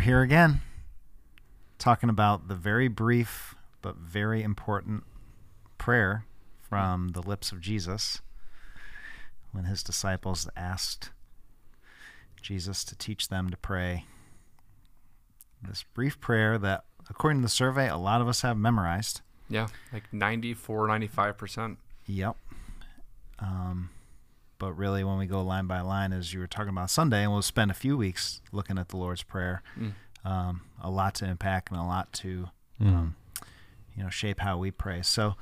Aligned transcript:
We're 0.00 0.04
here 0.04 0.22
again 0.22 0.62
talking 1.76 2.08
about 2.08 2.48
the 2.48 2.54
very 2.54 2.88
brief 2.88 3.54
but 3.82 3.96
very 3.96 4.42
important 4.42 5.04
prayer 5.76 6.24
from 6.62 7.08
the 7.08 7.20
lips 7.20 7.52
of 7.52 7.60
Jesus 7.60 8.22
when 9.52 9.64
his 9.64 9.82
disciples 9.82 10.48
asked 10.56 11.10
Jesus 12.40 12.82
to 12.84 12.96
teach 12.96 13.28
them 13.28 13.50
to 13.50 13.58
pray. 13.58 14.06
This 15.62 15.84
brief 15.92 16.18
prayer 16.18 16.56
that, 16.56 16.84
according 17.10 17.40
to 17.40 17.44
the 17.44 17.50
survey, 17.50 17.86
a 17.86 17.98
lot 17.98 18.22
of 18.22 18.28
us 18.28 18.40
have 18.40 18.56
memorized. 18.56 19.20
Yeah, 19.50 19.68
like 19.92 20.10
94, 20.14 20.88
95%. 20.88 21.76
Yep. 22.06 22.36
Um, 23.38 23.90
but 24.60 24.74
really, 24.74 25.02
when 25.02 25.18
we 25.18 25.26
go 25.26 25.42
line 25.42 25.66
by 25.66 25.80
line, 25.80 26.12
as 26.12 26.32
you 26.32 26.38
were 26.38 26.46
talking 26.46 26.68
about 26.68 26.88
Sunday, 26.90 27.22
and 27.24 27.32
we'll 27.32 27.42
spend 27.42 27.72
a 27.72 27.74
few 27.74 27.96
weeks 27.96 28.40
looking 28.52 28.78
at 28.78 28.90
the 28.90 28.96
Lord's 28.96 29.24
Prayer, 29.24 29.62
Mm. 29.76 29.92
um, 30.24 30.60
a 30.80 30.88
lot 30.90 31.16
to 31.16 31.24
impact 31.26 31.70
and 31.72 31.80
a 31.80 31.82
lot 31.82 32.12
to, 32.12 32.50
Mm. 32.80 32.86
um, 32.94 33.16
you 33.96 34.04
know, 34.04 34.10
shape 34.10 34.38
how 34.40 34.56
we 34.58 34.70
pray. 34.70 35.02
So 35.02 35.34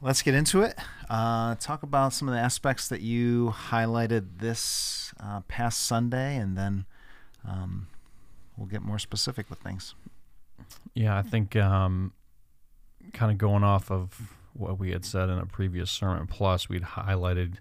let's 0.00 0.22
get 0.22 0.34
into 0.34 0.62
it. 0.62 0.76
Uh, 1.08 1.54
talk 1.56 1.82
about 1.84 2.12
some 2.12 2.26
of 2.26 2.34
the 2.34 2.40
aspects 2.40 2.88
that 2.88 3.02
you 3.02 3.52
highlighted 3.70 4.38
this 4.38 5.14
uh, 5.20 5.40
past 5.46 5.82
Sunday, 5.82 6.36
and 6.36 6.56
then 6.58 6.86
um, 7.46 7.86
we'll 8.56 8.66
get 8.66 8.82
more 8.82 8.98
specific 8.98 9.48
with 9.50 9.58
things. 9.60 9.94
Yeah, 10.94 11.16
I 11.16 11.22
think 11.22 11.54
um, 11.56 12.12
kind 13.12 13.30
of 13.30 13.36
going 13.38 13.62
off 13.62 13.90
of 13.90 14.34
what 14.54 14.78
we 14.78 14.90
had 14.90 15.04
said 15.04 15.28
in 15.28 15.38
a 15.38 15.46
previous 15.46 15.90
sermon, 15.90 16.26
plus 16.26 16.68
we'd 16.68 16.82
highlighted 16.82 17.56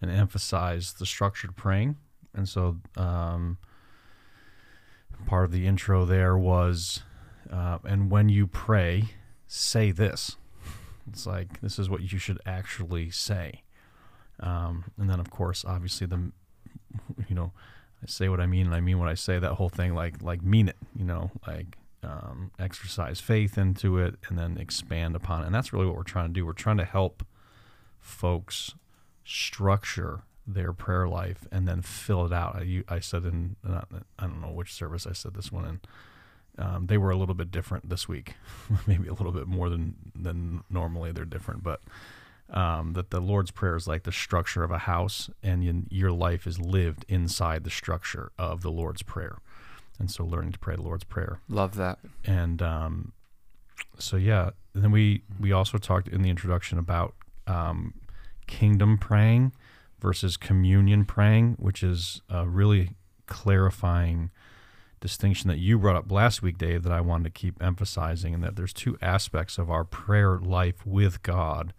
and 0.00 0.10
emphasize 0.10 0.94
the 0.94 1.06
structured 1.06 1.56
praying. 1.56 1.96
And 2.34 2.48
so 2.48 2.76
um, 2.96 3.58
part 5.26 5.44
of 5.44 5.52
the 5.52 5.66
intro 5.66 6.04
there 6.04 6.36
was, 6.36 7.02
uh, 7.50 7.78
and 7.84 8.10
when 8.10 8.28
you 8.28 8.46
pray, 8.46 9.04
say 9.46 9.90
this. 9.90 10.36
It's 11.08 11.26
like, 11.26 11.60
this 11.60 11.78
is 11.78 11.88
what 11.88 12.02
you 12.02 12.18
should 12.18 12.40
actually 12.44 13.10
say. 13.10 13.62
Um, 14.40 14.84
and 14.98 15.08
then, 15.08 15.20
of 15.20 15.30
course, 15.30 15.64
obviously, 15.64 16.06
the, 16.06 16.32
you 17.28 17.34
know, 17.34 17.52
I 18.02 18.06
say 18.06 18.28
what 18.28 18.40
I 18.40 18.46
mean 18.46 18.66
and 18.66 18.74
I 18.74 18.80
mean 18.80 18.98
what 18.98 19.08
I 19.08 19.14
say, 19.14 19.38
that 19.38 19.52
whole 19.52 19.68
thing, 19.68 19.94
like, 19.94 20.20
like 20.20 20.42
mean 20.42 20.68
it, 20.68 20.76
you 20.98 21.04
know, 21.04 21.30
like, 21.46 21.78
um, 22.02 22.50
exercise 22.58 23.20
faith 23.20 23.56
into 23.56 23.98
it 23.98 24.16
and 24.28 24.38
then 24.38 24.58
expand 24.58 25.16
upon 25.16 25.42
it. 25.42 25.46
And 25.46 25.54
that's 25.54 25.72
really 25.72 25.86
what 25.86 25.96
we're 25.96 26.02
trying 26.02 26.26
to 26.26 26.32
do. 26.32 26.44
We're 26.44 26.52
trying 26.52 26.78
to 26.78 26.84
help 26.84 27.24
folks 28.00 28.74
structure 29.26 30.20
their 30.46 30.72
prayer 30.72 31.08
life 31.08 31.46
and 31.50 31.66
then 31.66 31.82
fill 31.82 32.24
it 32.24 32.32
out. 32.32 32.56
I, 32.56 32.62
you- 32.62 32.84
I 32.88 33.00
said 33.00 33.24
in, 33.24 33.56
I 33.68 33.82
don't 34.22 34.40
know 34.40 34.50
which 34.52 34.72
service 34.72 35.06
I 35.06 35.12
said 35.12 35.34
this 35.34 35.50
one 35.50 35.64
in. 35.64 35.80
Um, 36.58 36.86
they 36.86 36.96
were 36.96 37.10
a 37.10 37.16
little 37.16 37.34
bit 37.34 37.50
different 37.50 37.90
this 37.90 38.08
week, 38.08 38.34
maybe 38.86 39.08
a 39.08 39.12
little 39.12 39.32
bit 39.32 39.46
more 39.46 39.68
than 39.68 39.94
than 40.14 40.62
normally 40.70 41.12
they're 41.12 41.26
different. 41.26 41.62
But 41.62 41.82
um, 42.48 42.94
that 42.94 43.10
the 43.10 43.20
Lord's 43.20 43.50
Prayer 43.50 43.76
is 43.76 43.86
like 43.86 44.04
the 44.04 44.12
structure 44.12 44.62
of 44.64 44.70
a 44.70 44.78
house, 44.78 45.28
and 45.42 45.62
you, 45.62 45.82
your 45.90 46.12
life 46.12 46.46
is 46.46 46.58
lived 46.58 47.04
inside 47.08 47.64
the 47.64 47.70
structure 47.70 48.30
of 48.38 48.62
the 48.62 48.70
Lord's 48.70 49.02
Prayer. 49.02 49.36
And 49.98 50.10
so, 50.10 50.24
learning 50.24 50.52
to 50.52 50.58
pray 50.58 50.76
the 50.76 50.82
Lord's 50.82 51.04
Prayer 51.04 51.40
Love 51.48 51.74
that. 51.76 51.98
and 52.24 52.62
um, 52.62 53.12
so 53.98 54.16
yeah 54.16 54.50
and 54.74 54.82
then 54.84 54.90
we 54.92 55.22
we 55.40 55.52
also 55.52 55.76
talked 55.76 56.08
in 56.08 56.22
the 56.22 56.30
introduction 56.30 56.78
about 56.78 57.14
um, 57.46 57.92
kingdom 58.46 58.98
praying 58.98 59.52
versus 60.00 60.36
communion 60.36 61.04
praying 61.04 61.56
which 61.58 61.82
is 61.82 62.20
a 62.28 62.46
really 62.46 62.90
clarifying 63.26 64.30
distinction 65.00 65.48
that 65.48 65.58
you 65.58 65.78
brought 65.78 65.96
up 65.96 66.10
last 66.10 66.42
week 66.42 66.58
dave 66.58 66.82
that 66.82 66.92
i 66.92 67.00
wanted 67.00 67.24
to 67.24 67.30
keep 67.30 67.62
emphasizing 67.62 68.34
and 68.34 68.42
that 68.42 68.56
there's 68.56 68.72
two 68.72 68.96
aspects 69.02 69.58
of 69.58 69.70
our 69.70 69.84
prayer 69.84 70.38
life 70.38 70.86
with 70.86 71.22
god 71.22 71.72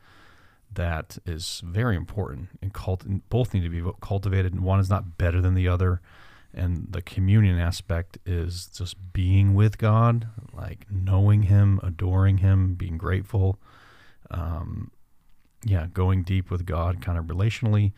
that 0.72 1.18
is 1.26 1.62
very 1.66 1.96
important 1.96 2.50
and 2.62 2.74
cult- 2.74 3.06
both 3.30 3.54
need 3.54 3.64
to 3.64 3.70
be 3.70 3.92
cultivated 4.02 4.54
and 4.54 4.64
one 4.64 4.80
is 4.80 4.90
not 4.90 5.18
better 5.18 5.42
than 5.42 5.54
the 5.54 5.68
other 5.68 6.02
and 6.54 6.88
the 6.90 7.02
communion 7.02 7.60
aspect 7.60 8.18
is 8.26 8.68
just 8.68 9.14
being 9.14 9.54
with 9.54 9.78
God, 9.78 10.28
like 10.54 10.88
knowing 10.90 11.44
Him, 11.44 11.80
adoring 11.84 12.40
Him, 12.40 12.74
being 12.74 12.98
grateful. 12.98 13.60
Um, 14.32 14.92
yeah, 15.64 15.88
going 15.94 16.24
deep 16.24 16.50
with 16.50 16.66
God, 16.66 17.02
kind 17.02 17.18
of 17.18 17.26
relationally. 17.26 17.94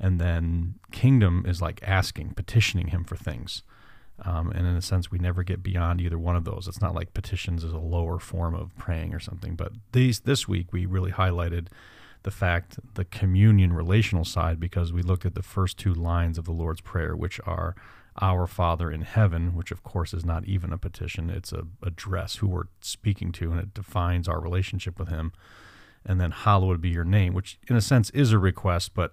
And 0.00 0.20
then 0.20 0.74
kingdom 0.90 1.44
is 1.46 1.62
like 1.62 1.80
asking, 1.82 2.34
petitioning 2.34 2.88
Him 2.88 3.04
for 3.04 3.16
things. 3.16 3.62
Um, 4.24 4.50
and 4.50 4.66
in 4.66 4.76
a 4.76 4.82
sense, 4.82 5.10
we 5.10 5.18
never 5.18 5.42
get 5.42 5.62
beyond 5.62 6.00
either 6.00 6.18
one 6.18 6.36
of 6.36 6.44
those. 6.44 6.68
It's 6.68 6.80
not 6.80 6.94
like 6.94 7.14
petitions 7.14 7.64
is 7.64 7.72
a 7.72 7.78
lower 7.78 8.18
form 8.18 8.54
of 8.54 8.76
praying 8.76 9.14
or 9.14 9.20
something. 9.20 9.56
But 9.56 9.72
these 9.92 10.20
this 10.20 10.46
week, 10.46 10.72
we 10.72 10.86
really 10.86 11.12
highlighted 11.12 11.68
the 12.22 12.30
fact 12.30 12.78
the 12.94 13.04
communion 13.04 13.72
relational 13.72 14.24
side 14.24 14.60
because 14.60 14.92
we 14.92 15.02
looked 15.02 15.26
at 15.26 15.34
the 15.34 15.42
first 15.42 15.76
two 15.78 15.92
lines 15.92 16.38
of 16.38 16.44
the 16.44 16.52
Lord's 16.52 16.80
Prayer, 16.80 17.16
which 17.16 17.40
are 17.46 17.74
our 18.20 18.46
Father 18.46 18.90
in 18.90 19.02
heaven, 19.02 19.54
which 19.54 19.70
of 19.70 19.82
course 19.82 20.12
is 20.12 20.24
not 20.24 20.44
even 20.44 20.72
a 20.72 20.78
petition, 20.78 21.30
it's 21.30 21.52
a 21.52 21.64
address 21.82 22.36
who 22.36 22.46
we're 22.46 22.68
speaking 22.80 23.32
to, 23.32 23.50
and 23.50 23.60
it 23.60 23.74
defines 23.74 24.28
our 24.28 24.40
relationship 24.40 24.98
with 24.98 25.08
Him. 25.08 25.32
And 26.04 26.20
then 26.20 26.30
hallowed 26.32 26.80
be 26.80 26.88
your 26.90 27.04
name, 27.04 27.34
which 27.34 27.58
in 27.68 27.76
a 27.76 27.80
sense 27.80 28.10
is 28.10 28.32
a 28.32 28.38
request, 28.38 28.92
but 28.94 29.12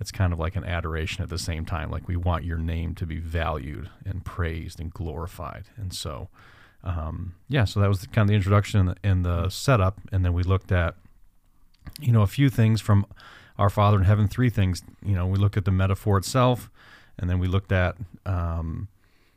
it's 0.00 0.10
kind 0.10 0.32
of 0.32 0.38
like 0.38 0.56
an 0.56 0.64
adoration 0.64 1.22
at 1.22 1.28
the 1.28 1.38
same 1.38 1.64
time. 1.64 1.90
Like 1.90 2.08
we 2.08 2.16
want 2.16 2.44
your 2.44 2.58
name 2.58 2.94
to 2.96 3.06
be 3.06 3.18
valued 3.18 3.90
and 4.04 4.24
praised 4.24 4.80
and 4.80 4.92
glorified. 4.92 5.64
And 5.76 5.92
so, 5.92 6.28
um, 6.82 7.34
yeah, 7.48 7.64
so 7.64 7.80
that 7.80 7.88
was 7.88 8.06
kind 8.06 8.24
of 8.24 8.28
the 8.28 8.34
introduction 8.34 8.80
and 8.80 8.88
the, 8.88 8.96
and 9.04 9.24
the 9.24 9.48
setup. 9.50 10.00
And 10.12 10.24
then 10.24 10.32
we 10.32 10.42
looked 10.42 10.72
at, 10.72 10.96
you 12.00 12.12
know, 12.12 12.22
a 12.22 12.26
few 12.26 12.48
things 12.50 12.80
from 12.80 13.06
our 13.58 13.70
Father 13.70 13.98
in 13.98 14.04
heaven, 14.04 14.28
three 14.28 14.50
things. 14.50 14.82
You 15.04 15.14
know, 15.14 15.26
we 15.26 15.38
looked 15.38 15.56
at 15.56 15.64
the 15.64 15.70
metaphor 15.70 16.18
itself, 16.18 16.70
and 17.18 17.30
then 17.30 17.38
we 17.38 17.46
looked 17.46 17.72
at 17.72 17.96
um, 18.26 18.88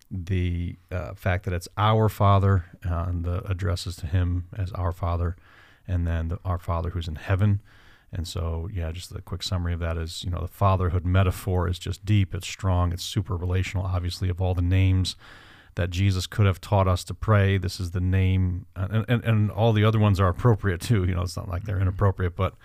the 0.10 0.76
uh, 0.92 1.14
fact 1.14 1.46
that 1.46 1.54
it's 1.54 1.68
our 1.78 2.10
Father 2.10 2.66
uh, 2.90 3.06
and 3.08 3.24
the 3.24 3.44
addresses 3.50 3.96
to 3.98 4.08
Him 4.08 4.46
as 4.58 4.72
our 4.72 4.92
Father, 4.92 5.36
and 5.88 6.06
then 6.06 6.28
the, 6.30 6.40
our 6.44 6.58
Father 6.58 6.92
who's 6.92 7.08
in 7.08 7.16
heaven. 7.16 7.62
And 8.12 8.28
so, 8.28 8.70
yeah, 8.72 8.92
just 8.92 9.12
a 9.14 9.22
quick 9.22 9.44
summary 9.44 9.74
of 9.74 9.80
that 9.80 9.98
is, 9.98 10.24
you 10.24 10.30
know, 10.30 10.40
the 10.40 10.48
fatherhood 10.48 11.06
metaphor 11.06 11.68
is 11.68 11.78
just 11.78 12.06
deep, 12.06 12.34
it's 12.34 12.48
strong, 12.48 12.94
it's 12.94 13.04
super 13.04 13.36
relational. 13.36 13.86
Obviously, 13.86 14.30
of 14.30 14.42
all 14.42 14.54
the 14.54 14.62
names 14.62 15.18
that 15.76 15.90
Jesus 15.90 16.26
could 16.26 16.46
have 16.46 16.62
taught 16.62 16.88
us 16.88 17.04
to 17.04 17.14
pray, 17.14 17.58
this 17.58 17.80
is 17.80 17.92
the 17.92 18.00
name, 18.00 18.66
and, 18.76 19.06
and, 19.10 19.24
and 19.24 19.52
all 19.52 19.74
the 19.74 19.84
other 19.84 20.00
ones 20.00 20.20
are 20.20 20.30
appropriate 20.30 20.80
too. 20.80 21.04
You 21.04 21.16
know, 21.16 21.22
it's 21.24 21.36
not 21.36 21.50
like 21.50 21.64
they're 21.64 21.82
inappropriate, 21.82 22.36
but 22.36 22.56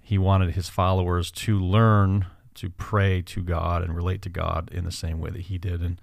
he 0.00 0.16
wanted 0.18 0.54
his 0.54 0.68
followers 0.68 1.30
to 1.32 1.58
learn 1.58 2.26
to 2.54 2.70
pray 2.70 3.20
to 3.20 3.42
God 3.42 3.82
and 3.82 3.94
relate 3.94 4.22
to 4.22 4.30
God 4.30 4.70
in 4.72 4.84
the 4.84 4.90
same 4.90 5.20
way 5.20 5.28
that 5.30 5.42
he 5.42 5.58
did, 5.58 5.82
and 5.82 6.00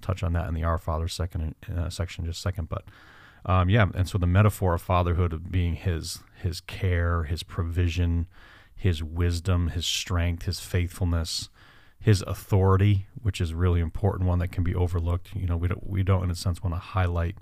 touch 0.00 0.22
on 0.22 0.32
that 0.34 0.46
in 0.46 0.54
the 0.54 0.62
Our 0.62 0.78
Father 0.78 1.08
second 1.08 1.56
uh, 1.76 1.90
section 1.90 2.24
just 2.24 2.38
a 2.38 2.42
second. 2.42 2.68
But 2.68 2.84
um, 3.46 3.70
yeah, 3.70 3.86
and 3.94 4.08
so 4.08 4.18
the 4.18 4.26
metaphor 4.26 4.74
of 4.74 4.82
fatherhood 4.82 5.32
of 5.32 5.50
being 5.50 5.74
his 5.74 6.20
his 6.42 6.60
care, 6.60 7.24
his 7.24 7.42
provision, 7.42 8.26
his 8.74 9.02
wisdom, 9.02 9.68
his 9.68 9.86
strength, 9.86 10.44
his 10.44 10.60
faithfulness, 10.60 11.48
his 11.98 12.22
authority, 12.22 13.06
which 13.22 13.40
is 13.40 13.54
really 13.54 13.80
important, 13.80 14.28
one 14.28 14.40
that 14.40 14.52
can 14.52 14.64
be 14.64 14.74
overlooked. 14.74 15.34
You 15.34 15.46
know, 15.46 15.56
we 15.56 15.68
don't 15.68 15.88
we 15.88 16.02
don't 16.02 16.24
in 16.24 16.30
a 16.30 16.34
sense 16.34 16.62
want 16.62 16.74
to 16.74 16.80
highlight 16.80 17.36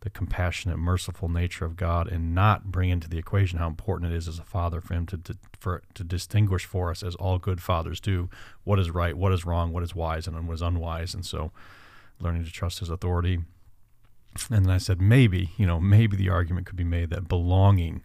the 0.00 0.10
compassionate, 0.10 0.78
merciful 0.78 1.28
nature 1.28 1.64
of 1.64 1.76
God 1.76 2.06
and 2.06 2.34
not 2.34 2.70
bring 2.70 2.90
into 2.90 3.08
the 3.08 3.18
equation 3.18 3.58
how 3.58 3.66
important 3.66 4.12
it 4.12 4.16
is 4.16 4.28
as 4.28 4.38
a 4.38 4.44
father 4.44 4.80
for 4.80 4.94
him 4.94 5.06
to, 5.06 5.16
to 5.16 5.36
for 5.58 5.82
to 5.94 6.04
distinguish 6.04 6.64
for 6.64 6.90
us 6.90 7.02
as 7.02 7.14
all 7.16 7.38
good 7.38 7.62
fathers 7.62 8.00
do 8.00 8.28
what 8.64 8.78
is 8.78 8.90
right, 8.90 9.16
what 9.16 9.32
is 9.32 9.46
wrong, 9.46 9.72
what 9.72 9.82
is 9.82 9.94
wise, 9.94 10.26
and 10.26 10.46
what 10.46 10.54
is 10.54 10.62
unwise. 10.62 11.14
And 11.14 11.24
so, 11.24 11.52
learning 12.20 12.44
to 12.44 12.52
trust 12.52 12.80
his 12.80 12.90
authority. 12.90 13.40
And 14.50 14.64
then 14.64 14.72
I 14.72 14.78
said 14.78 15.00
maybe, 15.00 15.50
you 15.56 15.66
know, 15.66 15.80
maybe 15.80 16.16
the 16.16 16.28
argument 16.28 16.66
could 16.66 16.76
be 16.76 16.84
made 16.84 17.10
that 17.10 17.28
belonging 17.28 18.02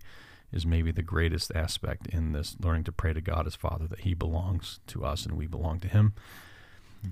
is 0.52 0.66
maybe 0.66 0.92
the 0.92 1.02
greatest 1.02 1.52
aspect 1.56 2.08
in 2.08 2.34
this 2.34 2.56
learning 2.60 2.84
to 2.86 2.92
pray 2.92 3.14
to 3.14 3.22
God 3.22 3.48
as 3.48 3.56
Father, 3.56 3.88
that 3.88 4.02
He 4.02 4.14
belongs 4.14 4.80
to 4.88 5.06
us 5.06 5.26
and 5.26 5.38
we 5.38 5.48
belong 5.48 5.80
to 5.80 5.88
Him. 5.88 6.14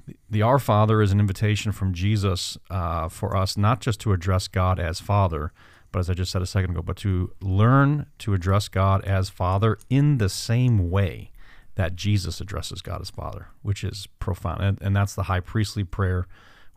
The, 0.06 0.16
the 0.30 0.42
Our 0.42 0.60
Father 0.60 1.02
is 1.02 1.12
an 1.12 1.20
invitation 1.20 1.72
from 1.72 1.94
Jesus 1.94 2.58
uh, 2.70 3.10
for 3.10 3.36
us 3.36 3.58
not 3.58 3.80
just 3.80 4.00
to 4.02 4.14
address 4.14 4.48
God 4.48 4.80
as 4.80 5.00
Father, 5.00 5.52
but 5.92 6.00
as 6.00 6.10
I 6.10 6.14
just 6.14 6.32
said 6.32 6.42
a 6.42 6.46
second 6.46 6.72
ago, 6.72 6.82
but 6.82 6.98
to 6.98 7.32
learn 7.42 8.08
to 8.20 8.34
address 8.34 8.68
God 8.68 9.04
as 9.06 9.30
Father 9.30 9.78
in 9.90 10.18
the 10.18 10.30
same 10.30 10.90
way 10.90 11.32
that 11.76 11.96
Jesus 11.96 12.42
addresses 12.42 12.82
God 12.82 13.02
as 13.02 13.10
Father, 13.10 13.48
which 13.62 13.84
is 13.84 14.08
profound. 14.20 14.62
And, 14.62 14.82
and 14.82 14.96
that's 14.96 15.16
the 15.16 15.24
high 15.24 15.40
priestly 15.40 15.84
prayer, 15.84 16.28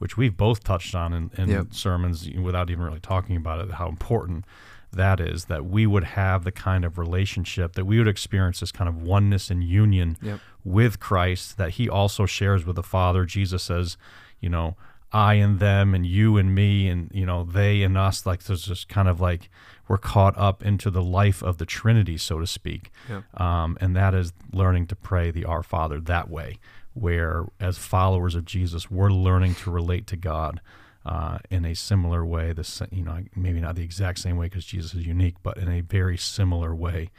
which 0.03 0.17
we've 0.17 0.37
both 0.37 0.65
touched 0.65 0.95
on 0.95 1.13
in, 1.13 1.31
in 1.39 1.49
Yep. 1.49 1.67
sermons 1.73 2.29
without 2.31 2.69
even 2.71 2.85
really 2.85 3.01
talking 3.01 3.37
about 3.37 3.61
it, 3.65 3.71
how 3.75 3.89
important 3.89 4.45
that 4.93 5.21
is, 5.21 5.45
that 5.47 5.65
we 5.65 5.87
would 5.87 6.05
have 6.05 6.43
the 6.45 6.53
kind 6.53 6.85
of 6.85 6.99
relationship, 6.99 7.73
that 7.75 7.85
we 7.87 7.99
would 7.99 8.09
experience 8.09 8.59
this 8.61 8.73
kind 8.73 8.89
of 8.89 9.01
oneness 9.01 9.51
and 9.51 9.63
union 9.65 10.17
Yep. 10.21 10.41
with 10.65 10.99
Christ 11.01 11.57
that 11.57 11.71
he 11.79 11.89
also 11.89 12.27
shares 12.27 12.67
with 12.67 12.77
the 12.77 12.83
Father. 12.83 13.25
Jesus 13.25 13.63
says, 13.63 13.97
you 14.41 14.49
know, 14.51 14.77
I 15.13 15.35
and 15.35 15.61
them 15.61 15.95
and 15.95 16.05
you 16.07 16.37
and 16.39 16.55
me 16.55 16.89
and 16.89 17.11
you 17.13 17.27
know 17.27 17.45
they 17.45 17.83
and 17.83 17.99
us 17.99 18.25
like 18.25 18.43
there's 18.45 18.65
just 18.65 18.89
kind 18.89 19.09
of 19.09 19.21
like 19.21 19.51
we're 19.87 19.99
caught 19.99 20.37
up 20.39 20.65
into 20.65 20.91
the 20.91 21.03
life 21.03 21.43
of 21.43 21.59
the 21.59 21.67
Trinity 21.67 22.17
so 22.17 22.39
to 22.41 22.47
speak 22.47 22.91
Yeah. 23.11 23.21
um, 23.37 23.77
and 23.79 23.95
that 23.95 24.15
is 24.15 24.33
learning 24.55 24.87
to 24.87 24.97
pray 24.97 25.31
the 25.31 25.45
Our 25.45 25.63
Father 25.63 26.01
that 26.01 26.31
way 26.31 26.59
where 26.95 27.47
as 27.61 27.79
followers 27.79 28.35
of 28.35 28.45
Jesus 28.45 28.91
we're 28.91 29.11
learning 29.11 29.55
to 29.57 29.71
relate 29.71 30.07
to 30.09 30.17
God 30.17 30.61
uh, 31.05 31.39
in 31.51 31.65
a 31.65 31.75
similar 31.75 32.25
way 32.25 32.53
the 32.53 32.65
sa- 32.65 32.87
you 32.91 33.03
know 33.03 33.19
maybe 33.35 33.61
not 33.61 33.77
the 33.77 33.83
exact 33.83 34.19
same 34.19 34.37
way 34.37 34.47
because 34.47 34.65
Jesus 34.65 34.95
is 34.95 35.07
unique 35.07 35.37
but 35.43 35.57
in 35.57 35.69
a 35.69 35.81
very 35.81 36.17
similar 36.17 36.75
way 36.75 37.11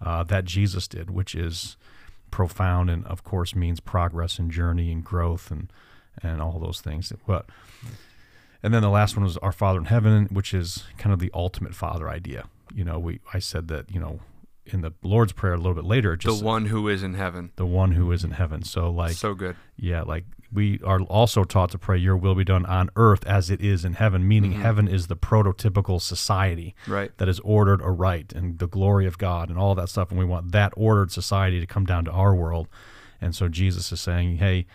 uh, 0.00 0.22
that 0.24 0.44
Jesus 0.44 0.88
did 0.88 1.10
which 1.10 1.34
is 1.34 1.76
profound 2.30 2.90
and 2.90 3.04
of 3.06 3.24
course 3.24 3.54
means 3.54 3.80
progress 3.80 4.38
and 4.38 4.50
journey 4.50 4.92
and 4.92 5.04
growth 5.04 5.50
and 5.50 5.72
and 6.22 6.40
all 6.42 6.58
those 6.58 6.80
things. 6.80 7.12
But 7.26 7.46
and 8.62 8.74
then 8.74 8.82
the 8.82 8.90
last 8.90 9.16
one 9.16 9.24
was 9.24 9.36
our 9.38 9.52
father 9.52 9.78
in 9.78 9.86
heaven 9.86 10.26
which 10.30 10.52
is 10.52 10.84
kind 10.98 11.12
of 11.12 11.18
the 11.18 11.30
ultimate 11.34 11.74
father 11.74 12.08
idea. 12.08 12.44
You 12.74 12.84
know 12.84 12.98
we 12.98 13.20
i 13.34 13.38
said 13.38 13.68
that 13.68 13.90
you 13.92 14.00
know 14.00 14.20
in 14.74 14.80
the 14.82 14.92
lord's 15.02 15.32
prayer 15.32 15.54
a 15.54 15.56
little 15.56 15.74
bit 15.74 15.84
later 15.84 16.16
just 16.16 16.38
the 16.40 16.44
one 16.44 16.66
who 16.66 16.88
is 16.88 17.02
in 17.02 17.14
heaven. 17.14 17.50
the 17.56 17.66
one 17.66 17.92
who 17.92 18.10
is 18.12 18.24
in 18.24 18.30
heaven 18.32 18.62
so 18.62 18.90
like 18.90 19.12
so 19.12 19.34
good. 19.34 19.56
yeah, 19.76 20.02
like 20.02 20.24
we 20.52 20.80
are 20.84 21.00
also 21.02 21.44
taught 21.44 21.70
to 21.70 21.78
pray, 21.78 21.96
Your 21.96 22.16
will 22.16 22.34
be 22.34 22.42
done 22.42 22.66
on 22.66 22.90
earth 22.96 23.24
as 23.24 23.50
it 23.50 23.60
is 23.60 23.84
in 23.84 23.92
heaven, 23.92 24.26
meaning 24.26 24.54
Mhm. 24.54 24.62
heaven 24.62 24.88
is 24.88 25.06
the 25.06 25.14
prototypical 25.16 26.00
society 26.02 26.74
Right. 26.88 27.16
that 27.18 27.28
is 27.28 27.38
ordered 27.44 27.80
aright 27.82 28.32
and 28.32 28.58
the 28.58 28.66
glory 28.66 29.06
of 29.06 29.16
God 29.16 29.48
and 29.48 29.56
all 29.56 29.76
that 29.76 29.88
stuff. 29.88 30.10
And 30.10 30.18
we 30.18 30.24
want 30.24 30.50
that 30.50 30.72
ordered 30.76 31.12
society 31.12 31.60
to 31.60 31.66
come 31.66 31.84
down 31.84 32.04
to 32.06 32.10
our 32.10 32.34
world. 32.34 32.66
And 33.20 33.32
so 33.32 33.46
Jesus 33.46 33.92
is 33.92 34.00
saying, 34.00 34.38
Hey, 34.38 34.66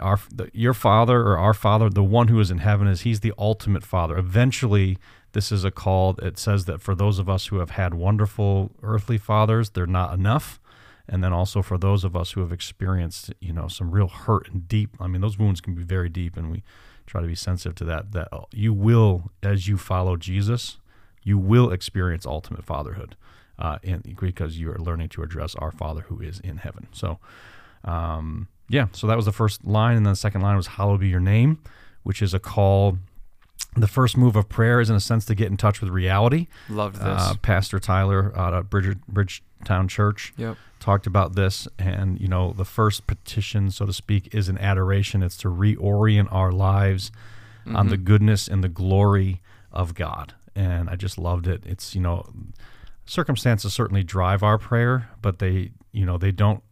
our 0.00 0.18
the, 0.30 0.50
your 0.52 0.74
father 0.74 1.20
or 1.22 1.38
our 1.38 1.54
father, 1.54 1.88
the 1.88 2.02
one 2.02 2.28
who 2.28 2.40
is 2.40 2.50
in 2.50 2.58
heaven, 2.58 2.86
is 2.86 3.02
he's 3.02 3.20
the 3.20 3.32
ultimate 3.38 3.84
father. 3.84 4.16
Eventually, 4.16 4.98
this 5.32 5.50
is 5.50 5.64
a 5.64 5.70
call. 5.70 6.16
It 6.22 6.38
says 6.38 6.64
that 6.66 6.80
for 6.80 6.94
those 6.94 7.18
of 7.18 7.28
us 7.28 7.46
who 7.46 7.58
have 7.58 7.70
had 7.70 7.94
wonderful 7.94 8.70
earthly 8.82 9.18
fathers, 9.18 9.70
they're 9.70 9.86
not 9.86 10.14
enough 10.14 10.60
and 11.08 11.24
then 11.24 11.32
also 11.32 11.62
for 11.62 11.78
those 11.78 12.04
of 12.04 12.14
us 12.14 12.32
who 12.32 12.40
have 12.40 12.52
experienced 12.52 13.32
you 13.40 13.52
know 13.52 13.66
some 13.66 13.90
real 13.90 14.08
hurt 14.08 14.48
and 14.52 14.68
deep 14.68 14.90
i 15.00 15.06
mean 15.06 15.20
those 15.20 15.38
wounds 15.38 15.60
can 15.60 15.74
be 15.74 15.82
very 15.82 16.08
deep 16.08 16.36
and 16.36 16.50
we 16.50 16.62
try 17.06 17.20
to 17.20 17.26
be 17.26 17.34
sensitive 17.34 17.74
to 17.74 17.84
that 17.84 18.12
that 18.12 18.28
you 18.52 18.72
will 18.72 19.30
as 19.42 19.66
you 19.66 19.76
follow 19.76 20.16
jesus 20.16 20.78
you 21.22 21.38
will 21.38 21.70
experience 21.70 22.26
ultimate 22.26 22.64
fatherhood 22.64 23.16
uh, 23.58 23.78
and 23.82 24.16
because 24.20 24.58
you 24.58 24.70
are 24.70 24.78
learning 24.78 25.08
to 25.08 25.22
address 25.22 25.54
our 25.56 25.72
father 25.72 26.02
who 26.02 26.20
is 26.20 26.38
in 26.40 26.58
heaven 26.58 26.86
so 26.92 27.18
um, 27.84 28.48
yeah 28.68 28.86
so 28.92 29.06
that 29.06 29.16
was 29.16 29.24
the 29.26 29.32
first 29.32 29.64
line 29.64 29.96
and 29.96 30.04
then 30.06 30.12
the 30.12 30.16
second 30.16 30.40
line 30.40 30.56
was 30.56 30.66
hallowed 30.68 31.00
be 31.00 31.08
your 31.08 31.20
name 31.20 31.58
which 32.02 32.22
is 32.22 32.32
a 32.34 32.38
call 32.38 32.98
the 33.76 33.88
first 33.88 34.16
move 34.16 34.34
of 34.36 34.48
prayer 34.48 34.80
is 34.80 34.88
in 34.90 34.96
a 34.96 35.00
sense 35.00 35.24
to 35.24 35.34
get 35.34 35.48
in 35.48 35.56
touch 35.56 35.80
with 35.80 35.90
reality 35.90 36.46
Loved 36.68 36.96
this. 36.96 37.02
uh, 37.04 37.34
pastor 37.42 37.78
tyler 37.78 38.32
out 38.36 38.54
of 38.54 38.70
Bridge, 38.70 38.96
bridgetown 39.08 39.88
church 39.88 40.32
yep. 40.36 40.56
talked 40.80 41.06
about 41.06 41.34
this 41.34 41.66
and 41.78 42.20
you 42.20 42.28
know 42.28 42.52
the 42.52 42.64
first 42.64 43.06
petition 43.06 43.70
so 43.70 43.84
to 43.86 43.92
speak 43.92 44.34
is 44.34 44.48
an 44.48 44.58
adoration 44.58 45.22
it's 45.22 45.36
to 45.38 45.48
reorient 45.48 46.28
our 46.32 46.52
lives 46.52 47.10
on 47.74 47.88
the 47.88 47.98
Mhm. 47.98 48.04
goodness 48.04 48.48
and 48.48 48.64
the 48.64 48.68
glory 48.68 49.42
of 49.72 49.94
god 49.94 50.34
and 50.54 50.88
i 50.88 50.96
just 50.96 51.18
loved 51.18 51.46
it 51.46 51.62
it's 51.66 51.94
you 51.94 52.00
know 52.00 52.24
circumstances 53.06 53.72
certainly 53.72 54.02
drive 54.02 54.42
our 54.42 54.58
prayer 54.58 55.08
but 55.22 55.38
they 55.38 55.72
you 55.92 56.04
know 56.04 56.18
they 56.18 56.30
don't 56.32 56.62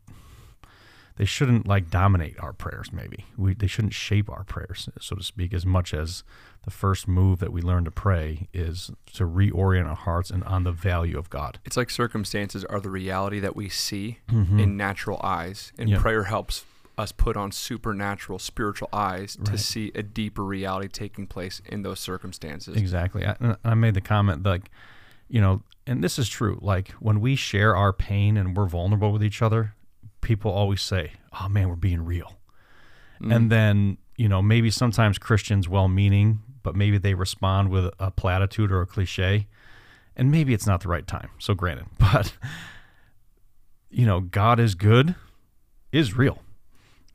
they 1.17 1.25
shouldn't 1.25 1.67
like 1.67 1.91
dominate 1.91 2.39
our 2.41 2.53
prayers 2.53 2.93
maybe 2.93 3.25
we 3.37 3.55
they 3.55 3.67
shouldn't 3.67 3.95
shape 3.95 4.29
our 4.31 4.45
prayers 4.45 4.89
so 5.01 5.17
to 5.17 5.23
speak 5.23 5.53
as 5.55 5.65
much 5.67 5.93
as 5.95 6.23
the 6.65 6.71
first 6.71 7.07
move 7.09 7.39
that 7.39 7.53
we 7.53 7.63
learn 7.63 7.85
to 7.85 7.91
pray 7.91 8.49
is 8.53 8.91
to 9.13 9.25
reorient 9.25 9.87
our 9.89 9.95
hearts 9.95 10.31
and 10.31 10.43
on 10.45 10.65
the 10.65 10.73
value 10.73 11.19
of 11.19 11.31
god 11.31 11.59
It's 11.65 11.77
like 11.77 11.91
circumstances 11.91 12.65
are 12.65 12.81
the 12.81 12.91
reality 12.91 13.41
that 13.41 13.55
we 13.57 13.69
see 13.69 14.19
Mhm. 14.29 14.61
in 14.61 14.77
natural 14.77 15.21
eyes, 15.23 15.73
and 15.79 15.89
Yeah. 15.89 16.01
prayer 16.01 16.25
helps 16.25 16.65
us 16.99 17.13
put 17.13 17.37
on 17.37 17.53
supernatural, 17.53 18.39
spiritual 18.39 18.89
eyes 18.93 19.37
to 19.45 19.59
see 19.59 19.93
a 19.95 20.03
deeper 20.03 20.43
reality 20.43 20.89
taking 20.89 21.27
place 21.27 21.61
in 21.67 21.83
those 21.83 22.01
circumstances. 22.01 22.75
Exactly. 22.77 23.27
I, 23.27 23.57
I 23.63 23.75
made 23.75 23.93
the 23.95 24.01
comment 24.01 24.43
like, 24.45 24.71
you 25.29 25.41
know, 25.43 25.63
and 25.87 26.03
this 26.03 26.19
is 26.19 26.27
true. 26.29 26.59
Like 26.63 26.89
when 26.93 27.21
we 27.21 27.37
share 27.37 27.77
our 27.77 27.93
pain 27.93 28.37
and 28.39 28.57
we're 28.57 28.67
vulnerable 28.67 29.13
with 29.13 29.23
each 29.23 29.43
other, 29.43 29.75
people 30.27 30.51
always 30.51 30.83
say, 30.83 31.13
"Oh 31.41 31.49
man, 31.49 31.69
we're 31.69 31.77
being 31.77 32.05
real." 32.05 32.33
Mm. 33.23 33.35
And 33.35 33.51
then 33.53 33.99
you 34.17 34.29
know 34.29 34.43
maybe 34.43 34.71
sometimes 34.71 35.19
Christians, 35.19 35.69
well-meaning, 35.69 36.41
but 36.63 36.75
maybe 36.75 36.99
they 36.99 37.15
respond 37.15 37.71
with 37.71 37.93
a 37.99 38.11
platitude 38.11 38.71
or 38.73 38.81
a 38.83 38.87
cliche, 38.87 39.47
and 40.17 40.31
maybe 40.31 40.53
it's 40.53 40.67
not 40.67 40.81
the 40.83 40.89
right 40.89 41.07
time. 41.07 41.31
So 41.39 41.55
granted, 41.55 41.87
but 41.99 42.33
you 43.91 44.05
know, 44.05 44.21
God 44.21 44.59
is 44.61 44.75
good, 44.75 45.15
is 45.93 46.17
real 46.17 46.43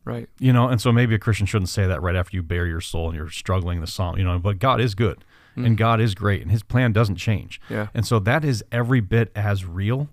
right. 0.06 0.28
you 0.40 0.52
know 0.52 0.68
and 0.68 0.82
so 0.82 0.92
maybe 0.92 1.14
a 1.14 1.20
christian 1.20 1.46
shouldn't 1.46 1.70
say 1.70 1.86
that 1.86 2.02
right 2.02 2.16
after 2.16 2.36
you 2.36 2.42
bare 2.42 2.66
your 2.66 2.82
soul 2.82 3.08
and 3.10 3.16
you're 3.16 3.30
struggling 3.30 3.82
the 3.82 3.86
psalm 3.86 4.18
you 4.18 4.24
know 4.24 4.40
but 4.40 4.58
god 4.58 4.82
is 4.82 4.96
good 4.96 5.24
and 5.56 5.76
Mm. 5.76 5.78
god 5.78 6.02
is 6.02 6.16
great 6.16 6.42
and 6.42 6.50
his 6.50 6.64
plan 6.64 6.92
doesn't 6.92 7.18
change 7.18 7.62
Yeah. 7.70 7.88
and 7.94 8.04
so 8.04 8.18
that 8.18 8.44
is 8.44 8.64
every 8.72 9.00
bit 9.00 9.32
as 9.36 9.64
real 9.64 10.10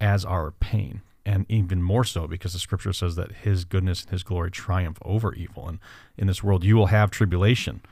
as 0.00 0.24
our 0.24 0.52
pain 0.52 1.02
and 1.26 1.44
even 1.50 1.82
more 1.82 2.04
so 2.04 2.26
because 2.26 2.52
the 2.54 2.58
scripture 2.58 2.92
says 2.94 3.16
that 3.16 3.32
his 3.32 3.64
goodness 3.66 4.02
and 4.02 4.12
his 4.12 4.22
glory 4.22 4.50
triumph 4.50 4.96
over 5.02 5.34
evil. 5.34 5.68
And 5.68 5.78
in 6.16 6.26
this 6.28 6.42
world 6.42 6.64
you 6.64 6.76
will 6.76 6.86
have 6.86 7.10
tribulation. 7.10 7.82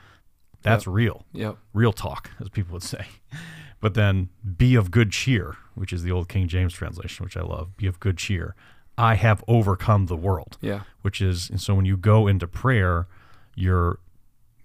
That's 0.62 0.86
real. 0.86 1.26
Yep. 1.32 1.58
real 1.74 1.92
talk 1.92 2.30
as 2.40 2.48
people 2.48 2.72
would 2.74 2.82
say. 2.82 3.04
But 3.80 3.92
then 3.92 4.30
be 4.56 4.76
of 4.76 4.90
good 4.90 5.10
cheer 5.12 5.56
which 5.74 5.92
is 5.92 6.02
the 6.04 6.10
old 6.10 6.26
king 6.28 6.48
james 6.48 6.72
translation 6.72 7.22
which 7.24 7.36
i 7.36 7.42
love. 7.42 7.76
Be 7.76 7.86
of 7.86 8.00
good 8.00 8.16
cheer. 8.16 8.54
I 8.96 9.16
have 9.16 9.44
overcome 9.46 10.06
the 10.06 10.16
world 10.16 10.56
Yeah. 10.62 10.82
which 11.02 11.20
is 11.20 11.50
and 11.50 11.60
so 11.60 11.74
when 11.74 11.84
you 11.84 11.96
go 11.98 12.26
into 12.26 12.46
prayer 12.46 13.06
you're 13.54 13.98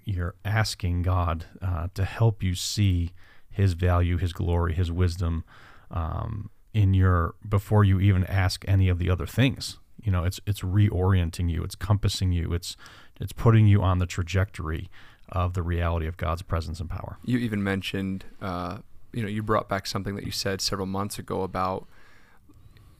you're 0.05 0.35
asking 0.45 1.01
god 1.01 1.45
uh, 1.61 1.87
to 1.95 2.05
help 2.05 2.41
you 2.43 2.55
see 2.55 3.11
his 3.49 3.73
value 3.73 4.17
his 4.17 4.31
glory 4.31 4.73
his 4.73 4.89
wisdom 4.91 5.43
um, 5.91 6.49
in 6.73 6.93
your 6.93 7.35
before 7.47 7.83
you 7.83 7.99
even 7.99 8.23
ask 8.25 8.63
any 8.67 8.89
of 8.89 8.99
the 8.99 9.09
other 9.09 9.25
things. 9.25 9.77
You 10.01 10.11
know 10.11 10.23
it's 10.23 10.39
it's 10.45 10.61
reorienting 10.61 11.49
you. 11.51 11.63
It's 11.63 11.75
compassing 11.75 12.31
you. 12.31 12.53
It's 12.53 12.77
it's 13.19 13.33
putting 13.33 13.67
you 13.67 13.81
on 13.81 13.99
the 13.99 14.05
trajectory 14.05 14.89
of 15.29 15.53
the 15.53 15.61
reality 15.61 16.07
of 16.07 16.17
god's 16.17 16.41
presence 16.41 16.79
and 16.79 16.89
power. 16.89 17.17
You 17.23 17.37
even 17.37 17.63
mentioned, 17.63 18.25
uh, 18.41 18.79
you 19.11 19.21
know, 19.21 19.27
you 19.27 19.43
brought 19.43 19.69
back 19.69 19.85
something 19.85 20.15
that 20.15 20.25
you 20.25 20.31
said 20.31 20.61
several 20.61 20.87
months 20.87 21.19
ago 21.19 21.43
about 21.43 21.87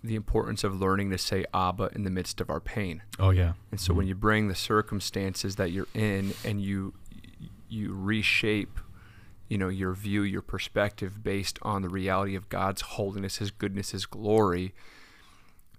the 0.04 0.16
importance 0.16 0.64
of 0.64 0.80
learning 0.80 1.10
to 1.10 1.18
say 1.18 1.46
Abba 1.54 1.90
in 1.94 2.04
the 2.04 2.10
midst 2.10 2.40
of 2.40 2.50
our 2.50 2.60
pain. 2.60 3.02
oh 3.20 3.32
yeah. 3.32 3.54
And 3.72 3.80
so 3.80 3.94
when 3.94 4.08
you 4.08 4.16
bring 4.16 4.48
the 4.48 4.56
circumstances 4.56 5.56
that 5.58 5.72
you're 5.72 5.88
in 5.94 6.34
and 6.46 6.62
you 6.62 6.94
you 7.70 7.94
reshape, 7.94 8.80
you 9.50 9.58
know, 9.58 9.68
your 9.68 9.94
view, 9.94 10.22
your 10.22 10.42
perspective 10.44 11.24
based 11.24 11.60
on 11.64 11.82
the 11.82 11.90
reality 11.90 12.36
of 12.36 12.48
God's 12.50 12.82
holiness, 12.82 13.38
his 13.38 13.52
goodness, 13.52 13.92
his 13.92 14.06
glory, 14.06 14.74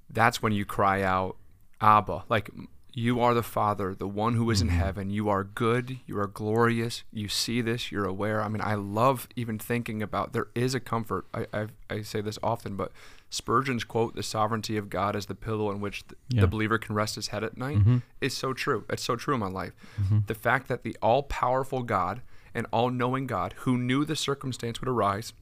that's 0.08 0.42
when 0.42 0.52
you 0.52 0.64
cry 0.64 1.02
out, 1.02 1.36
Abba, 1.80 2.24
like 2.28 2.50
you 2.92 3.20
are 3.20 3.32
the 3.32 3.42
Father, 3.44 3.94
the 3.94 4.08
one 4.08 4.34
who 4.34 4.50
is 4.50 4.60
in 4.60 4.68
heaven. 4.68 5.08
You 5.10 5.28
are 5.28 5.44
good. 5.44 5.98
You 6.06 6.18
are 6.18 6.26
glorious. 6.26 7.04
You 7.12 7.28
see 7.28 7.60
this. 7.60 7.92
You're 7.92 8.04
aware. 8.04 8.42
I 8.42 8.48
mean, 8.48 8.60
I 8.60 8.74
love 8.74 9.28
even 9.36 9.58
thinking 9.60 10.02
about 10.02 10.32
there 10.32 10.48
is 10.56 10.74
a 10.74 10.80
comfort. 10.80 11.26
I, 11.32 11.46
I, 11.54 11.66
I 11.88 12.02
say 12.02 12.20
this 12.20 12.38
often, 12.42 12.74
but 12.74 12.90
Spurgeon's 13.30 13.84
quote, 13.84 14.16
the 14.16 14.24
sovereignty 14.24 14.76
of 14.76 14.90
God 14.90 15.14
as 15.14 15.26
the 15.26 15.36
pillow 15.36 15.68
on 15.70 15.80
which 15.80 16.04
the, 16.08 16.16
Yeah. 16.30 16.40
the 16.42 16.46
believer 16.48 16.78
can 16.78 16.96
rest 16.96 17.14
his 17.14 17.28
head 17.28 17.44
at 17.44 17.56
night, 17.56 17.78
Mhm. 17.78 18.02
is 18.20 18.36
so 18.36 18.52
true. 18.52 18.84
It's 18.90 19.04
so 19.04 19.14
true 19.14 19.34
in 19.34 19.40
my 19.40 19.48
life. 19.48 19.72
Mhm. 20.02 20.26
The 20.26 20.34
fact 20.34 20.66
that 20.66 20.82
the 20.82 20.96
all 21.00 21.22
powerful 21.22 21.84
God 21.84 22.22
and 22.54 22.66
all 22.72 22.90
knowing 22.90 23.26
God, 23.26 23.54
who 23.58 23.76
knew 23.78 24.04
the 24.04 24.16
circumstance 24.16 24.80
would 24.80 24.88
arise 24.88 25.32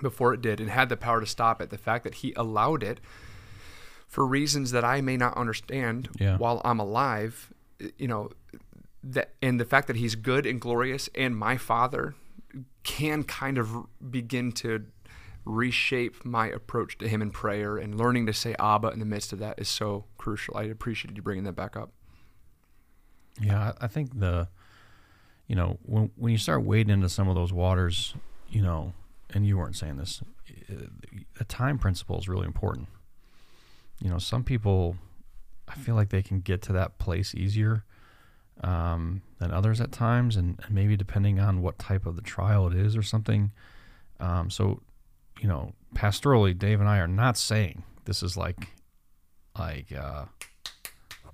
before 0.00 0.34
it 0.34 0.40
did 0.42 0.60
and 0.60 0.70
had 0.70 0.88
the 0.88 0.96
power 0.96 1.20
to 1.20 1.26
stop 1.26 1.60
it, 1.60 1.70
the 1.70 1.78
fact 1.78 2.04
that 2.04 2.16
he 2.16 2.32
allowed 2.34 2.82
it 2.82 3.00
for 4.08 4.26
reasons 4.26 4.70
that 4.72 4.84
I 4.84 5.00
may 5.00 5.16
not 5.16 5.36
understand 5.36 6.08
Yeah. 6.18 6.36
while 6.38 6.60
I'm 6.64 6.78
alive, 6.80 7.52
you 7.98 8.08
know, 8.08 8.30
that 9.04 9.32
and 9.42 9.58
the 9.58 9.64
fact 9.64 9.86
that 9.88 9.96
he's 9.96 10.14
good 10.14 10.46
and 10.46 10.60
glorious 10.60 11.08
and 11.14 11.36
my 11.36 11.56
father 11.56 12.14
can 12.84 13.24
kind 13.24 13.58
of 13.58 13.86
begin 14.10 14.52
to 14.52 14.86
reshape 15.44 16.24
my 16.24 16.46
approach 16.46 16.98
to 16.98 17.08
him 17.08 17.20
in 17.20 17.30
prayer 17.30 17.76
and 17.76 17.96
learning 17.98 18.26
to 18.26 18.32
say 18.32 18.54
Abba 18.60 18.88
in 18.90 19.00
the 19.00 19.04
midst 19.04 19.32
of 19.32 19.38
that 19.40 19.58
is 19.58 19.68
so 19.68 20.04
crucial. 20.18 20.56
I 20.56 20.64
appreciate 20.64 21.16
you 21.16 21.22
bringing 21.22 21.42
that 21.44 21.54
back 21.56 21.76
up. 21.76 21.90
Yeah, 23.40 23.72
I 23.80 23.84
I 23.84 23.88
think 23.88 24.18
the, 24.20 24.48
you 25.52 25.56
know, 25.56 25.76
when 25.82 26.10
when 26.16 26.32
you 26.32 26.38
start 26.38 26.64
wading 26.64 26.90
into 26.90 27.10
some 27.10 27.28
of 27.28 27.34
those 27.34 27.52
waters, 27.52 28.14
you 28.48 28.62
know, 28.62 28.94
and 29.34 29.46
you 29.46 29.58
weren't 29.58 29.76
saying 29.76 29.98
this, 29.98 30.22
uh, 30.70 30.86
the 31.36 31.44
time 31.44 31.78
principle 31.78 32.18
is 32.18 32.26
really 32.26 32.46
important. 32.46 32.88
You 34.00 34.08
know, 34.08 34.16
some 34.16 34.44
people, 34.44 34.96
I 35.68 35.74
feel 35.74 35.94
like 35.94 36.08
they 36.08 36.22
can 36.22 36.40
get 36.40 36.62
to 36.62 36.72
that 36.72 36.96
place 36.96 37.34
easier 37.34 37.84
um, 38.64 39.20
than 39.40 39.50
others 39.52 39.78
at 39.78 39.92
times, 39.92 40.36
and, 40.36 40.58
and 40.64 40.74
maybe 40.74 40.96
depending 40.96 41.38
on 41.38 41.60
what 41.60 41.78
type 41.78 42.06
of 42.06 42.16
the 42.16 42.22
trial 42.22 42.66
it 42.66 42.74
is 42.74 42.96
or 42.96 43.02
something. 43.02 43.52
Um, 44.20 44.48
so, 44.48 44.80
you 45.38 45.48
know, 45.48 45.74
pastorally, 45.94 46.58
Dave 46.58 46.80
and 46.80 46.88
I 46.88 46.96
are 46.96 47.06
not 47.06 47.36
saying 47.36 47.82
this 48.06 48.22
is 48.22 48.38
like, 48.38 48.68
like 49.58 49.92
uh, 49.92 50.24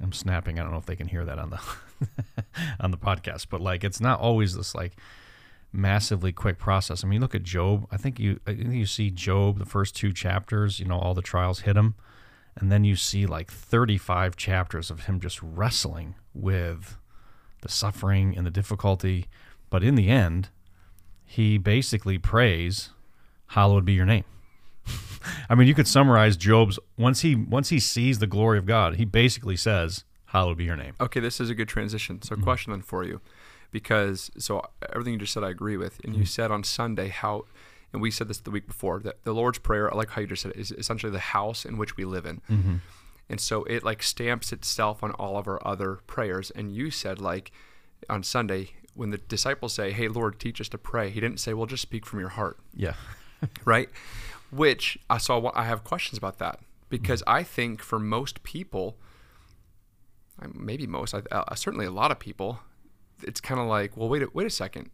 I'm 0.00 0.12
snapping. 0.12 0.58
I 0.58 0.62
don't 0.62 0.72
know 0.72 0.78
if 0.78 0.86
they 0.86 0.96
can 0.96 1.08
hear 1.08 1.24
that 1.24 1.38
on 1.38 1.50
the 1.50 1.60
on 2.80 2.90
the 2.90 2.98
podcast, 2.98 3.46
but 3.50 3.60
like 3.60 3.84
it's 3.84 4.00
not 4.00 4.20
always 4.20 4.54
this 4.54 4.74
like 4.74 4.96
massively 5.72 6.32
quick 6.32 6.58
process. 6.58 7.04
I 7.04 7.08
mean, 7.08 7.20
look 7.20 7.34
at 7.34 7.42
Job. 7.42 7.86
I 7.90 7.96
think 7.96 8.18
you 8.18 8.40
I 8.46 8.54
think 8.54 8.74
you 8.74 8.86
see 8.86 9.10
Job 9.10 9.58
the 9.58 9.66
first 9.66 9.96
two 9.96 10.12
chapters. 10.12 10.78
You 10.78 10.86
know, 10.86 10.98
all 10.98 11.14
the 11.14 11.22
trials 11.22 11.60
hit 11.60 11.76
him, 11.76 11.94
and 12.56 12.70
then 12.70 12.84
you 12.84 12.96
see 12.96 13.26
like 13.26 13.50
35 13.50 14.36
chapters 14.36 14.90
of 14.90 15.04
him 15.04 15.20
just 15.20 15.42
wrestling 15.42 16.14
with 16.32 16.96
the 17.62 17.68
suffering 17.68 18.36
and 18.36 18.46
the 18.46 18.50
difficulty. 18.50 19.26
But 19.70 19.82
in 19.82 19.96
the 19.96 20.08
end, 20.08 20.48
he 21.24 21.58
basically 21.58 22.18
prays, 22.18 22.90
"Hallowed 23.48 23.84
be 23.84 23.94
your 23.94 24.06
name." 24.06 24.24
I 25.48 25.54
mean, 25.54 25.68
you 25.68 25.74
could 25.74 25.88
summarize 25.88 26.36
Job's 26.36 26.78
once 26.96 27.20
he 27.20 27.34
once 27.34 27.68
he 27.70 27.80
sees 27.80 28.18
the 28.18 28.26
glory 28.26 28.58
of 28.58 28.66
God, 28.66 28.96
he 28.96 29.04
basically 29.04 29.56
says, 29.56 30.04
"Hallowed 30.26 30.56
be 30.58 30.64
your 30.64 30.76
name." 30.76 30.94
Okay, 31.00 31.20
this 31.20 31.40
is 31.40 31.50
a 31.50 31.54
good 31.54 31.68
transition. 31.68 32.20
So, 32.22 32.36
Mhm. 32.36 32.42
question 32.42 32.70
then 32.72 32.82
for 32.82 33.04
you, 33.04 33.20
because 33.70 34.30
so 34.38 34.62
everything 34.92 35.14
you 35.14 35.18
just 35.18 35.32
said, 35.32 35.44
I 35.44 35.50
agree 35.50 35.76
with, 35.76 36.00
and 36.04 36.14
you 36.14 36.22
Mhm. 36.24 36.28
said 36.28 36.50
on 36.50 36.64
Sunday 36.64 37.08
how, 37.08 37.44
and 37.92 38.00
we 38.02 38.10
said 38.10 38.28
this 38.28 38.38
the 38.38 38.50
week 38.50 38.66
before 38.66 39.00
that 39.00 39.22
the 39.24 39.32
Lord's 39.32 39.58
prayer, 39.58 39.92
I 39.92 39.96
like 39.96 40.10
how 40.10 40.20
you 40.20 40.26
just 40.26 40.42
said 40.42 40.52
it, 40.52 40.58
is 40.58 40.72
essentially 40.72 41.12
the 41.12 41.18
house 41.18 41.64
in 41.64 41.76
which 41.78 41.96
we 41.96 42.04
live 42.04 42.26
in, 42.26 42.40
Mm-hmm. 42.50 42.76
and 43.28 43.40
so 43.40 43.64
it 43.64 43.82
like 43.84 44.02
stamps 44.02 44.52
itself 44.52 45.02
on 45.02 45.12
all 45.12 45.36
of 45.38 45.46
our 45.48 45.60
other 45.66 45.96
prayers. 46.06 46.50
And 46.52 46.72
you 46.74 46.90
said 46.90 47.20
like 47.20 47.50
on 48.08 48.22
Sunday 48.22 48.70
when 48.94 49.10
the 49.10 49.18
disciples 49.18 49.72
say, 49.74 49.92
"Hey, 49.92 50.08
Lord, 50.08 50.38
teach 50.40 50.60
us 50.60 50.68
to 50.70 50.78
pray," 50.78 51.10
he 51.10 51.20
didn't 51.20 51.38
say, 51.40 51.54
"Well, 51.54 51.66
just 51.66 51.82
speak 51.82 52.04
from 52.06 52.20
your 52.20 52.30
heart." 52.30 52.58
Yeah. 52.74 52.94
right? 53.64 53.88
Which 54.50 54.98
I 55.10 55.18
saw. 55.18 55.50
I 55.54 55.64
have 55.64 55.84
questions 55.84 56.18
about 56.18 56.38
that 56.38 56.60
because 56.88 57.22
I 57.26 57.42
think 57.42 57.82
for 57.82 57.98
most 57.98 58.42
people, 58.42 58.96
maybe 60.54 60.86
most, 60.86 61.14
I, 61.14 61.22
uh, 61.30 61.54
certainly 61.54 61.86
a 61.86 61.90
lot 61.90 62.10
of 62.10 62.18
people, 62.18 62.60
it's 63.22 63.40
kind 63.40 63.60
of 63.60 63.66
like, 63.66 63.96
well, 63.96 64.08
wait, 64.08 64.22
a, 64.22 64.28
wait 64.32 64.46
a 64.46 64.50
second. 64.50 64.90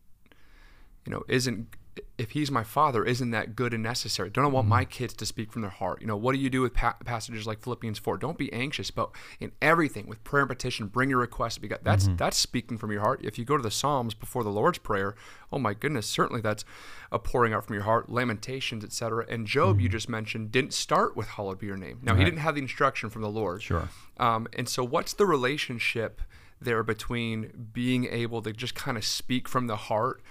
You 1.06 1.12
know, 1.12 1.22
isn't 1.28 1.68
if 2.16 2.30
he's 2.30 2.50
my 2.50 2.64
father, 2.64 3.04
isn't 3.04 3.30
that 3.32 3.56
good 3.56 3.74
and 3.74 3.82
necessary? 3.82 4.30
Don't 4.30 4.44
I 4.44 4.48
want 4.48 4.68
my 4.68 4.84
kids 4.84 5.14
to 5.14 5.26
speak 5.26 5.52
from 5.52 5.62
their 5.62 5.70
heart? 5.70 6.00
You 6.00 6.06
know, 6.06 6.16
what 6.16 6.34
do 6.34 6.40
you 6.40 6.50
do 6.50 6.60
with 6.62 6.74
pa- 6.74 6.96
passages 7.04 7.46
like 7.46 7.60
Philippians 7.60 7.98
four? 7.98 8.16
Don't 8.16 8.38
be 8.38 8.52
anxious, 8.52 8.90
but 8.90 9.10
in 9.40 9.52
everything 9.60 10.06
with 10.06 10.22
prayer 10.24 10.42
and 10.42 10.48
petition, 10.48 10.86
bring 10.86 11.10
your 11.10 11.18
requests 11.18 11.54
to 11.56 11.60
be 11.60 11.68
God. 11.68 11.80
That's 11.82 12.08
that's 12.16 12.36
speaking 12.36 12.78
from 12.78 12.92
your 12.92 13.00
heart. 13.00 13.20
If 13.24 13.38
you 13.38 13.44
go 13.44 13.56
to 13.56 13.62
the 13.62 13.70
Psalms 13.70 14.14
before 14.14 14.44
the 14.44 14.50
Lord's 14.50 14.78
prayer, 14.78 15.14
oh 15.52 15.58
my 15.58 15.74
goodness, 15.74 16.06
certainly 16.06 16.40
that's 16.40 16.64
a 17.12 17.18
pouring 17.18 17.52
out 17.52 17.64
from 17.64 17.74
your 17.74 17.84
heart. 17.84 18.10
Lamentations, 18.10 18.84
etc. 18.84 19.26
And 19.28 19.46
Job, 19.46 19.80
you 19.80 19.88
just 19.88 20.08
mentioned, 20.08 20.52
didn't 20.52 20.74
start 20.74 21.16
with 21.16 21.28
"Hallowed 21.28 21.58
be 21.58 21.66
your 21.66 21.76
name." 21.76 21.98
Now 22.02 22.14
he 22.14 22.24
didn't 22.24 22.40
have 22.40 22.54
the 22.54 22.62
instruction 22.62 23.10
from 23.10 23.22
the 23.22 23.30
Lord. 23.30 23.62
Sure. 23.62 23.88
Um, 24.18 24.46
and 24.52 24.68
so, 24.68 24.84
what's 24.84 25.14
the 25.14 25.26
relationship 25.26 26.22
there 26.60 26.82
between 26.82 27.68
being 27.72 28.06
able 28.06 28.42
to 28.42 28.52
just 28.52 28.74
kind 28.74 28.96
of 28.96 29.04
speak 29.04 29.48
from 29.48 29.66
the 29.66 29.76
heart, 29.76 30.22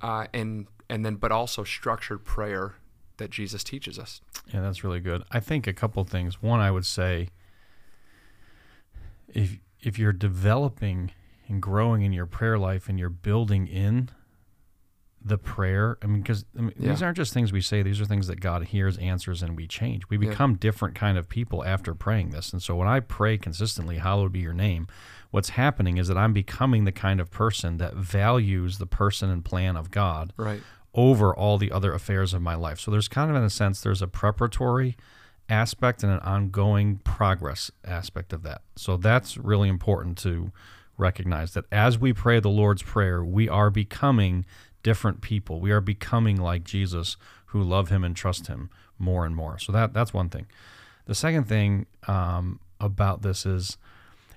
uh, 0.00 0.26
and 0.32 0.66
and 0.90 1.04
then, 1.06 1.14
but 1.14 1.32
also 1.32 1.64
structured 1.64 2.24
prayer 2.24 2.74
that 3.16 3.30
Jesus 3.30 3.62
teaches 3.64 3.98
us? 3.98 4.20
Yeah, 4.52 4.60
that's 4.60 4.82
really 4.84 5.00
good. 5.00 5.22
I 5.30 5.40
think 5.40 5.66
a 5.66 5.72
couple 5.72 6.02
things. 6.04 6.42
One, 6.42 6.60
I 6.60 6.70
would 6.70 6.86
say 6.86 7.28
if 9.28 9.58
if 9.80 9.98
you're 9.98 10.12
developing 10.12 11.12
and 11.48 11.62
growing 11.62 12.02
in 12.02 12.12
your 12.12 12.26
prayer 12.26 12.58
life 12.58 12.88
and 12.88 12.98
you're 12.98 13.08
building 13.08 13.66
in 13.66 14.10
the 15.22 15.36
prayer, 15.36 15.98
I 16.02 16.06
mean, 16.06 16.22
because 16.22 16.46
I 16.58 16.62
mean, 16.62 16.72
these 16.78 17.02
aren't 17.02 17.16
just 17.18 17.32
things 17.34 17.52
we 17.52 17.60
say; 17.60 17.82
these 17.82 18.00
are 18.00 18.06
things 18.06 18.26
that 18.26 18.40
God 18.40 18.64
hears, 18.68 18.96
answers, 18.98 19.42
and 19.42 19.54
we 19.56 19.66
change. 19.66 20.08
We 20.08 20.16
Yeah. 20.16 20.30
become 20.30 20.54
different 20.56 20.94
kind 20.94 21.18
of 21.18 21.28
people 21.28 21.62
after 21.64 21.94
praying 21.94 22.30
this. 22.30 22.52
And 22.52 22.62
so, 22.62 22.74
when 22.76 22.88
I 22.88 23.00
pray 23.00 23.36
consistently, 23.36 23.98
"Hallowed 23.98 24.32
be 24.32 24.40
Your 24.40 24.54
name," 24.54 24.86
what's 25.30 25.50
happening 25.50 25.98
is 25.98 26.08
that 26.08 26.16
I'm 26.16 26.32
becoming 26.32 26.84
the 26.84 26.92
kind 26.92 27.20
of 27.20 27.30
person 27.30 27.76
that 27.76 27.94
values 27.94 28.78
the 28.78 28.86
person 28.86 29.28
and 29.30 29.44
plan 29.44 29.76
of 29.76 29.90
God 29.90 30.32
Right. 30.38 30.62
Over 30.94 31.34
all 31.34 31.58
the 31.58 31.70
other 31.70 31.92
affairs 31.92 32.34
of 32.34 32.42
my 32.42 32.54
life. 32.54 32.80
So 32.80 32.90
there's 32.90 33.08
kind 33.08 33.30
of, 33.30 33.36
in 33.36 33.42
a 33.42 33.50
sense, 33.50 33.80
there's 33.80 34.02
a 34.02 34.08
preparatory 34.08 34.96
aspect 35.48 36.02
and 36.02 36.12
an 36.12 36.20
ongoing 36.20 36.98
progress 36.98 37.70
aspect 37.84 38.32
of 38.32 38.42
that. 38.42 38.62
So 38.76 38.96
that's 38.96 39.36
really 39.36 39.68
important 39.68 40.18
to 40.18 40.52
recognize 40.96 41.54
that 41.54 41.64
as 41.72 41.98
we 41.98 42.12
pray 42.12 42.40
the 42.40 42.48
Lord's 42.48 42.82
Prayer, 42.82 43.24
we 43.24 43.48
are 43.48 43.70
becoming 43.70 44.44
different 44.82 45.20
people. 45.20 45.60
We 45.60 45.70
are 45.70 45.80
becoming 45.80 46.36
like 46.36 46.64
Jesus 46.64 47.16
who 47.46 47.62
love 47.62 47.88
him 47.88 48.04
and 48.04 48.14
trust 48.14 48.46
him 48.46 48.70
more 48.98 49.24
and 49.24 49.34
more. 49.34 49.58
So 49.58 49.72
that 49.72 49.92
that's 49.92 50.14
one 50.14 50.28
thing. 50.28 50.46
The 51.06 51.14
second 51.14 51.44
thing 51.44 51.86
um, 52.06 52.60
about 52.78 53.22
this 53.22 53.44
is 53.44 53.76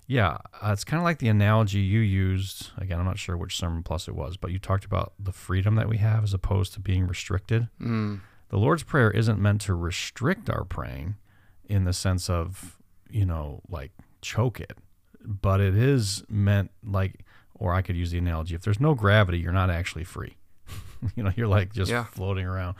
yeah, 0.07 0.37
uh, 0.61 0.71
it's 0.71 0.83
kind 0.83 0.99
of 0.99 1.03
like 1.05 1.19
the 1.19 1.29
analogy 1.29 1.79
you 1.79 1.99
used. 1.99 2.71
Again, 2.77 2.99
I'm 2.99 3.05
not 3.05 3.17
sure 3.19 3.37
which 3.37 3.57
sermon 3.57 3.83
plus 3.83 4.07
it 4.07 4.15
was, 4.15 4.37
but 4.37 4.51
you 4.51 4.59
talked 4.59 4.85
about 4.85 5.13
the 5.19 5.31
freedom 5.31 5.75
that 5.75 5.87
we 5.89 5.97
have 5.97 6.23
as 6.23 6.33
opposed 6.33 6.73
to 6.73 6.79
being 6.79 7.07
restricted. 7.07 7.69
Mm. 7.81 8.21
The 8.49 8.57
Lord's 8.57 8.83
Prayer 8.83 9.09
isn't 9.11 9.39
meant 9.39 9.61
to 9.61 9.73
restrict 9.73 10.49
our 10.49 10.63
praying 10.63 11.15
in 11.65 11.85
the 11.85 11.93
sense 11.93 12.29
of, 12.29 12.77
you 13.09 13.25
know, 13.25 13.61
like 13.69 13.91
choke 14.21 14.59
it, 14.59 14.77
but 15.25 15.59
it 15.61 15.75
is 15.75 16.23
meant 16.29 16.71
like, 16.85 17.21
or 17.55 17.73
I 17.73 17.81
could 17.81 17.95
use 17.95 18.11
the 18.11 18.17
analogy 18.17 18.55
if 18.55 18.61
there's 18.61 18.79
no 18.79 18.93
gravity, 18.95 19.39
you're 19.39 19.53
not 19.53 19.69
actually 19.69 20.03
free. 20.03 20.35
you 21.15 21.23
know, 21.23 21.31
you're 21.35 21.47
like 21.47 21.73
just 21.73 21.89
Yeah. 21.89 22.03
floating 22.05 22.45
around. 22.45 22.75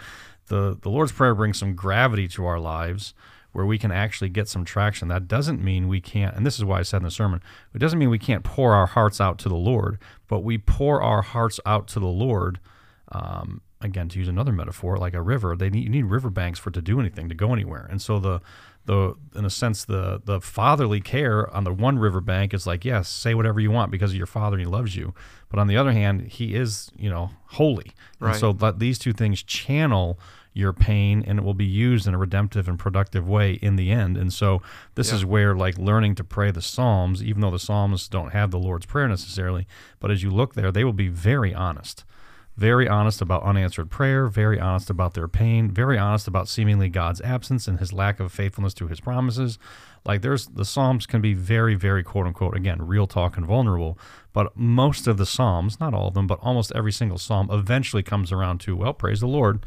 The, 0.48 0.78
the 0.82 0.90
Lord's 0.90 1.12
Prayer 1.14 1.34
brings 1.34 1.58
some 1.58 1.74
gravity 1.74 2.28
to 2.30 2.46
our 2.46 2.60
lives 2.60 3.14
where 3.54 3.66
we 3.66 3.78
can 3.78 3.92
actually 3.92 4.30
get 4.30 4.48
some 4.50 4.66
traction. 4.66 5.08
That 5.08 5.28
doesn't 5.28 5.64
mean 5.64 5.88
we 5.88 6.02
can't, 6.02 6.36
and 6.36 6.46
this 6.46 6.58
is 6.58 6.66
why 6.66 6.80
I 6.80 6.82
said 6.84 6.98
in 6.98 7.04
the 7.04 7.12
sermon, 7.12 7.42
it 7.74 7.78
doesn't 7.80 7.98
mean 7.98 8.10
we 8.10 8.20
can't 8.20 8.44
pour 8.44 8.74
our 8.74 8.88
hearts 8.88 9.22
out 9.22 9.38
to 9.40 9.50
the 9.50 9.56
Lord, 9.56 9.98
but 10.28 10.40
we 10.42 10.58
pour 10.58 11.02
our 11.02 11.22
hearts 11.22 11.60
out 11.66 11.88
to 11.90 12.00
the 12.00 12.08
Lord. 12.08 12.60
Um, 13.12 13.62
again, 13.80 14.10
to 14.10 14.20
use 14.20 14.28
another 14.28 14.52
metaphor, 14.52 14.98
like 14.98 15.14
a 15.14 15.22
river, 15.22 15.56
they 15.56 15.70
need 15.70 15.84
you 15.84 15.90
need 15.90 16.06
riverbanks 16.06 16.58
for 16.60 16.70
it 16.70 16.74
to 16.74 16.82
do 16.82 17.00
anything, 17.00 17.30
to 17.30 17.36
go 17.36 17.54
anywhere. 17.54 17.88
And 17.90 18.02
so 18.02 18.20
the 18.20 18.42
the 18.86 19.14
in 19.36 19.46
a 19.46 19.50
sense 19.50 19.86
the 19.86 20.22
the 20.26 20.42
fatherly 20.42 21.00
care 21.00 21.54
on 21.54 21.64
the 21.64 21.72
one 21.74 22.00
riverbank 22.00 22.54
is 22.54 22.66
like, 22.66 22.84
yes, 22.84 23.08
say 23.08 23.34
whatever 23.34 23.60
you 23.60 23.72
want 23.72 23.92
because 23.92 24.12
of 24.12 24.18
your 24.18 24.26
father 24.26 24.56
and 24.58 24.66
he 24.66 24.72
loves 24.72 24.96
you. 24.96 25.14
But 25.50 25.60
on 25.60 25.68
the 25.68 25.78
other 25.78 25.92
hand, 25.92 26.22
he 26.24 26.56
is, 26.56 26.92
you 26.98 27.10
know, 27.10 27.30
holy. 27.48 27.92
And 28.20 28.30
Right. 28.30 28.40
so 28.40 28.52
let 28.52 28.80
these 28.80 28.98
two 28.98 29.14
things 29.14 29.44
channel 29.44 30.18
your 30.54 30.72
pain 30.74 31.24
and 31.26 31.40
it 31.40 31.44
will 31.46 31.54
be 31.54 31.66
used 31.66 32.08
in 32.08 32.14
a 32.14 32.18
redemptive 32.18 32.68
and 32.68 32.78
productive 32.78 33.28
way 33.28 33.54
in 33.54 33.76
the 33.76 33.92
end. 33.92 34.18
And 34.18 34.32
so 34.32 34.62
this 34.96 35.10
Yeah. 35.10 35.16
is 35.18 35.26
where 35.26 35.56
like 35.56 35.78
learning 35.78 36.16
to 36.16 36.24
pray 36.24 36.52
the 36.52 36.62
Psalms, 36.62 37.24
even 37.24 37.42
though 37.42 37.52
the 37.52 37.60
Psalms 37.60 38.08
don't 38.08 38.32
have 38.34 38.52
the 38.52 38.60
Lord's 38.60 38.86
Prayer 38.86 39.08
necessarily, 39.08 39.68
but 40.00 40.12
as 40.12 40.22
you 40.24 40.30
look 40.30 40.54
there, 40.54 40.72
they 40.72 40.84
will 40.84 40.94
be 40.94 41.08
very 41.08 41.54
honest. 41.54 42.04
Very 42.56 42.88
honest 42.88 43.20
about 43.20 43.44
unanswered 43.44 43.90
prayer, 43.90 44.28
very 44.28 44.60
honest 44.60 44.90
about 44.90 45.16
their 45.16 45.28
pain, 45.28 45.72
very 45.72 45.98
honest 45.98 46.28
about 46.28 46.48
seemingly 46.48 46.88
God's 46.88 47.20
absence 47.22 47.68
and 47.68 47.80
his 47.80 47.92
lack 47.92 48.20
of 48.20 48.32
faithfulness 48.32 48.76
to 48.76 48.88
his 48.88 49.00
promises. 49.00 49.58
Like 50.06 50.22
there's 50.22 50.48
the 50.48 50.66
Psalms 50.66 51.08
can 51.08 51.20
be 51.20 51.34
very, 51.34 51.74
very 51.74 52.04
quote 52.04 52.28
unquote, 52.28 52.56
again, 52.56 52.86
real 52.86 53.08
talk 53.08 53.38
and 53.38 53.46
vulnerable. 53.46 53.98
But 54.34 54.56
most 54.56 55.08
of 55.08 55.18
the 55.18 55.26
Psalms, 55.26 55.80
not 55.80 55.96
all 55.96 56.10
of 56.10 56.14
them, 56.14 56.28
but 56.28 56.40
almost 56.42 56.72
every 56.76 56.92
single 56.92 57.18
Psalm 57.18 57.50
eventually 57.52 58.04
comes 58.04 58.32
around 58.32 58.60
to, 58.62 58.76
well, 58.76 58.94
praise 58.94 59.22
the 59.22 59.28
Lord. 59.28 59.66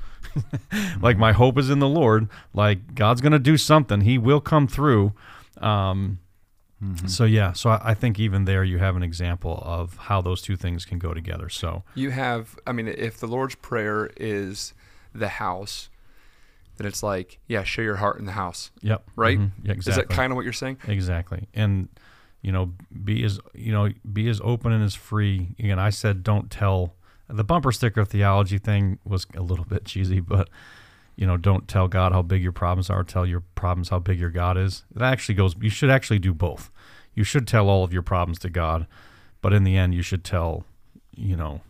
like 1.00 1.18
my 1.18 1.32
hope 1.32 1.58
is 1.58 1.70
in 1.70 1.80
the 1.80 1.88
Lord. 1.88 2.28
Like 2.54 2.94
God's 2.94 3.20
going 3.20 3.32
to 3.32 3.38
do 3.40 3.56
something. 3.56 4.02
He 4.02 4.18
will 4.18 4.40
come 4.40 4.68
through. 4.68 5.12
Um, 5.60 6.18
So 7.06 7.24
yeah, 7.24 7.52
so 7.54 7.70
I, 7.70 7.80
I 7.82 7.94
think 7.94 8.18
even 8.20 8.44
there 8.44 8.62
you 8.62 8.78
have 8.78 8.96
an 8.96 9.02
example 9.02 9.62
of 9.64 9.96
how 9.96 10.20
those 10.20 10.42
two 10.42 10.56
things 10.56 10.84
can 10.84 10.98
go 10.98 11.14
together. 11.14 11.48
So 11.48 11.84
You 11.94 12.10
have, 12.10 12.58
I 12.66 12.72
mean, 12.72 12.86
if 12.86 13.16
the 13.18 13.26
Lord's 13.26 13.54
Prayer 13.54 14.10
is 14.18 14.74
the 15.14 15.28
house, 15.28 15.88
then 16.76 16.86
it's 16.86 17.02
like, 17.02 17.38
yeah, 17.48 17.64
share 17.64 17.84
your 17.84 17.96
heart 17.96 18.18
in 18.18 18.26
the 18.26 18.32
house. 18.32 18.70
yep, 18.82 19.04
Right? 19.16 19.38
mhm, 19.38 19.52
yeah, 19.62 19.72
Is 19.74 19.86
that 19.86 20.10
kind 20.10 20.32
of 20.32 20.36
what 20.36 20.44
you're 20.44 20.52
saying? 20.52 20.76
Exactly. 20.86 21.48
And 21.54 21.88
you 22.42 22.52
know, 22.52 22.72
be 23.04 23.24
as 23.24 23.40
you 23.54 23.72
know, 23.72 23.88
be 24.12 24.28
as 24.28 24.40
open 24.44 24.70
and 24.70 24.84
as 24.84 24.94
free. 24.94 25.56
Again, 25.58 25.78
I 25.78 25.90
said 25.90 26.22
don't 26.22 26.50
tell 26.50 26.94
the 27.28 27.42
bumper 27.42 27.72
sticker 27.72 28.04
theology 28.04 28.58
thing 28.58 28.98
was 29.04 29.26
a 29.34 29.40
little 29.42 29.64
bit 29.64 29.86
cheesy, 29.86 30.20
but 30.20 30.48
you 31.16 31.26
know, 31.26 31.36
don't 31.36 31.66
tell 31.66 31.88
God 31.88 32.12
how 32.12 32.22
big 32.22 32.42
your 32.42 32.52
problems 32.52 32.90
are, 32.90 33.02
tell 33.02 33.26
your 33.26 33.40
problems 33.54 33.88
how 33.88 33.98
big 33.98 34.20
your 34.20 34.30
God 34.30 34.56
is. 34.58 34.84
It 34.94 35.02
actually 35.02 35.34
goes 35.34 35.56
you 35.60 35.70
should 35.70 35.90
actually 35.90 36.18
do 36.18 36.34
both. 36.34 36.70
You 37.14 37.24
should 37.24 37.48
tell 37.48 37.68
all 37.68 37.82
of 37.82 37.92
your 37.92 38.02
problems 38.02 38.38
to 38.40 38.50
God, 38.50 38.86
but 39.40 39.52
in 39.52 39.64
the 39.64 39.76
end 39.76 39.94
you 39.94 40.02
should 40.02 40.22
tell, 40.22 40.64
you 41.14 41.36
know, 41.36 41.62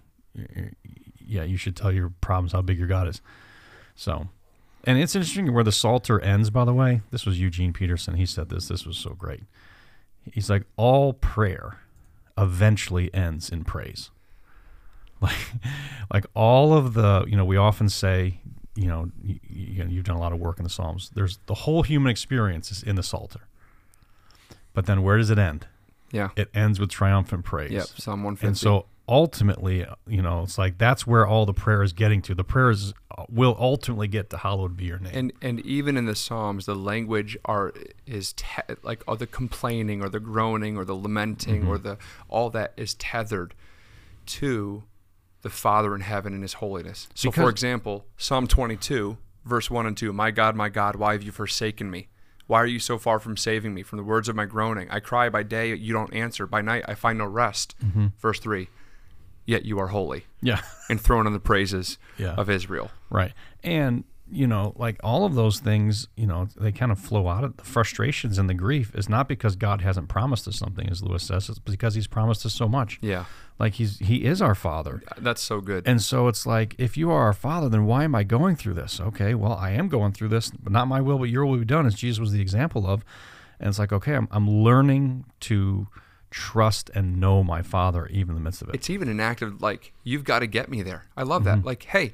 yeah, 1.24 1.44
you 1.44 1.56
should 1.56 1.76
tell 1.76 1.92
your 1.92 2.12
problems 2.20 2.52
how 2.52 2.62
big 2.62 2.78
your 2.78 2.88
God 2.88 3.08
is. 3.08 3.20
So, 3.94 4.28
and 4.84 4.98
it's 4.98 5.14
interesting 5.14 5.52
where 5.52 5.64
the 5.64 5.72
Psalter 5.72 6.20
ends, 6.20 6.50
by 6.50 6.64
the 6.64 6.74
way. 6.74 7.02
This 7.10 7.24
was 7.24 7.40
Eugene 7.40 7.72
Peterson. 7.72 8.14
He 8.14 8.26
said 8.26 8.48
this. 8.48 8.68
This 8.68 8.84
was 8.84 8.96
so 8.96 9.10
great. 9.10 9.44
He's 10.32 10.50
like, 10.50 10.64
all 10.76 11.12
prayer 11.12 11.78
eventually 12.36 13.12
ends 13.14 13.48
in 13.50 13.64
praise. 13.64 14.10
Like, 15.18 15.32
like 16.12 16.26
all 16.34 16.74
of 16.74 16.92
the, 16.92 17.24
you 17.26 17.38
know, 17.38 17.44
we 17.46 17.56
often 17.56 17.88
say, 17.88 18.40
you 18.76 18.86
know, 18.86 19.10
you, 19.24 19.40
you, 19.48 19.86
you've 19.88 20.04
done 20.04 20.16
a 20.16 20.20
lot 20.20 20.32
of 20.32 20.38
work 20.38 20.58
in 20.58 20.64
the 20.64 20.70
Psalms. 20.70 21.10
There's 21.14 21.38
the 21.46 21.54
whole 21.54 21.82
human 21.82 22.10
experience 22.10 22.70
is 22.70 22.82
in 22.82 22.96
the 22.96 23.02
Psalter. 23.02 23.40
But 24.74 24.86
then 24.86 25.02
where 25.02 25.16
does 25.16 25.30
it 25.30 25.38
end? 25.38 25.66
Yeah. 26.12 26.30
It 26.36 26.50
ends 26.54 26.78
with 26.78 26.90
triumphant 26.90 27.44
praise. 27.44 27.72
Yep. 27.72 27.86
Psalm 27.86 28.22
150. 28.22 28.46
And 28.46 28.58
so 28.58 28.86
ultimately, 29.08 29.86
you 30.06 30.22
know, 30.22 30.42
it's 30.42 30.58
like 30.58 30.78
that's 30.78 31.06
where 31.06 31.26
all 31.26 31.46
the 31.46 31.54
prayer 31.54 31.82
is 31.82 31.92
getting 31.92 32.22
to. 32.22 32.34
The 32.34 32.44
prayers 32.44 32.92
uh, 33.16 33.24
will 33.28 33.56
ultimately 33.58 34.08
get 34.08 34.30
to 34.30 34.36
hallowed 34.36 34.76
be 34.76 34.84
your 34.84 34.98
name. 34.98 35.12
and 35.14 35.32
and 35.40 35.60
even 35.60 35.96
in 35.96 36.06
the 36.06 36.14
Psalms, 36.14 36.66
the 36.66 36.74
language 36.74 37.36
are 37.44 37.72
is 38.06 38.32
te- 38.34 38.74
like 38.82 39.02
all 39.08 39.16
the 39.16 39.26
complaining 39.26 40.02
or 40.02 40.08
the 40.08 40.20
groaning 40.20 40.76
or 40.76 40.84
the 40.84 40.94
lamenting 40.94 41.62
mm-hmm. 41.62 41.70
or 41.70 41.78
the 41.78 41.98
all 42.28 42.50
that 42.50 42.72
is 42.76 42.94
tethered 42.94 43.54
to 44.26 44.84
the 45.46 45.50
Father 45.50 45.94
in 45.94 46.00
heaven 46.00 46.34
and 46.34 46.42
His 46.42 46.54
holiness. 46.54 47.08
So, 47.14 47.30
for 47.30 47.48
example, 47.48 48.04
Psalm 48.16 48.48
22, 48.48 49.16
verse 49.44 49.70
1 49.70 49.86
and 49.86 49.96
2 49.96 50.12
My 50.12 50.32
God, 50.32 50.56
my 50.56 50.68
God, 50.68 50.96
why 50.96 51.12
have 51.12 51.22
you 51.22 51.30
forsaken 51.30 51.88
me? 51.88 52.08
Why 52.48 52.58
are 52.60 52.66
you 52.66 52.80
so 52.80 52.98
far 52.98 53.20
from 53.20 53.36
saving 53.36 53.72
me? 53.74 53.82
From 53.84 53.96
the 53.98 54.02
words 54.04 54.28
of 54.28 54.34
my 54.34 54.44
groaning. 54.44 54.88
I 54.90 54.98
cry 55.00 55.28
by 55.28 55.44
day, 55.44 55.72
you 55.74 55.92
don't 55.92 56.12
answer. 56.12 56.46
By 56.48 56.62
night, 56.62 56.84
I 56.88 56.94
find 56.94 57.16
no 57.18 57.26
rest. 57.26 57.76
Mm-hmm. 57.84 58.06
Verse 58.18 58.40
3 58.40 58.68
Yet 59.46 59.64
you 59.64 59.78
are 59.78 59.86
holy, 59.86 60.26
yeah. 60.42 60.60
enthroned 60.90 61.28
on 61.28 61.32
the 61.32 61.38
praises 61.38 61.98
Yeah. 62.18 62.34
of 62.34 62.50
Israel. 62.50 62.90
Right. 63.08 63.32
And, 63.62 64.02
you 64.28 64.48
know, 64.48 64.72
like 64.76 64.98
all 65.04 65.24
of 65.24 65.36
those 65.36 65.60
things, 65.60 66.08
you 66.16 66.26
know, 66.26 66.48
they 66.56 66.72
kind 66.72 66.90
of 66.90 66.98
flow 66.98 67.28
out 67.28 67.44
of 67.44 67.56
the 67.56 67.62
frustrations 67.64 68.38
and 68.38 68.48
the 68.50 68.54
grief 68.54 68.92
is 68.96 69.08
not 69.08 69.28
because 69.28 69.54
God 69.54 69.82
hasn't 69.82 70.08
promised 70.08 70.48
us 70.48 70.56
something, 70.56 70.88
as 70.90 71.00
Lewis 71.04 71.22
says, 71.22 71.48
it's 71.48 71.60
because 71.60 71.94
he's 71.94 72.08
promised 72.08 72.44
us 72.44 72.54
so 72.54 72.66
much. 72.68 72.98
Yeah, 73.00 73.26
Like 73.58 73.74
he's 73.74 73.98
he 73.98 74.24
is 74.24 74.42
our 74.42 74.54
father. 74.54 75.02
that's 75.18 75.40
so 75.40 75.60
good. 75.60 75.86
And 75.86 76.02
so 76.02 76.28
it's 76.28 76.46
like, 76.46 76.74
if 76.78 76.96
you 76.96 77.10
are 77.10 77.22
our 77.22 77.32
father, 77.32 77.68
then 77.68 77.86
why 77.86 78.04
am 78.04 78.14
I 78.14 78.22
going 78.22 78.56
through 78.56 78.74
this? 78.74 79.00
Okay, 79.00 79.34
well, 79.34 79.54
I 79.54 79.70
am 79.70 79.88
going 79.88 80.12
through 80.12 80.28
this, 80.28 80.50
but 80.50 80.72
not 80.72 80.88
my 80.88 81.00
will, 81.00 81.18
but 81.18 81.30
your 81.30 81.46
will 81.46 81.56
be 81.56 81.64
done, 81.64 81.86
as 81.86 81.94
Jesus 81.94 82.18
was 82.18 82.32
the 82.32 82.40
example 82.40 82.86
of. 82.86 83.04
And 83.58 83.68
it's 83.68 83.78
like, 83.78 83.92
okay, 83.92 84.14
I'm, 84.14 84.28
I'm 84.30 84.50
learning 84.50 85.24
to 85.40 85.88
trust 86.30 86.90
and 86.94 87.18
know 87.18 87.42
my 87.42 87.62
father 87.62 88.06
even 88.08 88.30
in 88.30 88.34
the 88.34 88.40
midst 88.40 88.60
of 88.60 88.68
it. 88.68 88.74
it's 88.74 88.90
even 88.90 89.08
an 89.08 89.20
act 89.20 89.40
of 89.40 89.62
like 89.62 89.92
you've 90.04 90.24
got 90.24 90.40
to 90.40 90.46
get 90.46 90.68
me 90.68 90.82
there 90.82 91.06
i 91.16 91.22
love 91.22 91.44
that 91.44 91.58
mm-hmm. 91.58 91.66
like 91.66 91.84
hey 91.84 92.12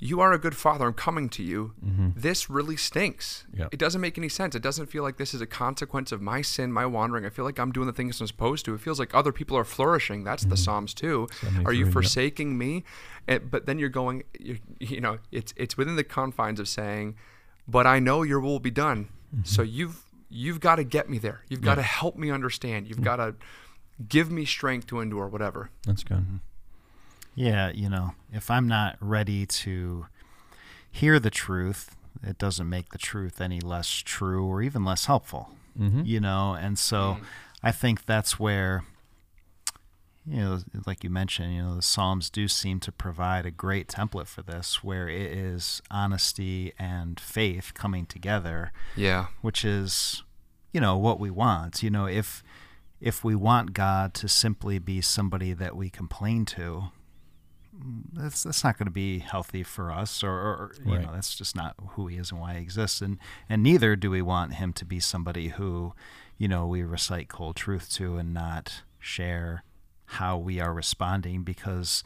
you 0.00 0.20
are 0.20 0.32
a 0.32 0.38
good 0.38 0.56
father 0.56 0.86
i'm 0.86 0.94
coming 0.94 1.28
to 1.28 1.42
you. 1.42 1.74
Mm-hmm. 1.84 2.08
This 2.16 2.50
really 2.50 2.76
stinks. 2.76 3.44
Yeah. 3.54 3.68
it 3.70 3.78
doesn't 3.78 4.00
make 4.00 4.18
any 4.18 4.28
sense. 4.28 4.54
It 4.54 4.62
doesn't 4.62 4.86
feel 4.86 5.02
like 5.02 5.16
this 5.16 5.34
is 5.34 5.40
a 5.40 5.46
consequence 5.46 6.10
of 6.10 6.20
my 6.20 6.42
sin 6.42 6.72
my 6.72 6.86
wandering. 6.86 7.24
I 7.24 7.30
feel 7.30 7.44
like 7.44 7.58
i'm 7.58 7.72
doing 7.72 7.86
the 7.86 7.92
things 7.92 8.20
i'm 8.20 8.26
supposed 8.26 8.64
to. 8.64 8.74
It 8.74 8.80
feels 8.80 8.98
like 8.98 9.14
other 9.14 9.32
people 9.32 9.56
are 9.56 9.64
flourishing. 9.64 10.24
That's 10.24 10.42
the 10.42 10.54
mm-hmm. 10.54 10.64
psalms 10.64 10.94
too. 10.94 11.28
Are 11.64 11.72
you 11.72 11.90
forsaking 11.90 12.58
me? 12.58 12.84
Eh, 13.28 13.38
but 13.38 13.66
then 13.66 13.78
you're 13.78 13.88
going 13.88 14.24
you 14.38 14.58
you 14.80 15.00
know 15.00 15.18
it's 15.30 15.52
it's 15.56 15.76
within 15.76 15.96
the 15.96 16.04
confines 16.04 16.58
of 16.58 16.68
saying 16.68 17.16
but 17.68 17.86
i 17.86 17.98
know 17.98 18.22
your 18.22 18.40
will 18.40 18.50
will 18.50 18.60
be 18.60 18.70
done. 18.70 19.08
Mm-hmm. 19.34 19.44
So 19.44 19.62
you've 19.62 20.04
you've 20.30 20.60
got 20.60 20.76
to 20.76 20.84
get 20.84 21.10
me 21.10 21.18
there. 21.18 21.42
You've 21.48 21.60
got 21.60 21.74
to 21.74 21.82
help 21.82 22.16
me 22.16 22.30
understand. 22.30 22.86
You've 22.86 22.98
mm. 22.98 23.04
got 23.04 23.16
to 23.16 23.34
give 24.08 24.30
me 24.30 24.44
strength 24.44 24.86
to 24.88 25.00
endure 25.00 25.26
whatever. 25.26 25.70
That's 25.86 26.04
good. 26.04 26.40
Yeah, 27.34 27.70
you 27.70 27.88
know, 27.88 28.12
if 28.32 28.50
I'm 28.50 28.66
not 28.68 28.96
ready 29.00 29.46
to 29.46 30.06
hear 30.90 31.18
the 31.18 31.30
truth, 31.30 31.96
it 32.22 32.38
doesn't 32.38 32.68
make 32.68 32.90
the 32.90 32.98
truth 32.98 33.40
any 33.40 33.60
less 33.60 33.88
true 33.88 34.44
or 34.46 34.62
even 34.62 34.84
less 34.84 35.06
helpful. 35.06 35.50
Mhm. 35.78 36.04
You 36.06 36.20
know, 36.20 36.54
and 36.54 36.78
so 36.78 37.18
I 37.62 37.72
think 37.72 38.04
that's 38.04 38.38
where 38.38 38.84
you 40.26 40.36
know, 40.36 40.58
like 40.86 41.02
you 41.02 41.08
mentioned, 41.08 41.54
you 41.54 41.62
know, 41.62 41.74
the 41.74 41.82
Psalms 41.82 42.28
do 42.28 42.46
seem 42.46 42.78
to 42.80 42.92
provide 42.92 43.46
a 43.46 43.50
great 43.50 43.88
template 43.88 44.26
for 44.26 44.42
this 44.42 44.84
where 44.84 45.08
it 45.08 45.32
is 45.32 45.80
honesty 45.90 46.72
and 46.78 47.18
faith 47.18 47.72
coming 47.74 48.04
together 48.06 48.70
yeah 48.94 49.26
which 49.40 49.64
is 49.64 50.22
you 50.72 50.80
know 50.80 50.96
what 50.96 51.18
we 51.18 51.30
want 51.30 51.82
you 51.82 51.90
know 51.90 52.06
if 52.06 52.44
if 53.00 53.24
we 53.24 53.34
want 53.34 53.72
god 53.72 54.12
to 54.12 54.28
simply 54.28 54.78
be 54.78 55.00
somebody 55.00 55.52
that 55.54 55.74
we 55.74 55.88
complain 55.88 56.44
to 56.44 56.62
mm, 56.62 56.90
that's 58.12 58.42
that's 58.42 58.62
not 58.64 58.78
going 58.78 58.86
to 58.86 58.90
be 58.92 59.18
healthy 59.20 59.62
for 59.62 59.90
us 59.90 60.22
or, 60.22 60.30
or 60.30 60.72
you 60.84 60.92
Right. 60.92 61.02
know 61.06 61.12
that's 61.12 61.34
just 61.34 61.54
not 61.56 61.74
who 61.90 62.06
he 62.06 62.16
is 62.16 62.30
and 62.30 62.40
why 62.40 62.54
he 62.54 62.60
exists. 62.60 63.00
And 63.00 63.18
and 63.48 63.62
neither 63.62 63.96
do 63.96 64.10
we 64.10 64.22
want 64.22 64.54
him 64.54 64.72
to 64.74 64.84
be 64.84 65.00
somebody 65.00 65.48
who 65.48 65.92
you 66.38 66.48
know 66.48 66.66
we 66.66 66.82
recite 66.82 67.28
cold 67.28 67.56
truth 67.56 67.90
to 67.94 68.16
and 68.16 68.32
not 68.34 68.82
share 68.98 69.62
how 70.06 70.36
we 70.36 70.60
are 70.60 70.72
responding 70.74 71.42
because 71.42 72.02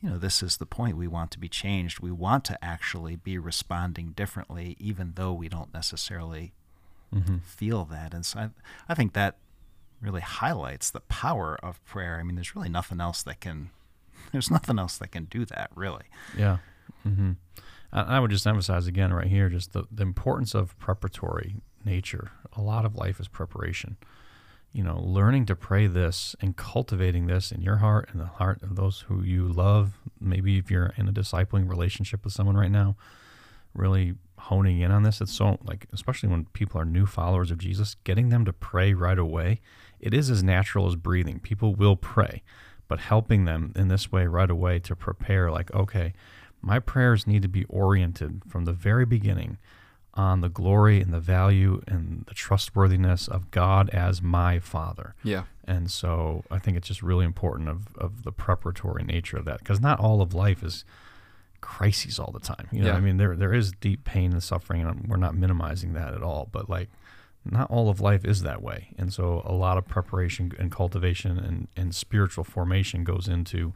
you 0.00 0.08
know 0.10 0.18
this 0.18 0.42
is 0.42 0.56
the 0.58 0.66
point. 0.66 0.96
We 0.96 1.08
want 1.08 1.30
to 1.32 1.38
be 1.38 1.48
changed. 1.48 2.00
We 2.00 2.10
want 2.10 2.44
to 2.46 2.64
actually 2.64 3.16
be 3.16 3.38
responding 3.38 4.12
differently 4.12 4.76
even 4.78 5.12
though 5.16 5.32
we 5.32 5.48
don't 5.48 5.72
necessarily 5.74 6.52
Mhm. 7.14 7.42
feel 7.42 7.84
that. 7.84 8.12
And 8.12 8.26
so 8.26 8.38
I, 8.40 8.50
I 8.88 8.94
think 8.94 9.12
that 9.12 9.36
really 10.00 10.20
highlights 10.20 10.90
the 10.90 11.00
power 11.00 11.56
of 11.62 11.82
prayer. 11.84 12.18
I 12.18 12.22
mean 12.24 12.34
there's 12.34 12.56
really 12.56 12.68
nothing 12.68 13.00
else 13.00 13.22
that 13.22 13.40
can 13.40 13.70
there's 14.34 14.50
nothing 14.50 14.78
else 14.78 14.98
that 14.98 15.08
can 15.12 15.24
do 15.24 15.44
that 15.46 15.70
really 15.74 16.04
Yeah. 16.36 16.58
hmm 17.02 17.32
I, 17.92 18.16
I 18.16 18.20
would 18.20 18.30
just 18.30 18.46
emphasize 18.46 18.86
again 18.86 19.12
right 19.12 19.28
here 19.28 19.48
just 19.48 19.72
the, 19.72 19.84
the 19.90 20.02
importance 20.02 20.54
of 20.54 20.76
preparatory 20.78 21.56
nature. 21.84 22.32
A 22.54 22.60
lot 22.60 22.84
of 22.84 22.94
life 22.96 23.20
is 23.20 23.28
preparation. 23.28 23.96
You 24.72 24.82
know, 24.82 24.98
learning 25.00 25.46
to 25.46 25.54
pray 25.54 25.86
this 25.86 26.34
and 26.40 26.56
cultivating 26.56 27.26
this 27.28 27.52
in 27.52 27.62
your 27.62 27.76
heart 27.76 28.08
and 28.10 28.20
the 28.20 28.26
heart 28.26 28.60
of 28.62 28.74
those 28.74 29.04
who 29.06 29.22
you 29.22 29.46
love. 29.46 29.92
Maybe 30.20 30.58
if 30.58 30.70
you're 30.70 30.92
in 30.96 31.06
a 31.08 31.12
discipling 31.12 31.68
relationship 31.68 32.24
with 32.24 32.32
someone 32.32 32.56
right 32.56 32.70
now, 32.72 32.96
really 33.72 34.14
honing 34.38 34.80
in 34.80 34.90
on 34.90 35.04
this. 35.04 35.20
It's 35.20 35.32
so 35.32 35.58
like, 35.62 35.86
especially 35.92 36.28
when 36.28 36.46
people 36.46 36.80
are 36.80 36.84
new 36.84 37.06
followers 37.06 37.50
of 37.52 37.58
Jesus, 37.58 37.94
getting 38.04 38.30
them 38.30 38.44
to 38.44 38.52
pray 38.52 38.92
right 38.94 39.18
away. 39.18 39.60
It 40.00 40.12
is 40.12 40.28
as 40.30 40.42
natural 40.42 40.86
as 40.88 40.96
breathing. 40.96 41.38
People 41.38 41.74
will 41.74 41.96
pray, 41.96 42.42
but 42.88 43.00
helping 43.00 43.44
them 43.44 43.72
in 43.74 43.88
this 43.88 44.12
way 44.12 44.26
right 44.26 44.50
away 44.50 44.78
to 44.80 44.94
prepare, 44.96 45.50
like, 45.50 45.72
okay, 45.74 46.12
my 46.60 46.78
prayers 46.78 47.26
need 47.26 47.42
to 47.42 47.48
be 47.48 47.64
oriented 47.64 48.42
from 48.48 48.64
the 48.64 48.72
very 48.72 49.04
beginning 49.04 49.58
on 50.14 50.40
the 50.40 50.48
glory 50.48 51.00
and 51.00 51.12
the 51.12 51.20
value 51.20 51.82
and 51.88 52.24
the 52.28 52.34
trustworthiness 52.34 53.26
of 53.26 53.50
God 53.50 53.90
as 53.90 54.22
my 54.22 54.60
Father. 54.60 55.14
Yeah. 55.24 55.44
And 55.64 55.90
so 55.90 56.44
I 56.50 56.58
think 56.58 56.76
it's 56.76 56.86
just 56.86 57.02
really 57.02 57.24
important 57.24 57.68
of, 57.68 57.88
of 57.96 58.22
the 58.22 58.30
preparatory 58.32 59.02
nature 59.02 59.36
of 59.36 59.44
that 59.46 59.58
because 59.58 59.80
not 59.80 59.98
all 59.98 60.22
of 60.22 60.32
life 60.32 60.62
is 60.62 60.84
crises 61.60 62.18
all 62.18 62.30
the 62.30 62.38
time. 62.40 62.68
You 62.70 62.82
know, 62.82 62.88
Yeah. 62.88 62.96
I 62.96 63.00
mean, 63.00 63.16
there 63.16 63.34
there 63.34 63.52
is 63.52 63.72
deep 63.72 64.04
pain 64.04 64.32
and 64.32 64.42
suffering, 64.42 64.82
and 64.82 65.06
we're 65.08 65.16
not 65.16 65.34
minimizing 65.34 65.94
that 65.94 66.14
at 66.14 66.22
all. 66.22 66.48
But 66.52 66.68
like, 66.68 66.90
not 67.44 67.70
all 67.70 67.88
of 67.88 68.00
life 68.00 68.24
is 68.24 68.42
that 68.42 68.62
way, 68.62 68.94
and 68.98 69.12
so 69.12 69.42
a 69.44 69.52
lot 69.52 69.78
of 69.78 69.86
preparation 69.86 70.52
and 70.58 70.70
cultivation 70.70 71.38
and, 71.38 71.68
and 71.76 71.94
spiritual 71.94 72.44
formation 72.44 73.04
goes 73.04 73.28
into 73.28 73.72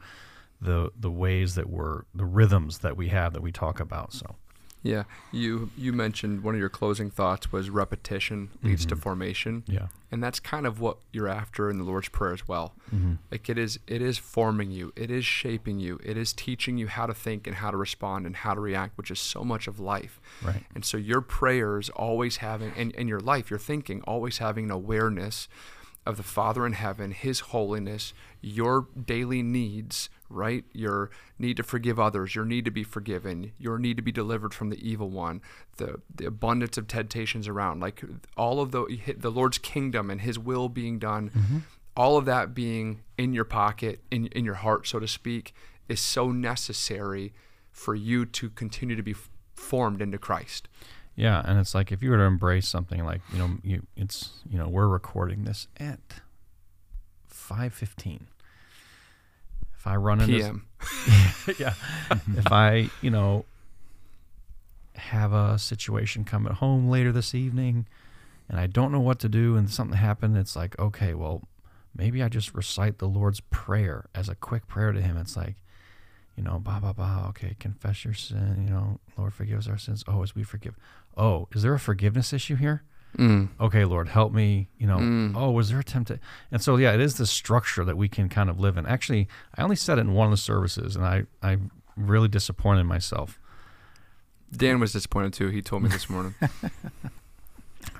the 0.60 0.90
the 0.98 1.10
ways 1.10 1.54
that 1.54 1.68
we're 1.68 2.02
the 2.14 2.24
rhythms 2.24 2.78
that 2.78 2.96
we 2.96 3.08
have 3.08 3.32
that 3.32 3.42
we 3.42 3.52
talk 3.52 3.80
about. 3.80 4.12
So 4.12 4.36
Yeah. 4.82 5.04
You 5.32 5.70
you 5.76 5.92
mentioned 5.92 6.42
one 6.44 6.54
of 6.54 6.60
your 6.60 6.68
closing 6.68 7.10
thoughts 7.10 7.50
was 7.52 7.68
repetition 7.68 8.50
leads 8.62 8.86
to 8.86 8.96
Mhm. 8.96 9.00
formation. 9.02 9.62
yeah, 9.66 9.88
And 10.12 10.22
that's 10.22 10.38
kind 10.40 10.66
of 10.66 10.78
what 10.80 10.98
you're 11.12 11.28
after 11.28 11.68
in 11.68 11.78
the 11.78 11.84
Lord's 11.84 12.08
Prayer 12.08 12.32
as 12.32 12.46
well. 12.46 12.74
hmm 12.90 13.14
Like 13.30 13.48
it 13.50 13.58
is 13.58 13.80
it 13.86 14.00
is 14.00 14.18
forming 14.18 14.70
you. 14.70 14.92
It 14.94 15.10
is 15.10 15.24
shaping 15.24 15.80
you. 15.80 15.98
It 16.04 16.16
is 16.16 16.32
teaching 16.32 16.78
you 16.78 16.86
how 16.86 17.06
to 17.06 17.14
think 17.14 17.46
and 17.46 17.56
how 17.56 17.70
to 17.72 17.76
respond 17.76 18.24
and 18.26 18.36
how 18.36 18.54
to 18.54 18.60
react, 18.60 18.96
which 18.96 19.10
is 19.10 19.18
so 19.18 19.42
much 19.44 19.66
of 19.66 19.80
life. 19.80 20.20
right, 20.42 20.64
And 20.74 20.84
so 20.84 20.96
your 20.96 21.20
prayers 21.22 21.90
always 21.90 22.36
having 22.38 22.72
and 22.76 22.92
in 22.92 23.08
your 23.08 23.20
life, 23.20 23.50
your 23.50 23.58
thinking 23.58 24.00
always 24.02 24.38
having 24.38 24.66
an 24.66 24.70
awareness 24.70 25.48
of 26.06 26.16
the 26.16 26.22
Father 26.22 26.64
in 26.64 26.72
heaven, 26.72 27.10
his 27.10 27.40
holiness, 27.40 28.14
your 28.40 28.86
daily 29.06 29.42
needs, 29.42 30.08
right? 30.30 30.64
Your 30.72 31.10
need 31.38 31.56
to 31.56 31.62
forgive 31.62 31.98
others, 31.98 32.34
your 32.34 32.44
need 32.44 32.64
to 32.64 32.70
be 32.70 32.84
forgiven, 32.84 33.52
your 33.58 33.78
need 33.78 33.96
to 33.96 34.02
be 34.02 34.12
delivered 34.12 34.52
from 34.52 34.70
the 34.70 34.88
evil 34.88 35.08
one, 35.10 35.40
the 35.76 36.00
the 36.14 36.26
abundance 36.26 36.76
of 36.76 36.86
temptations 36.86 37.48
around, 37.48 37.80
like 37.80 38.02
all 38.36 38.60
of 38.60 38.72
the 38.72 39.00
the 39.16 39.30
Lord's 39.30 39.58
kingdom 39.58 40.10
and 40.10 40.20
his 40.20 40.38
will 40.38 40.68
being 40.68 40.98
done, 40.98 41.30
mm-hmm. 41.30 41.58
all 41.96 42.16
of 42.16 42.24
that 42.26 42.54
being 42.54 43.00
in 43.16 43.32
your 43.32 43.44
pocket, 43.44 44.00
in 44.10 44.26
in 44.28 44.44
your 44.44 44.54
heart, 44.54 44.86
so 44.86 44.98
to 44.98 45.08
speak, 45.08 45.54
is 45.88 46.00
so 46.00 46.30
necessary 46.30 47.32
for 47.70 47.94
you 47.94 48.26
to 48.26 48.50
continue 48.50 48.96
to 48.96 49.02
be 49.02 49.14
formed 49.54 50.02
into 50.02 50.18
Christ. 50.18 50.68
yeah. 51.14 51.42
And 51.44 51.58
it's 51.58 51.74
like 51.74 51.90
if 51.92 52.02
you 52.02 52.10
were 52.10 52.16
to 52.16 52.24
embrace 52.24 52.68
something 52.68 53.04
like 53.04 53.20
you 53.32 53.38
know, 53.38 53.50
you 53.62 53.86
it's 53.96 54.30
you 54.48 54.58
know, 54.58 54.68
we're 54.68 54.88
recording 54.88 55.44
this 55.44 55.68
at 55.78 56.00
five 57.26 57.72
fifteen. 57.72 58.26
I 59.88 59.96
run 59.96 60.20
into 60.20 60.34
PM. 60.34 60.66
yeah. 61.58 61.74
if 62.36 62.52
I, 62.52 62.90
you 63.00 63.10
know, 63.10 63.44
have 64.94 65.32
a 65.32 65.58
situation 65.58 66.24
come 66.24 66.46
at 66.46 66.54
home 66.54 66.88
later 66.88 67.10
this 67.10 67.34
evening 67.34 67.86
and 68.48 68.60
I 68.60 68.66
don't 68.66 68.92
know 68.92 69.00
what 69.00 69.18
to 69.20 69.28
do 69.28 69.56
and 69.56 69.70
something 69.70 69.96
happened, 69.96 70.36
it's 70.36 70.54
like, 70.54 70.78
okay, 70.78 71.14
well, 71.14 71.42
maybe 71.96 72.22
I 72.22 72.28
just 72.28 72.54
recite 72.54 72.98
the 72.98 73.08
Lord's 73.08 73.40
Prayer 73.40 74.08
as 74.14 74.28
a 74.28 74.34
quick 74.34 74.66
prayer 74.66 74.92
to 74.92 75.00
Him. 75.00 75.16
It's 75.16 75.36
like, 75.36 75.56
you 76.36 76.42
know, 76.42 76.58
ba 76.58 76.78
ba 76.80 76.94
ba. 76.94 77.24
Okay, 77.30 77.56
confess 77.58 78.04
your 78.04 78.14
sin. 78.14 78.64
You 78.66 78.74
know, 78.74 79.00
Lord, 79.16 79.34
forgive 79.34 79.58
us 79.58 79.68
our 79.68 79.78
sins. 79.78 80.04
Oh, 80.06 80.22
as 80.22 80.34
we 80.34 80.44
forgive. 80.44 80.76
Oh, 81.16 81.48
is 81.52 81.62
there 81.62 81.74
a 81.74 81.80
forgiveness 81.80 82.32
issue 82.32 82.56
here? 82.56 82.82
Mm. 83.16 83.48
Okay, 83.60 83.84
Lord, 83.84 84.08
help 84.08 84.32
me. 84.32 84.68
You 84.78 84.86
know, 84.86 84.98
Mm. 84.98 85.32
oh, 85.36 85.50
was 85.50 85.70
there 85.70 85.80
a 85.80 85.84
temptation? 85.84 86.22
And 86.52 86.60
so, 86.62 86.76
yeah, 86.76 86.92
it 86.92 87.00
is 87.00 87.14
the 87.16 87.26
structure 87.26 87.84
that 87.84 87.96
we 87.96 88.08
can 88.08 88.28
kind 88.28 88.50
of 88.50 88.60
live 88.60 88.76
in. 88.76 88.86
Actually, 88.86 89.28
I 89.56 89.62
only 89.62 89.76
said 89.76 89.98
it 89.98 90.02
in 90.02 90.12
one 90.12 90.26
of 90.26 90.30
the 90.32 90.36
services, 90.36 90.94
and 90.94 91.04
I 91.04 91.24
I 91.42 91.56
really 91.96 92.28
disappointed 92.28 92.84
myself. 92.84 93.38
Dan 94.54 94.78
was 94.80 94.92
disappointed 94.92 95.32
too. 95.32 95.48
He 95.48 95.62
told 95.62 95.82
me 95.82 95.88
this 95.88 96.08
morning. 96.10 96.34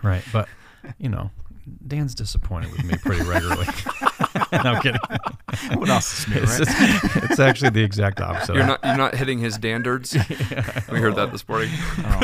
Right, 0.02 0.22
but 0.32 0.48
you 0.98 1.08
know, 1.08 1.30
Dan's 1.86 2.14
disappointed 2.14 2.70
with 2.72 2.84
me 2.84 2.94
pretty 2.98 3.22
regularly. 3.24 3.66
no, 4.52 4.58
I'm 4.58 4.80
kidding. 4.82 5.00
What 5.74 5.88
else 5.88 6.20
is 6.20 6.28
new, 6.28 6.42
It's, 6.42 6.52
right? 6.52 6.60
it's- 6.68 7.30
it's 7.30 7.40
actually 7.40 7.70
the 7.70 7.82
exact 7.82 8.20
opposite. 8.20 8.54
You're 8.54 8.66
not 8.66 8.80
you're 8.84 8.96
not 8.96 9.14
hitting 9.16 9.38
his 9.38 9.54
standards. 9.54 10.14
We 10.92 11.00
heard 11.00 11.16
that 11.16 11.32
this 11.32 11.48
morning. 11.48 11.70
Oh, 11.98 12.20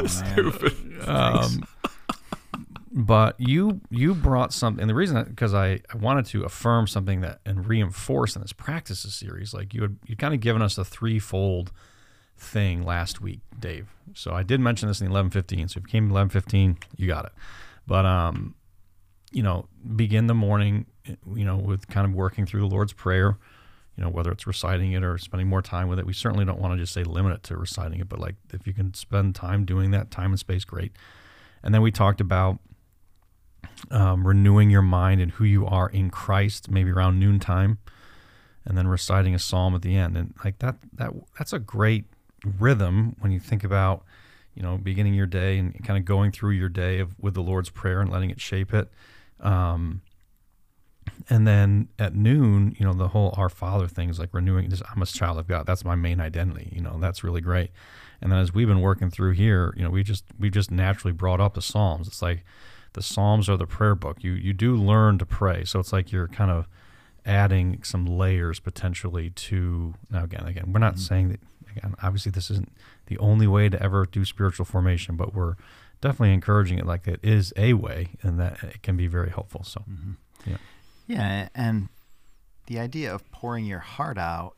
man. 1.07 1.09
um, 1.09 1.66
but 2.96 3.35
you 3.40 3.80
you 3.90 4.14
brought 4.14 4.52
something 4.52 4.80
and 4.80 4.88
the 4.88 4.94
reason 4.94 5.24
because 5.24 5.52
I, 5.52 5.80
I 5.92 5.96
wanted 5.96 6.26
to 6.26 6.44
affirm 6.44 6.87
something 6.87 7.22
that 7.22 7.40
and 7.44 7.66
reinforce 7.66 8.37
in 8.37 8.42
this 8.42 8.52
practices 8.52 9.14
series 9.14 9.52
like 9.52 9.74
you 9.74 9.83
had 9.83 9.96
you 10.07 10.16
kind 10.16 10.33
of 10.33 10.38
given 10.38 10.62
us 10.62 10.78
a 10.78 10.85
threefold 10.85 11.72
thing 12.38 12.85
last 12.85 13.20
week 13.20 13.40
dave. 13.59 13.88
So 14.14 14.33
i 14.33 14.44
did 14.44 14.61
mention 14.61 14.87
this 14.88 15.00
in 15.00 15.07
the 15.07 15.11
1115 15.11 15.68
so 15.68 15.78
if 15.78 15.83
you 15.85 15.90
came 15.90 16.04
1115 16.04 16.78
you 16.96 17.09
got 17.09 17.24
it. 17.26 17.33
But 17.85 18.07
um 18.07 18.54
you 19.33 19.42
know 19.42 19.66
begin 19.96 20.28
the 20.28 20.35
morning 20.35 20.87
you 21.35 21.44
know 21.44 21.57
with 21.57 21.88
kind 21.88 22.07
of 22.07 22.14
working 22.14 22.46
through 22.46 22.61
the 22.61 22.66
lord's 22.66 22.92
prayer 22.92 23.37
you 23.96 24.04
know 24.04 24.09
whether 24.09 24.30
it's 24.30 24.46
reciting 24.46 24.92
it 24.92 25.02
or 25.02 25.18
spending 25.18 25.48
more 25.48 25.62
time 25.62 25.88
with 25.88 25.98
it. 25.98 26.07
We 26.07 26.12
certainly 26.12 26.44
don't 26.44 26.61
want 26.61 26.74
to 26.74 26.78
just 26.78 26.92
say 26.92 27.02
limit 27.02 27.33
it 27.33 27.42
to 27.44 27.57
reciting 27.57 27.98
it 27.98 28.09
but 28.09 28.20
like 28.20 28.37
if 28.52 28.68
you 28.68 28.72
can 28.72 28.94
spend 28.94 29.35
time 29.35 29.64
doing 29.64 29.90
that 29.90 30.12
time 30.12 30.30
and 30.30 30.38
space 30.38 30.64
great. 30.64 30.92
And 31.64 31.74
then 31.74 31.83
we 31.83 31.90
talked 31.90 32.20
about 32.20 32.61
um, 33.90 34.27
renewing 34.27 34.70
your 34.70 34.83
mind 34.83 35.20
and 35.20 35.33
who 35.33 35.44
you 35.44 35.66
are 35.66 35.88
in 35.88 36.11
Christ, 36.11 36.70
maybe 36.70 36.90
around 36.90 37.18
noontime, 37.18 37.79
and 38.64 38.77
then 38.77 38.88
reciting 38.88 39.35
a 39.35 39.38
psalm 39.38 39.74
at 39.74 39.83
the 39.83 39.96
end. 39.96 40.16
And 40.16 40.35
like 40.44 40.59
that, 40.59 40.77
that 40.94 41.12
that's 41.38 41.53
a 41.53 41.59
great 41.59 42.05
rhythm 42.59 43.16
when 43.20 43.33
you 43.33 43.40
think 43.40 43.64
about, 43.64 44.05
you 44.55 44.62
know, 44.62 44.77
beginning 44.77 45.14
your 45.14 45.27
day 45.27 45.59
and 45.59 45.85
kind 45.85 45.98
of 45.98 46.05
going 46.05 46.33
through 46.33 46.53
your 46.53 46.68
day 46.68 46.98
of, 46.98 47.18
with 47.18 47.35
the 47.35 47.42
Lord's 47.42 47.70
prayer 47.70 48.00
and 48.00 48.11
letting 48.11 48.31
it 48.31 48.40
shape 48.40 48.72
it. 48.72 48.90
Um, 49.40 50.03
and 51.29 51.46
then 51.46 51.88
at 51.98 52.14
noon, 52.14 52.74
you 52.79 52.87
know, 52.87 52.92
the 52.92 53.09
whole 53.09 53.35
Our 53.37 53.48
Father 53.48 53.88
thing 53.88 54.09
is 54.09 54.18
like 54.18 54.33
renewing. 54.33 54.68
This, 54.70 54.83
I'm 54.94 55.03
a 55.03 55.07
child 55.07 55.38
of 55.38 55.46
God. 55.46 55.66
That's 55.66 55.85
my 55.85 55.94
main 55.94 56.20
identity. 56.20 56.70
You 56.72 56.81
know, 56.81 56.98
that's 57.00 57.22
really 57.22 57.40
great. 57.40 57.70
And 58.20 58.33
then 58.33 58.38
as 58.38 58.55
we've 58.55 58.66
been 58.68 58.81
working 58.81 59.11
through 59.11 59.33
here, 59.33 59.74
you 59.77 59.85
know, 59.85 59.90
we 59.90 60.03
just 60.03 60.24
we 60.38 60.50
just 60.50 60.70
naturally 60.70 61.12
brought 61.12 61.40
up 61.40 61.55
the 61.55 61.62
Psalms. 61.62 62.09
It's 62.09 62.22
like 62.22 62.44
the 62.94 63.02
Psalms 63.02 63.48
are 63.48 63.57
the 63.57 63.66
prayer 63.66 63.94
book. 63.94 64.24
You 64.24 64.33
you 64.33 64.52
do 64.52 64.74
learn 64.74 65.18
to 65.18 65.26
pray, 65.26 65.64
so 65.64 65.78
it's 65.78 65.92
like 65.92 66.11
you're 66.11 66.28
kind 66.28 66.50
of 66.50 66.66
adding 67.26 67.83
some 67.83 68.07
layers 68.07 68.59
potentially 68.59 69.30
to. 69.30 69.94
Now 70.11 70.24
again, 70.24 70.46
again, 70.46 70.72
we're 70.72 70.80
not 70.80 70.94
mm-hmm. 70.94 71.02
saying 71.02 71.28
that. 71.28 71.40
Again, 71.76 71.96
obviously, 72.02 72.30
this 72.30 72.52
isn't 72.52 72.72
the 73.07 73.18
only 73.18 73.48
way 73.48 73.68
to 73.68 73.83
ever 73.83 74.07
do 74.07 74.24
spiritual 74.24 74.64
formation, 74.64 75.16
but 75.16 75.35
we're 75.35 75.57
definitely 76.00 76.33
encouraging 76.33 76.78
it 76.78 76.87
like 76.87 77.09
it 77.09 77.18
is 77.22 77.52
a 77.57 77.72
way, 77.72 78.11
and 78.22 78.38
that 78.38 78.62
it 78.62 78.83
can 78.83 78.96
be 78.96 79.09
very 79.09 79.30
helpful. 79.30 79.64
So. 79.64 79.80
Mm-hmm. 79.80 80.12
Yeah, 80.46 80.57
yeah, 81.07 81.48
and 81.54 81.88
the 82.66 82.78
idea 82.78 83.12
of 83.12 83.28
pouring 83.33 83.64
your 83.64 83.80
heart 83.80 84.18
out, 84.18 84.54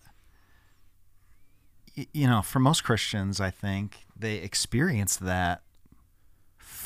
you 1.95 2.27
know, 2.27 2.43
for 2.43 2.59
most 2.59 2.85
Christians, 2.85 3.41
I 3.41 3.51
think 3.51 4.05
they 4.15 4.37
experience 4.37 5.17
that 5.17 5.63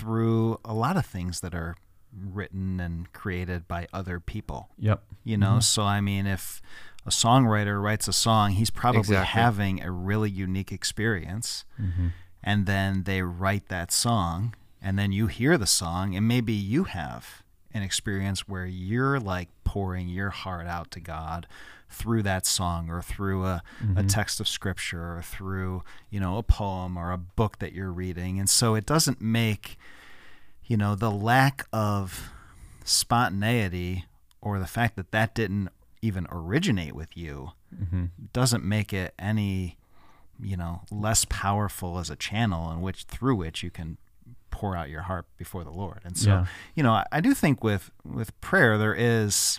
through 0.01 0.59
a 0.65 0.75
lot 0.75 0.97
of 0.97 1.05
things 1.07 1.41
that 1.41 1.55
are 1.55 1.77
written 2.13 2.81
and 2.81 3.13
created 3.13 3.69
by 3.69 3.87
other 3.93 4.19
people. 4.21 4.69
Yep. 4.79 5.03
You 5.25 5.37
know, 5.37 5.57
Mhm. 5.59 5.63
so 5.63 5.83
I 5.85 6.01
mean, 6.01 6.27
if 6.27 6.61
a 7.07 7.11
songwriter 7.11 7.81
writes 7.83 8.09
a 8.09 8.13
song, 8.13 8.53
he's 8.53 8.71
probably 8.71 9.01
Exactly. 9.01 9.41
having 9.43 9.83
a 9.83 9.91
really 9.91 10.31
unique 10.31 10.73
experience, 10.73 11.65
Mm-hmm. 11.81 12.09
and 12.43 12.67
then 12.67 13.05
they 13.05 13.23
write 13.23 13.69
that 13.69 13.93
song, 13.93 14.55
and 14.83 14.99
then 14.99 15.13
you 15.13 15.27
hear 15.29 15.57
the 15.57 15.67
song, 15.67 16.17
and 16.17 16.27
maybe 16.27 16.53
you 16.53 16.85
have 16.85 17.43
an 17.73 17.83
experience 17.83 18.49
where 18.49 18.67
you're 18.67 19.21
like 19.21 19.49
pouring 19.71 20.09
your 20.09 20.31
heart 20.31 20.67
out 20.67 20.91
to 20.91 21.01
God 21.01 21.47
through 21.89 22.23
that 22.23 22.47
song 22.47 22.89
or 22.91 23.03
through 23.03 23.45
a, 23.45 23.63
a 23.97 24.03
text 24.05 24.41
of 24.41 24.47
scripture 24.49 25.17
or 25.17 25.23
through 25.23 25.83
you 26.09 26.19
know 26.21 26.39
a 26.39 26.43
poem 26.43 26.97
or 26.97 27.11
a 27.13 27.19
book 27.19 27.59
that 27.59 27.73
you're 27.73 27.93
reading 27.93 28.39
and 28.41 28.49
so 28.51 28.75
it 28.75 28.87
doesn't 28.87 29.21
make 29.21 29.77
you 30.67 30.77
know 30.77 30.95
the 30.95 31.11
lack 31.11 31.67
of 31.73 32.31
spontaneity 32.85 34.05
or 34.41 34.59
the 34.59 34.67
fact 34.67 34.95
that 34.97 35.11
that 35.13 35.35
didn't 35.35 35.69
even 36.03 36.27
originate 36.31 36.95
with 36.95 37.17
you 37.17 37.53
Mm-hmm. 37.73 38.07
doesn't 38.33 38.65
make 38.65 38.93
it 38.93 39.15
any 39.17 39.77
you 40.43 40.57
know 40.57 40.81
less 40.91 41.25
powerful 41.29 41.99
as 42.01 42.11
a 42.11 42.17
channel 42.17 42.73
in 42.73 42.81
which 42.81 43.05
through 43.05 43.37
which 43.37 43.63
you 43.63 43.71
can 43.71 43.97
pour 44.61 44.77
out 44.77 44.89
your 44.91 45.03
heart 45.11 45.25
before 45.39 45.65
the 45.65 45.71
lord. 45.83 46.01
And 46.05 46.17
so 46.25 46.31
Yeah. 46.31 46.45
you 46.77 46.83
know 46.85 46.93
I, 47.01 47.05
I 47.11 47.21
do 47.27 47.33
think 47.43 47.57
with 47.65 47.85
with 48.05 48.31
prayer 48.41 48.73
there 48.79 48.95
is 48.95 49.59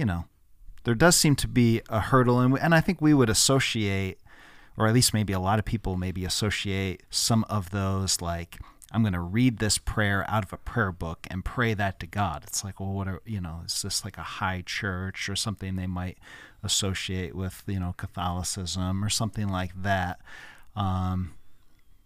you 0.00 0.04
know 0.04 0.20
there 0.84 0.94
does 1.04 1.16
seem 1.16 1.34
to 1.36 1.48
be 1.48 1.80
a 1.88 2.00
hurdle. 2.10 2.38
And, 2.40 2.58
and 2.64 2.72
i 2.74 2.80
think 2.86 2.96
we 3.00 3.14
would 3.18 3.30
associate 3.38 4.18
or 4.76 4.86
at 4.88 4.94
least 4.94 5.12
maybe 5.14 5.32
a 5.32 5.40
lot 5.48 5.58
of 5.58 5.64
people 5.64 5.96
maybe 5.96 6.22
associate 6.32 6.98
some 7.10 7.42
of 7.56 7.62
those 7.70 8.20
like 8.32 8.52
i'm 8.92 9.02
going 9.02 9.18
to 9.22 9.26
read 9.38 9.58
this 9.58 9.76
prayer 9.92 10.20
out 10.34 10.44
of 10.46 10.52
a 10.52 10.60
prayer 10.72 10.92
book 10.92 11.20
and 11.30 11.38
pray 11.44 11.72
that 11.82 11.94
to 12.00 12.06
god. 12.20 12.38
It's 12.48 12.62
like 12.66 12.76
well 12.80 12.92
what 12.98 13.08
are 13.08 13.20
you 13.34 13.40
know 13.46 13.56
is 13.66 13.80
this 13.82 14.04
like 14.06 14.18
a 14.18 14.28
high 14.40 14.62
church 14.78 15.28
or 15.30 15.36
something 15.36 15.70
they 15.76 15.86
might 16.00 16.18
associate 16.62 17.34
with 17.42 17.56
you 17.74 17.80
know 17.82 17.94
catholicism 17.96 19.02
or 19.04 19.08
something 19.20 19.48
like 19.48 19.72
that? 19.90 20.20
Um, 20.76 21.32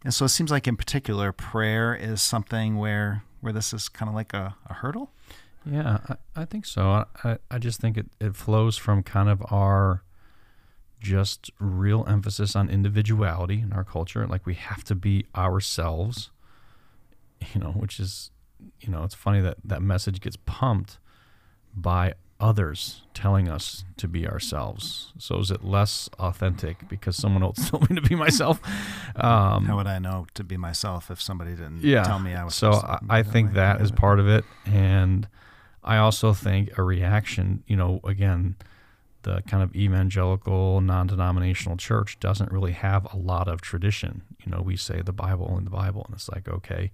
and 0.05 0.13
so 0.15 0.27
it 0.27 0.29
seems 0.29 0.51
like 0.51 0.69
in 0.69 0.77
particular 0.77 1.33
prayer 1.33 1.95
is 1.95 2.23
something 2.23 2.77
where 2.77 3.25
where 3.41 3.53
this 3.53 3.73
is 3.73 3.89
kind 3.89 4.09
of 4.09 4.15
like 4.15 4.33
a, 4.33 4.55
a 4.67 4.75
hurdle 4.75 5.11
Yeah, 5.67 5.99
I, 6.09 6.43
I 6.43 6.45
think 6.45 6.67
so. 6.67 7.05
I, 7.25 7.39
I 7.51 7.59
just 7.59 7.81
think 7.81 7.97
it, 7.97 8.07
it 8.21 8.37
flows 8.37 8.77
from 8.77 9.03
kind 9.03 9.29
of 9.29 9.43
our 9.51 10.03
just 11.01 11.51
real 11.59 12.05
emphasis 12.09 12.57
on 12.57 12.69
individuality 12.69 13.61
in 13.61 13.73
our 13.73 13.85
culture. 13.85 14.27
Like 14.27 14.47
we 14.47 14.55
have 14.55 14.85
to 14.85 14.95
be 14.95 15.27
ourselves, 15.37 16.31
you 17.55 17.61
know, 17.61 17.73
which 17.73 18.01
is, 18.01 18.31
you 18.81 18.91
know, 18.91 19.05
it's 19.05 19.15
funny 19.15 19.41
that 19.43 19.59
that 19.65 19.83
message 19.83 20.21
gets 20.21 20.37
pumped 20.45 20.99
by 21.77 22.15
others 22.45 23.01
telling 23.15 23.49
us 23.49 23.85
to 23.97 24.07
be 24.07 24.29
ourselves. 24.29 25.13
So 25.19 25.39
is 25.39 25.51
it 25.51 25.65
less 25.65 26.11
authentic 26.19 26.87
because 26.91 27.17
someone 27.17 27.43
else 27.43 27.71
told 27.71 27.89
me 27.89 27.97
to 27.97 28.03
be 28.03 28.15
myself? 28.15 28.61
Um, 29.17 29.65
How 29.65 29.77
would 29.77 29.87
I 29.87 29.99
know 29.99 30.27
to 30.35 30.45
be 30.45 30.59
myself 30.59 31.11
if 31.11 31.23
somebody 31.23 31.53
didn't 31.53 31.83
yeah. 31.83 32.03
tell 32.05 32.19
me 32.19 32.35
I 32.35 32.45
was? 32.45 32.55
So 32.55 32.73
I, 32.73 32.99
I 33.09 33.23
think 33.23 33.49
way? 33.49 33.55
that 33.55 33.81
is 33.81 33.91
part 33.91 34.21
of 34.21 34.29
it, 34.29 34.45
and 34.67 35.27
I 35.83 35.97
also 35.97 36.35
think 36.35 36.77
a 36.77 36.83
reaction. 36.83 37.65
You 37.67 37.77
know, 37.77 38.01
again, 38.05 38.57
the 39.23 39.43
kind 39.47 39.63
of 39.63 39.75
evangelical, 39.75 40.83
non-denominational 40.83 41.79
church 41.79 42.21
doesn't 42.21 42.53
really 42.53 42.73
have 42.73 43.11
a 43.11 43.17
lot 43.17 43.49
of 43.49 43.63
tradition. 43.63 44.21
You 44.45 44.53
know, 44.53 44.61
we 44.61 44.77
say 44.77 45.01
the 45.01 45.15
Bible 45.15 45.57
and 45.57 45.67
the 45.67 45.71
Bible, 45.71 46.05
and 46.05 46.15
it's 46.15 46.29
like 46.29 46.47
okay. 46.47 46.93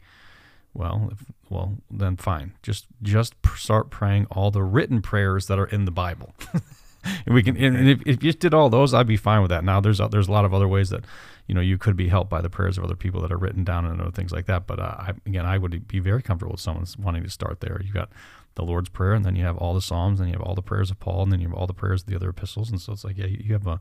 Well, 0.74 1.10
if, 1.12 1.24
well, 1.48 1.76
then 1.90 2.16
fine. 2.16 2.52
Just 2.62 2.86
just 3.02 3.40
pr- 3.42 3.56
start 3.56 3.90
praying 3.90 4.26
all 4.30 4.50
the 4.50 4.62
written 4.62 5.02
prayers 5.02 5.46
that 5.46 5.58
are 5.58 5.66
in 5.66 5.84
the 5.84 5.90
Bible. 5.90 6.34
and 7.26 7.34
we 7.34 7.42
can, 7.42 7.56
and 7.56 7.76
and 7.76 7.88
if, 7.88 8.00
if 8.02 8.22
you 8.22 8.30
just 8.30 8.38
did 8.38 8.54
all 8.54 8.70
those, 8.70 8.94
I'd 8.94 9.06
be 9.06 9.16
fine 9.16 9.42
with 9.42 9.50
that. 9.50 9.64
Now, 9.64 9.80
there's 9.80 10.00
a, 10.00 10.08
there's 10.08 10.28
a 10.28 10.32
lot 10.32 10.44
of 10.44 10.54
other 10.54 10.68
ways 10.68 10.90
that 10.90 11.04
you 11.46 11.54
know 11.54 11.60
you 11.60 11.78
could 11.78 11.96
be 11.96 12.08
helped 12.08 12.30
by 12.30 12.40
the 12.40 12.50
prayers 12.50 12.78
of 12.78 12.84
other 12.84 12.94
people 12.94 13.20
that 13.22 13.32
are 13.32 13.38
written 13.38 13.64
down 13.64 13.84
and 13.84 14.00
other 14.00 14.10
things 14.10 14.32
like 14.32 14.46
that. 14.46 14.66
But 14.66 14.78
uh, 14.78 14.94
I, 14.98 15.12
again, 15.26 15.46
I 15.46 15.58
would 15.58 15.88
be 15.88 15.98
very 15.98 16.22
comfortable 16.22 16.52
with 16.52 16.60
someone 16.60 16.86
wanting 16.98 17.24
to 17.24 17.30
start 17.30 17.60
there. 17.60 17.80
You 17.84 17.92
got 17.92 18.10
the 18.54 18.62
Lord's 18.62 18.88
prayer, 18.88 19.14
and 19.14 19.24
then 19.24 19.36
you 19.36 19.44
have 19.44 19.56
all 19.56 19.74
the 19.74 19.80
Psalms, 19.80 20.20
and 20.20 20.28
you 20.28 20.34
have 20.34 20.42
all 20.42 20.54
the 20.54 20.62
prayers 20.62 20.90
of 20.90 21.00
Paul, 21.00 21.24
and 21.24 21.32
then 21.32 21.40
you 21.40 21.48
have 21.48 21.56
all 21.56 21.66
the 21.66 21.74
prayers 21.74 22.02
of 22.02 22.06
the 22.06 22.16
other 22.16 22.30
epistles, 22.30 22.70
and 22.70 22.80
so 22.80 22.92
it's 22.92 23.04
like 23.04 23.18
yeah, 23.18 23.26
you 23.26 23.52
have 23.54 23.66
a 23.66 23.80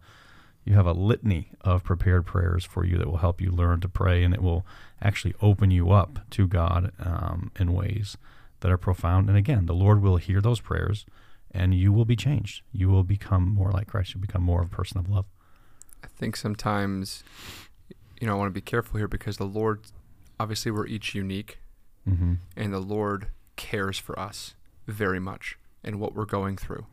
you 0.65 0.73
have 0.75 0.85
a 0.85 0.91
litany 0.93 1.51
of 1.61 1.83
prepared 1.83 2.25
prayers 2.25 2.63
for 2.65 2.85
you 2.85 2.97
that 2.97 3.07
will 3.07 3.17
help 3.17 3.41
you 3.41 3.49
learn 3.51 3.79
to 3.81 3.89
pray, 3.89 4.23
and 4.23 4.33
it 4.33 4.41
will 4.41 4.65
actually 5.01 5.33
open 5.41 5.71
you 5.71 5.91
up 5.91 6.19
to 6.31 6.47
God 6.47 6.91
um, 6.99 7.51
in 7.59 7.73
ways 7.73 8.17
that 8.59 8.71
are 8.71 8.77
profound. 8.77 9.29
And 9.29 9.37
again, 9.37 9.65
the 9.65 9.73
Lord 9.73 10.01
will 10.01 10.17
hear 10.17 10.41
those 10.41 10.59
prayers, 10.59 11.05
and 11.51 11.73
you 11.73 11.91
will 11.93 12.05
be 12.05 12.15
changed. 12.15 12.61
You 12.71 12.89
will 12.89 13.03
become 13.03 13.47
more 13.53 13.71
like 13.71 13.87
Christ. 13.87 14.13
You'll 14.13 14.21
become 14.21 14.43
more 14.43 14.61
of 14.61 14.67
a 14.71 14.75
person 14.75 14.97
of 14.99 15.09
love. 15.09 15.25
I 16.03 16.07
think 16.07 16.35
sometimes, 16.35 17.23
you 18.21 18.27
know, 18.27 18.33
I 18.33 18.37
want 18.37 18.47
to 18.49 18.53
be 18.53 18.61
careful 18.61 18.97
here 18.97 19.07
because 19.07 19.37
the 19.37 19.45
Lord, 19.45 19.81
obviously, 20.39 20.71
we're 20.71 20.87
each 20.87 21.15
unique, 21.15 21.59
Mm-hmm. 22.07 22.35
and 22.55 22.73
the 22.73 22.79
Lord 22.79 23.27
cares 23.55 23.97
for 23.99 24.17
us 24.19 24.55
very 24.87 25.19
much. 25.19 25.57
and 25.83 25.99
what 25.99 26.13
we're 26.15 26.25
going 26.25 26.57
through. 26.57 26.85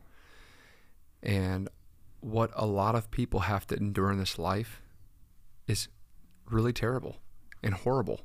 And 1.22 1.68
what 2.26 2.50
a 2.54 2.66
lot 2.66 2.94
of 2.96 3.10
people 3.12 3.40
have 3.40 3.66
to 3.68 3.76
endure 3.76 4.10
in 4.10 4.18
this 4.18 4.36
life 4.38 4.80
is 5.68 5.86
really 6.50 6.72
terrible 6.72 7.16
and 7.62 7.72
horrible 7.74 8.22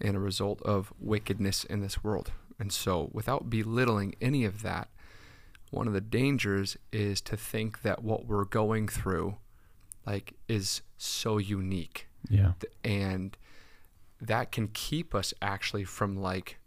and 0.00 0.14
a 0.16 0.20
result 0.20 0.60
of 0.62 0.92
wickedness 0.98 1.64
in 1.64 1.80
this 1.80 2.04
world. 2.04 2.32
And 2.58 2.70
so, 2.72 3.08
without 3.12 3.48
belittling 3.48 4.14
any 4.20 4.44
of 4.44 4.62
that, 4.62 4.88
one 5.70 5.86
of 5.86 5.94
the 5.94 6.00
dangers 6.02 6.76
is 6.92 7.20
to 7.22 7.36
think 7.36 7.80
that 7.82 8.02
what 8.04 8.26
we're 8.26 8.44
going 8.44 8.86
through 8.88 9.36
like 10.06 10.34
is 10.48 10.82
so 10.98 11.38
unique 11.38 12.08
Yeah. 12.28 12.52
and 12.84 13.36
that 14.20 14.52
can 14.52 14.68
keep 14.68 15.14
us 15.14 15.32
actually 15.40 15.84
from 15.84 16.16
like 16.16 16.58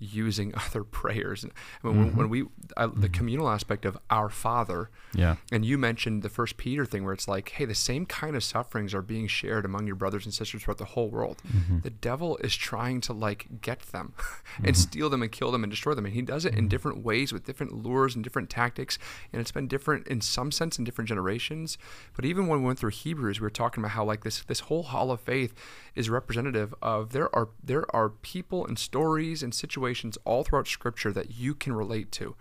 using 0.00 0.52
other 0.66 0.82
prayers. 0.82 1.44
I 1.44 1.86
mean, 1.86 1.96
when, 1.96 2.08
mm-hmm. 2.08 2.18
when 2.18 2.28
we 2.28 2.44
I, 2.76 2.86
the 2.86 2.92
mm-hmm. 2.92 3.12
communal 3.12 3.48
aspect 3.48 3.84
of 3.84 3.98
our 4.08 4.28
Father, 4.28 4.90
Yeah. 5.14 5.36
and 5.52 5.64
you 5.64 5.78
mentioned 5.78 6.22
the 6.22 6.28
First 6.28 6.56
Peter 6.56 6.84
thing, 6.84 7.04
where 7.04 7.12
it's 7.12 7.28
like, 7.28 7.50
hey, 7.50 7.66
the 7.66 7.74
same 7.74 8.06
kind 8.06 8.34
of 8.34 8.42
sufferings 8.42 8.94
are 8.94 9.02
being 9.02 9.26
shared 9.26 9.64
among 9.64 9.86
your 9.86 9.96
brothers 9.96 10.24
and 10.24 10.34
sisters 10.34 10.62
throughout 10.62 10.78
the 10.78 10.86
whole 10.86 11.10
world. 11.10 11.42
Mm-hmm. 11.46 11.80
The 11.80 11.90
devil 11.90 12.38
is 12.38 12.56
trying 12.56 13.00
to 13.02 13.12
like 13.12 13.60
get 13.60 13.80
them, 13.92 14.14
and 14.64 14.76
steal 14.76 15.10
them 15.10 15.22
and 15.22 15.30
kill 15.30 15.52
them 15.52 15.62
and 15.62 15.70
destroy 15.70 15.94
them, 15.94 16.06
and 16.06 16.14
he 16.14 16.22
does 16.22 16.44
it 16.44 16.54
in 16.54 16.68
different 16.68 17.04
ways 17.04 17.32
with 17.32 17.44
different 17.44 17.72
lures 17.72 18.14
and 18.14 18.24
different 18.24 18.50
tactics. 18.50 18.98
And 19.32 19.40
it's 19.40 19.52
been 19.52 19.68
different 19.68 20.08
in 20.08 20.20
some 20.20 20.50
sense 20.50 20.78
in 20.78 20.84
different 20.84 21.08
generations. 21.08 21.76
But 22.16 22.24
even 22.24 22.46
when 22.46 22.60
we 22.60 22.66
went 22.66 22.78
through 22.78 22.90
Hebrews, 22.90 23.40
we 23.40 23.44
were 23.44 23.50
talking 23.50 23.82
about 23.82 23.92
how 23.92 24.04
like 24.04 24.24
this 24.24 24.42
this 24.44 24.60
whole 24.60 24.84
Hall 24.84 25.10
of 25.10 25.20
Faith 25.20 25.54
is 25.94 26.08
representative 26.08 26.74
of 26.80 27.10
there 27.10 27.34
are 27.34 27.50
there 27.62 27.84
are 27.94 28.08
people 28.08 28.66
and 28.66 28.78
stories 28.78 29.42
and 29.42 29.54
situations 29.54 29.89
all 30.24 30.44
throughout 30.44 30.68
Scripture 30.68 31.12
that 31.12 31.32
you 31.32 31.54
can 31.54 31.72
relate 31.72 32.10
to. 32.12 32.36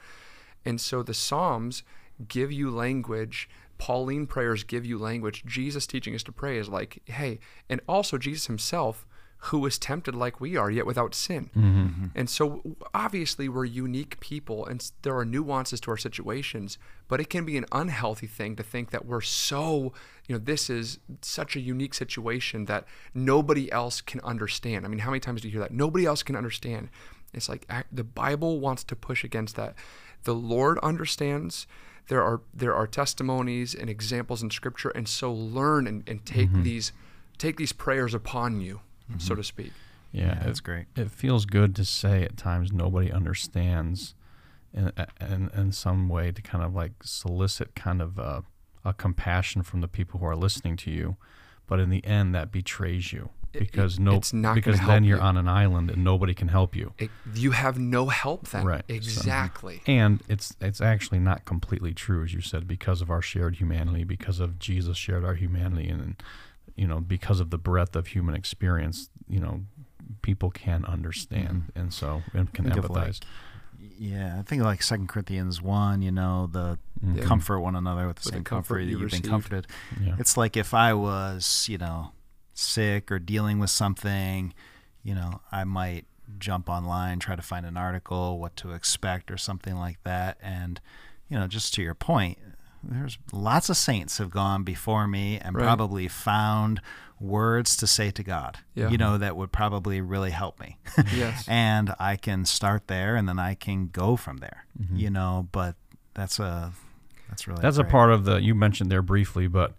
And 0.65 0.79
so 0.79 1.03
the 1.03 1.13
Psalms 1.13 1.83
give 2.27 2.51
you 2.51 2.69
language. 2.69 3.49
Pauline 3.77 4.27
prayers 4.27 4.63
give 4.63 4.85
you 4.85 4.97
language. 4.97 5.43
Jesus 5.45 5.87
teaching 5.87 6.13
us 6.13 6.23
to 6.23 6.31
pray 6.31 6.57
is 6.57 6.67
like, 6.67 7.01
hey, 7.05 7.39
and 7.69 7.79
also 7.87 8.17
Jesus 8.17 8.47
himself, 8.47 9.05
who 9.43 9.59
was 9.59 9.79
tempted 9.79 10.13
like 10.13 10.41
we 10.41 10.57
are, 10.57 10.69
yet 10.69 10.85
without 10.85 11.15
sin. 11.15 11.49
Mm-hmm, 11.55 11.81
mm-hmm. 11.81 12.05
And 12.13 12.29
so 12.29 12.61
obviously 12.93 13.47
we're 13.47 13.63
unique 13.63 14.19
people 14.19 14.65
and 14.65 14.91
there 15.03 15.15
are 15.17 15.23
nuances 15.23 15.79
to 15.81 15.91
our 15.91 15.97
situations, 15.97 16.77
but 17.07 17.21
it 17.21 17.29
can 17.29 17.45
be 17.45 17.55
an 17.55 17.65
unhealthy 17.71 18.27
thing 18.27 18.57
to 18.57 18.63
think 18.63 18.91
that 18.91 19.05
we're 19.05 19.21
so, 19.21 19.93
you 20.27 20.35
know, 20.35 20.39
this 20.39 20.69
is 20.69 20.99
such 21.21 21.55
a 21.55 21.61
unique 21.61 21.93
situation 21.93 22.65
that 22.65 22.83
nobody 23.13 23.71
else 23.71 24.01
can 24.01 24.19
understand. 24.21 24.85
I 24.85 24.89
mean, 24.89 24.99
how 24.99 25.11
many 25.11 25.21
times 25.21 25.41
do 25.41 25.47
you 25.47 25.53
hear 25.53 25.61
that? 25.61 25.71
Nobody 25.71 26.05
else 26.05 26.21
can 26.21 26.35
understand. 26.35 26.89
It's 27.33 27.49
like 27.49 27.69
the 27.91 28.03
Bible 28.03 28.59
wants 28.59 28.83
to 28.85 28.95
push 28.95 29.23
against 29.23 29.55
that. 29.55 29.75
The 30.23 30.35
Lord 30.35 30.79
understands. 30.79 31.67
There 32.07 32.23
are 32.23 32.41
there 32.53 32.73
are 32.73 32.87
testimonies 32.87 33.75
and 33.75 33.89
examples 33.89 34.41
in 34.41 34.49
Scripture, 34.49 34.89
and 34.89 35.07
so 35.07 35.31
learn 35.31 35.87
and, 35.87 36.07
and 36.07 36.25
take 36.25 36.49
mm-hmm. 36.49 36.63
these 36.63 36.91
take 37.37 37.57
these 37.57 37.71
prayers 37.71 38.13
upon 38.13 38.61
you, 38.61 38.81
mm-hmm. 39.09 39.19
so 39.19 39.35
to 39.35 39.43
speak. 39.43 39.71
Yeah. 40.11 40.25
Yeah, 40.25 40.39
that's 40.43 40.59
it- 40.59 40.63
great. 40.63 40.85
It 40.95 41.11
feels 41.11 41.45
good 41.45 41.75
to 41.75 41.85
say 41.85 42.23
at 42.23 42.35
times 42.35 42.71
nobody 42.71 43.11
understands, 43.11 44.15
in 44.73 44.91
in, 45.21 45.49
in 45.55 45.71
some 45.71 46.09
way 46.09 46.31
to 46.31 46.41
kind 46.41 46.63
of 46.63 46.73
like 46.73 46.93
solicit 47.03 47.75
kind 47.75 48.01
of 48.01 48.17
a, 48.17 48.43
a 48.83 48.93
compassion 48.93 49.61
from 49.61 49.81
the 49.81 49.87
people 49.87 50.19
who 50.19 50.25
are 50.25 50.35
listening 50.35 50.75
to 50.77 50.91
you, 50.91 51.15
but 51.67 51.79
in 51.79 51.91
the 51.91 52.03
end 52.03 52.33
that 52.33 52.51
betrays 52.51 53.13
you 53.13 53.23
It- 53.25 53.38
because 53.59 53.97
it- 53.97 54.01
no 54.01 54.15
it's 54.15 54.33
not 54.33 54.55
because 54.55 54.79
help 54.79 54.89
then 54.89 55.03
you're 55.03 55.17
you. 55.17 55.23
on 55.23 55.37
an 55.37 55.47
island 55.47 55.91
and 55.91 56.03
nobody 56.03 56.33
can 56.33 56.47
help 56.47 56.75
you. 56.75 56.93
It, 56.97 57.09
you 57.35 57.51
have 57.51 57.77
no 57.77 58.07
help 58.07 58.47
then. 58.49 58.65
Right, 58.65 58.83
so- 58.87 58.93
Exactly. 58.95 59.81
And 59.85 60.21
it's 60.27 60.55
it's 60.61 60.81
actually 60.81 61.19
not 61.19 61.45
completely 61.45 61.93
true, 61.93 62.23
as 62.23 62.33
you 62.33 62.41
said, 62.41 62.67
because 62.67 63.01
of 63.01 63.09
our 63.09 63.21
shared 63.21 63.57
humanity, 63.57 64.03
because 64.03 64.39
of 64.39 64.57
Jesus 64.59 64.97
shared 64.97 65.23
our 65.25 65.35
humanity, 65.35 65.89
and 65.89 66.15
you 66.75 66.87
know, 66.87 66.99
because 67.01 67.39
of 67.39 67.49
the 67.49 67.57
breadth 67.57 67.95
of 67.95 68.07
human 68.07 68.35
experience, 68.35 69.09
you 69.27 69.39
know, 69.39 69.61
people 70.21 70.49
can 70.49 70.85
understand, 70.85 71.71
and 71.75 71.93
so 71.93 72.23
and 72.33 72.53
can 72.53 72.65
Think 72.65 72.77
of, 72.77 72.89
like, 72.89 73.09
empathize. 73.09 73.19
Yeah, 73.97 74.37
I 74.39 74.43
think 74.43 74.63
like 74.63 74.81
Second 74.81 75.07
Corinthians 75.09 75.61
one. 75.61 76.01
You 76.01 76.11
know, 76.11 76.47
the 76.51 76.79
Mhm. 77.05 77.21
comfort 77.21 77.59
one 77.59 77.75
another 77.75 78.07
with 78.07 78.17
the 78.17 78.19
With 78.19 78.23
the 78.25 78.37
same 78.37 78.43
comfort 78.45 78.67
comfort 78.75 78.85
that 78.85 78.91
you 78.91 78.99
you've 78.99 79.11
been 79.11 79.21
comforted. 79.21 79.67
Yeah. 80.01 80.15
It's 80.19 80.37
like 80.37 80.55
if 80.57 80.73
I 80.73 80.93
was, 80.93 81.67
you 81.69 81.77
know, 81.77 82.11
sick 82.59 83.11
or 83.11 83.19
dealing 83.19 83.59
with 83.59 83.69
something, 83.69 84.53
you 85.03 85.15
know, 85.15 85.41
I 85.51 85.63
might 85.63 86.05
jump 86.37 86.69
online, 86.69 87.19
try 87.19 87.35
to 87.35 87.41
find 87.41 87.65
an 87.65 87.77
article, 87.77 88.39
what 88.39 88.55
to 88.57 88.73
expect, 88.73 89.31
or 89.31 89.37
something 89.37 89.75
like 89.75 90.01
that. 90.03 90.37
And, 90.41 90.79
you 91.27 91.37
know, 91.39 91.47
just 91.47 91.73
to 91.75 91.81
your 91.81 91.95
point, 91.95 92.37
there's 92.83 93.17
lots 93.33 93.69
of 93.69 93.77
saints 93.77 94.19
have 94.19 94.29
gone 94.29 94.63
before 94.63 95.07
me 95.07 95.37
and 95.39 95.55
Right. 95.55 95.63
probably 95.63 96.07
found 96.07 96.81
words 97.19 97.75
to 97.77 97.87
say 97.87 98.11
to 98.11 98.23
God, 98.23 98.59
Yeah. 98.75 98.89
you 98.89 98.97
know, 98.97 99.17
that 99.17 99.35
would 99.35 99.51
probably 99.51 99.99
really 100.01 100.31
help 100.31 100.59
me. 100.59 100.77
Yes. 101.13 101.45
and 101.47 101.93
I 101.99 102.15
can 102.15 102.45
start 102.45 102.87
there 102.87 103.15
and 103.15 103.27
then 103.27 103.39
I 103.39 103.55
can 103.55 103.87
go 103.87 104.15
from 104.15 104.37
there, 104.37 104.65
mm-hmm. 104.81 104.95
you 104.95 105.09
know, 105.09 105.49
but 105.51 105.75
that's 106.13 106.39
a, 106.39 106.71
that's 107.27 107.47
really, 107.47 107.61
That's 107.61 107.77
a 107.77 107.83
part 107.83 108.11
of 108.11 108.23
the 108.25 108.41
you 108.41 108.55
mentioned 108.55 108.89
there 108.91 109.01
briefly, 109.01 109.47
but 109.47 109.73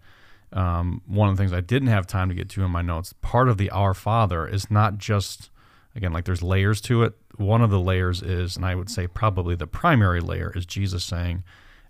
um, 0.53 1.01
one 1.05 1.29
of 1.29 1.35
the 1.37 1.41
things 1.41 1.53
I 1.53 1.61
didn't 1.61 1.87
have 1.89 2.05
time 2.07 2.29
to 2.29 2.35
get 2.35 2.49
to 2.49 2.63
in 2.63 2.71
my 2.71 2.81
notes. 2.81 3.13
Part 3.21 3.47
of 3.49 3.57
the 3.57 3.69
Our 3.69 3.93
Father 3.93 4.45
is 4.47 4.69
not 4.69 4.97
just 4.97 5.49
again 5.95 6.11
like 6.13 6.25
there's 6.25 6.43
layers 6.43 6.81
to 6.81 7.03
it. 7.03 7.13
One 7.37 7.61
of 7.61 7.69
the 7.69 7.79
layers 7.79 8.21
is, 8.21 8.55
and 8.57 8.65
I 8.65 8.75
would 8.75 8.89
say 8.89 9.07
probably 9.07 9.55
the 9.55 9.67
primary 9.67 10.19
layer 10.19 10.51
is 10.55 10.65
Jesus 10.65 11.03
saying, 11.03 11.43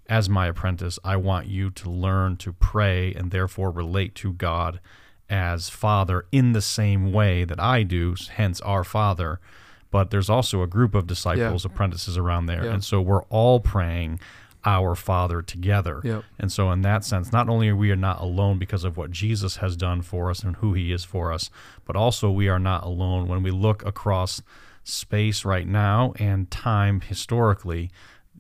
"As 0.08 0.30
my 0.30 0.48
apprentice, 0.48 1.00
I 1.04 1.18
want 1.18 1.48
you 1.48 1.70
to 1.72 1.90
learn 1.90 2.38
to 2.38 2.54
pray 2.54 3.14
and 3.14 3.32
therefore 3.32 3.72
relate 3.72 4.14
to 4.16 4.34
God 4.34 4.80
as 5.30 5.70
Father 5.70 6.26
in 6.32 6.52
the 6.52 6.62
same 6.62 7.12
way 7.12 7.44
that 7.46 7.60
I 7.60 7.84
do. 7.84 8.16
Hence, 8.36 8.62
Our 8.62 8.84
Father." 8.84 9.40
But 9.90 10.10
there's 10.10 10.30
also 10.30 10.62
a 10.62 10.68
group 10.68 10.96
of 10.96 11.06
disciples, 11.06 11.66
apprentices 11.66 12.18
around 12.18 12.46
there, 12.46 12.64
Yeah. 12.64 12.74
and 12.76 12.84
so 12.84 13.02
we're 13.02 13.24
all 13.24 13.60
praying 13.60 14.22
our 14.64 14.96
Father 14.96 15.42
together. 15.42 16.02
Yep. 16.04 16.24
And 16.40 16.52
so, 16.52 16.72
in 16.72 16.82
that 16.84 17.04
sense, 17.04 17.32
not 17.32 17.50
only 17.50 17.70
are 17.70 17.76
we 17.76 17.92
are 17.92 17.96
not 17.96 18.22
alone 18.22 18.60
because 18.60 18.84
of 18.84 18.98
what 18.98 19.12
Jesus 19.12 19.58
has 19.58 19.76
done 19.76 20.02
for 20.02 20.30
us 20.30 20.44
and 20.44 20.56
who 20.58 20.74
He 20.74 20.92
is 20.92 21.04
for 21.04 21.32
us, 21.32 21.50
but 21.86 21.96
also 21.96 22.30
we 22.30 22.48
are 22.48 22.60
not 22.60 22.84
alone 22.84 23.28
when 23.28 23.42
we 23.44 23.52
look 23.52 23.84
across 23.86 24.42
space 24.84 25.46
right 25.46 25.68
now 25.68 26.14
and 26.18 26.50
time 26.52 27.02
historically. 27.02 27.92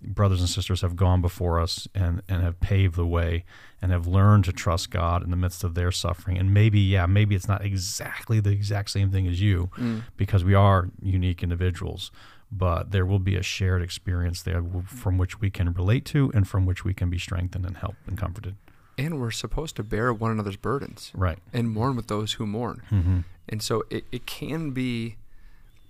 Brothers 0.03 0.39
and 0.39 0.49
sisters 0.49 0.81
have 0.81 0.95
gone 0.95 1.21
before 1.21 1.59
us 1.59 1.87
and, 1.93 2.23
and 2.27 2.41
have 2.41 2.59
paved 2.59 2.95
the 2.95 3.05
way 3.05 3.45
and 3.83 3.91
have 3.91 4.07
learned 4.07 4.45
to 4.45 4.51
trust 4.51 4.89
God 4.89 5.23
in 5.23 5.29
the 5.29 5.37
midst 5.37 5.63
of 5.63 5.75
their 5.75 5.91
suffering. 5.91 6.39
And 6.39 6.51
maybe, 6.51 6.79
yeah, 6.79 7.05
maybe 7.05 7.35
it's 7.35 7.47
not 7.47 7.63
exactly 7.63 8.39
the 8.39 8.49
exact 8.49 8.89
same 8.89 9.11
thing 9.11 9.27
as 9.27 9.39
you 9.41 9.69
Mm. 9.77 10.01
because 10.17 10.43
we 10.43 10.55
are 10.55 10.89
unique 11.03 11.43
individuals, 11.43 12.09
but 12.51 12.91
there 12.91 13.05
will 13.05 13.19
be 13.19 13.35
a 13.35 13.43
shared 13.43 13.81
experience 13.81 14.41
there 14.43 14.63
from 14.85 15.17
which 15.17 15.39
we 15.39 15.49
can 15.49 15.71
relate 15.73 16.03
to 16.05 16.31
and 16.33 16.47
from 16.47 16.65
which 16.65 16.83
we 16.83 16.93
can 16.93 17.09
be 17.09 17.17
strengthened 17.17 17.65
and 17.65 17.77
helped 17.77 18.05
and 18.07 18.17
comforted. 18.17 18.55
And 18.97 19.19
we're 19.21 19.31
supposed 19.31 19.75
to 19.77 19.83
bear 19.83 20.13
one 20.13 20.31
another's 20.31 20.57
burdens 20.57 21.11
Right. 21.15 21.39
and 21.53 21.69
mourn 21.69 21.95
with 21.95 22.07
those 22.07 22.33
who 22.33 22.45
mourn. 22.45 22.81
Mm-hmm. 22.91 23.19
And 23.49 23.63
so 23.63 23.83
it, 23.89 24.03
it 24.11 24.25
can 24.25 24.71
be 24.71 25.15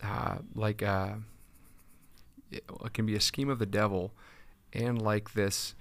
uh, 0.03 0.37
like 0.55 0.81
a, 0.81 1.19
it 2.51 2.63
it 2.85 2.93
can 2.93 3.05
be 3.05 3.15
a 3.15 3.19
scheme 3.21 3.49
of 3.49 3.59
the 3.59 3.65
devil 3.65 4.11
and 4.73 5.01
like 5.01 5.33
this 5.33 5.73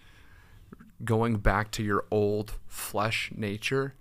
going 1.04 1.36
back 1.36 1.70
to 1.72 1.82
your 1.82 2.04
old 2.10 2.54
flesh 2.66 3.30
nature 3.34 3.94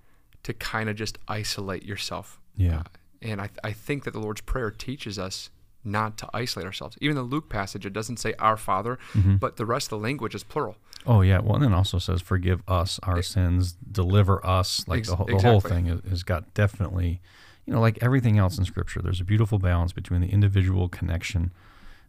to 0.44 0.54
kind 0.54 0.90
of 0.90 0.96
just 0.96 1.18
isolate 1.28 1.84
yourself. 1.84 2.40
Yeah. 2.58 2.80
Uh, 2.80 2.84
and 3.22 3.42
I, 3.42 3.50
I 3.64 3.72
think 3.74 4.06
that 4.06 4.12
the 4.12 4.20
Lord's 4.20 4.42
Prayer 4.42 4.72
teaches 4.72 5.20
us 5.20 5.50
not 5.84 6.18
to 6.18 6.30
isolate 6.34 6.66
ourselves. 6.66 6.98
Even 7.02 7.16
the 7.16 7.24
Luke 7.24 7.50
passage, 7.50 7.86
it 7.86 7.94
doesn't 7.94 8.18
say 8.18 8.34
our 8.40 8.58
Father, 8.58 9.00
Mhm. 9.14 9.40
but 9.40 9.58
the 9.58 9.66
rest 9.66 9.88
of 9.88 9.90
the 10.00 10.04
language 10.04 10.36
is 10.36 10.44
plural. 10.44 10.78
Oh 11.06 11.22
yeah. 11.22 11.40
Well, 11.40 11.56
and 11.56 11.64
then 11.64 11.74
also 11.74 11.98
says, 12.00 12.22
"Forgive 12.22 12.62
us 12.68 13.00
our 13.04 13.20
E- 13.20 13.24
sins, 13.24 13.78
deliver 13.90 14.46
us." 14.46 14.86
Like 14.88 15.00
Ex- 15.00 15.10
the, 15.10 15.16
whole 15.16 15.26
the 15.28 15.38
whole 15.40 15.62
thing 15.62 15.88
is, 15.88 16.02
has 16.10 16.24
got 16.24 16.54
definitely, 16.54 17.22
you 17.66 17.74
know, 17.74 17.80
like 17.80 17.98
everything 18.02 18.38
else 18.38 18.58
in 18.58 18.66
Scripture. 18.66 19.02
There's 19.02 19.22
a 19.22 19.26
beautiful 19.26 19.60
balance 19.60 19.94
between 19.94 20.20
the 20.22 20.28
individual 20.30 20.90
connection 20.90 21.52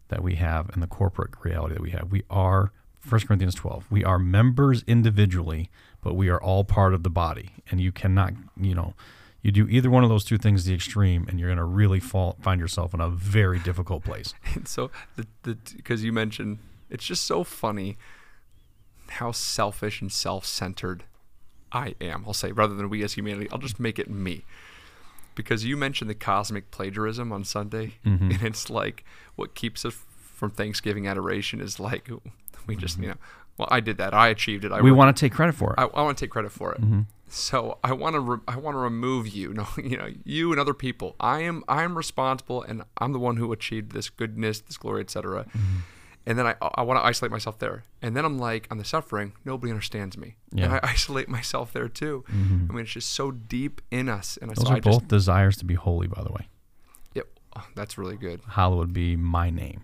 that 0.09 0.21
we 0.21 0.35
have 0.35 0.69
and 0.73 0.83
the 0.83 0.87
corporate 0.87 1.31
reality 1.41 1.75
that 1.75 1.81
we 1.81 1.91
have. 1.91 2.11
We 2.11 2.23
are 2.29 2.73
1 3.07 3.21
Corinthians 3.27 3.55
12. 3.55 3.85
We 3.89 4.03
are 4.03 4.19
members 4.19 4.83
individually, 4.87 5.69
but 6.03 6.15
we 6.15 6.27
are 6.27 6.39
all 6.41 6.65
part 6.65 6.93
of 6.93 7.03
the 7.03 7.09
body. 7.09 7.51
And 7.71 7.79
you 7.79 7.93
cannot, 7.93 8.33
you 8.59 8.75
know, 8.75 8.93
you 9.41 9.51
do 9.51 9.67
either 9.69 9.89
one 9.89 10.03
of 10.03 10.09
those 10.09 10.23
two 10.23 10.37
things 10.37 10.65
the 10.65 10.73
extreme, 10.73 11.25
and 11.27 11.39
you're 11.39 11.49
going 11.49 11.57
to 11.57 11.63
really 11.63 11.99
fall 11.99 12.37
find 12.41 12.59
yourself 12.61 12.93
in 12.93 13.01
a 13.01 13.09
very 13.09 13.59
difficult 13.59 14.03
place. 14.03 14.33
And 14.55 14.67
so, 14.67 14.91
the 15.15 15.27
the 15.43 15.57
because 15.75 16.03
you 16.03 16.11
mentioned, 16.13 16.59
it's 16.89 17.05
just 17.05 17.25
so 17.25 17.43
funny 17.43 17.97
how 19.09 19.31
selfish 19.31 20.01
and 20.01 20.11
self-centered 20.11 21.03
I 21.71 21.95
am. 22.01 22.23
I'll 22.27 22.33
say 22.33 22.51
rather 22.51 22.75
than 22.75 22.89
we 22.89 23.03
as 23.03 23.13
humanity, 23.13 23.49
I'll 23.51 23.57
just 23.57 23.79
make 23.79 23.97
it 23.99 24.09
me. 24.09 24.43
Because 25.35 25.63
you 25.63 25.77
mentioned 25.77 26.09
the 26.09 26.15
cosmic 26.15 26.71
plagiarism 26.71 27.31
on 27.31 27.43
Sunday, 27.45 27.95
Mhm. 28.05 28.33
and 28.35 28.43
it's 28.43 28.69
like 28.69 29.05
what 29.35 29.55
keeps 29.55 29.85
us 29.85 29.95
from 30.35 30.51
Thanksgiving 30.51 31.07
adoration 31.07 31.61
is 31.61 31.79
like 31.79 32.09
We 32.67 32.75
just, 32.75 32.99
you 32.99 33.07
know, 33.07 33.15
well, 33.61 33.69
I 33.71 33.79
did 33.79 33.97
that. 33.97 34.13
I 34.13 34.27
achieved 34.29 34.65
it. 34.65 34.71
I 34.71 34.81
we 34.81 34.91
want 34.91 35.15
to 35.15 35.19
take 35.19 35.33
credit 35.33 35.53
for 35.55 35.71
it. 35.73 35.79
I, 35.79 35.83
I 35.85 36.01
want 36.03 36.17
to 36.17 36.23
take 36.25 36.31
credit 36.31 36.51
for 36.51 36.73
it. 36.73 36.81
Mhm. 36.81 37.05
So 37.27 37.77
I 37.83 37.93
want 37.93 38.15
to 38.15 38.19
re- 38.19 38.39
I 38.47 38.57
want 38.57 38.75
to 38.75 38.79
remove 38.79 39.27
you, 39.29 39.53
no, 39.59 39.65
you 39.77 39.97
know, 39.97 40.09
you 40.25 40.51
and 40.51 40.59
other 40.59 40.73
people. 40.73 41.15
I 41.19 41.39
am 41.41 41.63
I 41.67 41.83
am 41.83 41.95
responsible, 41.97 42.61
and 42.63 42.83
I'm 42.97 43.13
the 43.13 43.19
one 43.19 43.37
who 43.37 43.51
achieved 43.53 43.93
this 43.93 44.09
goodness, 44.09 44.59
this 44.61 44.77
glory, 44.77 45.01
etc. 45.01 45.45
Mm-hmm. 45.45 45.77
And 46.27 46.37
then 46.37 46.45
I 46.45 46.55
I 46.75 46.81
want 46.83 46.99
to 46.99 47.05
isolate 47.05 47.31
myself 47.31 47.57
there, 47.59 47.83
and 48.01 48.15
then 48.15 48.25
I'm 48.25 48.37
like, 48.37 48.67
on 48.69 48.77
the 48.77 48.83
suffering, 48.85 49.33
nobody 49.45 49.71
understands 49.71 50.17
me, 50.17 50.35
and 50.55 50.73
I 50.73 50.79
isolate 50.83 51.29
myself 51.29 51.71
there 51.73 51.87
too. 51.87 52.23
Mhm. 52.29 52.69
I 52.69 52.73
mean, 52.73 52.81
it's 52.83 52.91
just 52.91 53.11
so 53.13 53.31
deep 53.31 53.81
in 53.91 54.09
us, 54.09 54.37
and 54.41 54.49
Those 54.51 54.65
so 54.65 54.69
are 54.71 54.75
I 54.75 54.79
just 54.81 54.99
both 54.99 55.07
desires 55.07 55.55
to 55.57 55.65
be 55.65 55.73
holy, 55.75 56.07
by 56.07 56.21
the 56.23 56.31
way. 56.31 56.49
yep, 57.15 57.27
oh, 57.55 57.65
that's 57.75 57.97
really 57.97 58.17
good. 58.17 58.41
Hallowed 58.49 58.91
be 58.93 59.15
my 59.15 59.49
name. 59.49 59.83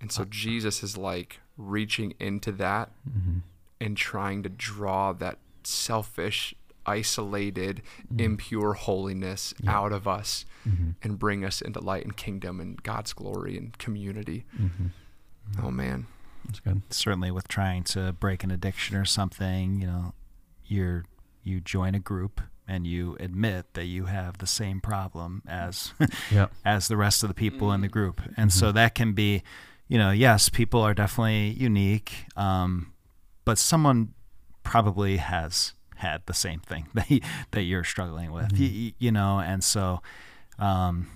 And 0.00 0.12
so 0.12 0.26
Jesus 0.28 0.82
is 0.82 0.98
like 0.98 1.40
reaching 1.56 2.14
into 2.18 2.50
that 2.52 2.90
Mhm. 3.08 3.42
and 3.80 3.96
trying 3.96 4.42
to 4.42 4.48
draw 4.48 5.12
that 5.12 5.38
selfish, 5.62 6.54
isolated, 6.86 7.82
Mm-hmm. 8.08 8.20
impure 8.20 8.74
holiness 8.74 9.54
out 9.66 9.92
of 9.92 10.06
us 10.06 10.44
Mhm. 10.66 10.94
and 11.02 11.18
bring 11.18 11.44
us 11.44 11.60
into 11.62 11.80
light 11.80 12.04
and 12.04 12.16
kingdom 12.16 12.60
and 12.60 12.82
God's 12.82 13.12
glory 13.12 13.56
and 13.56 13.76
community. 13.78 14.44
Mhm. 14.60 14.90
Oh 15.62 15.70
man. 15.70 16.06
That's 16.46 16.60
good. 16.60 16.82
certainly 16.90 17.30
with 17.30 17.48
trying 17.48 17.84
to 17.84 18.12
break 18.12 18.44
an 18.44 18.50
addiction 18.50 18.96
or 18.96 19.06
something, 19.06 19.80
you 19.80 19.86
know, 19.86 20.12
you're 20.66 21.04
you 21.42 21.60
join 21.60 21.94
a 21.94 21.98
group 21.98 22.40
and 22.66 22.86
you 22.86 23.16
admit 23.20 23.72
that 23.74 23.84
you 23.84 24.06
have 24.06 24.38
the 24.38 24.46
same 24.46 24.80
problem 24.80 25.42
as 25.46 25.92
Yeah. 26.30 26.46
as 26.64 26.88
the 26.88 26.96
rest 26.96 27.22
of 27.22 27.28
the 27.28 27.34
people 27.34 27.70
in 27.72 27.80
the 27.82 27.88
group. 27.88 28.20
And 28.36 28.50
so 28.52 28.72
that 28.72 28.94
can 28.94 29.12
be, 29.14 29.42
you 29.88 29.98
know, 29.98 30.10
yes, 30.10 30.48
people 30.48 30.80
are 30.80 30.94
definitely 30.94 31.50
unique, 31.50 32.26
um, 32.36 32.92
but 33.44 33.58
someone 33.58 34.14
probably 34.62 35.18
has 35.18 35.74
had 35.96 36.22
the 36.26 36.34
same 36.34 36.60
thing 36.60 36.88
that 36.94 37.10
you, 37.10 37.20
that 37.52 37.62
you're 37.62 37.84
struggling 37.84 38.32
with, 38.32 38.52
Mhm. 38.52 38.58
you, 38.58 38.92
you- 38.98 39.12
know, 39.12 39.38
and 39.40 39.62
so, 39.62 40.00
um, 40.58 41.08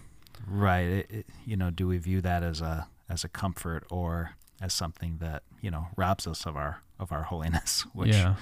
right, 0.46 0.86
it, 0.86 1.10
it, 1.10 1.26
you 1.46 1.56
know, 1.56 1.70
do 1.70 1.86
we 1.88 1.98
view 1.98 2.20
that 2.20 2.42
as 2.42 2.60
a 2.60 2.86
as 3.10 3.24
a 3.24 3.28
comfort 3.28 3.84
or 3.90 4.32
as 4.60 4.74
something 4.74 5.16
that 5.18 5.42
you 5.62 5.70
know 5.70 5.86
robs 5.96 6.26
us 6.26 6.44
of 6.46 6.56
our 6.56 6.82
of 7.00 7.10
our 7.12 7.22
holiness? 7.24 7.86
Which, 7.94 8.14
yeah. 8.14 8.34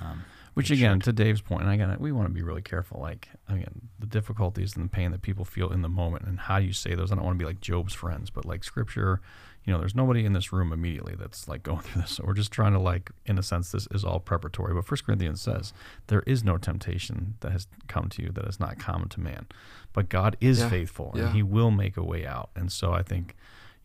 um, 0.00 0.24
Which 0.54 0.70
again, 0.70 1.00
to 1.00 1.12
Dave's 1.12 1.40
point, 1.42 1.62
and 1.62 1.70
again, 1.72 1.94
we 2.00 2.12
want 2.12 2.28
to 2.28 2.34
be 2.34 2.42
really 2.42 2.62
careful. 2.62 3.00
Like 3.00 3.28
again, 3.48 3.88
the 3.98 4.06
difficulties 4.06 4.74
and 4.76 4.84
the 4.86 4.88
pain 4.88 5.10
that 5.12 5.22
people 5.22 5.44
feel 5.44 5.70
in 5.70 5.82
the 5.82 5.88
moment, 5.88 6.24
and 6.26 6.40
how 6.40 6.56
you 6.56 6.72
say 6.72 6.94
those? 6.94 7.12
I 7.12 7.14
don't 7.16 7.24
want 7.24 7.38
to 7.38 7.42
be 7.42 7.46
like 7.46 7.60
Job's 7.60 7.92
friends, 7.94 8.30
but 8.30 8.44
like 8.44 8.64
Scripture, 8.64 9.20
you 9.64 9.72
know, 9.72 9.78
there's 9.78 9.94
nobody 9.94 10.24
in 10.24 10.32
this 10.32 10.52
room 10.52 10.72
immediately 10.72 11.14
that's 11.18 11.46
like 11.46 11.62
going 11.62 11.80
through 11.82 12.02
this. 12.02 12.12
So 12.12 12.24
we're 12.26 12.34
just 12.34 12.50
trying 12.50 12.72
to 12.72 12.78
like, 12.78 13.10
in 13.26 13.38
a 13.38 13.42
sense, 13.42 13.72
this 13.72 13.86
is 13.90 14.04
all 14.04 14.18
preparatory. 14.20 14.74
But 14.74 14.86
First 14.86 15.04
Corinthians 15.04 15.40
says 15.40 15.72
there 16.06 16.22
is 16.26 16.42
no 16.42 16.56
temptation 16.56 17.34
that 17.40 17.52
has 17.52 17.66
come 17.86 18.08
to 18.10 18.22
you 18.22 18.30
that 18.32 18.46
is 18.46 18.58
not 18.58 18.78
common 18.78 19.08
to 19.10 19.20
man, 19.20 19.46
but 19.92 20.08
God 20.08 20.36
is 20.40 20.60
Yeah, 20.60 20.70
faithful 20.70 21.10
and 21.12 21.22
yeah. 21.22 21.32
He 21.32 21.42
will 21.42 21.70
make 21.70 21.96
a 21.96 22.02
way 22.04 22.26
out. 22.26 22.50
And 22.56 22.72
so 22.72 22.92
I 22.92 23.02
think, 23.02 23.36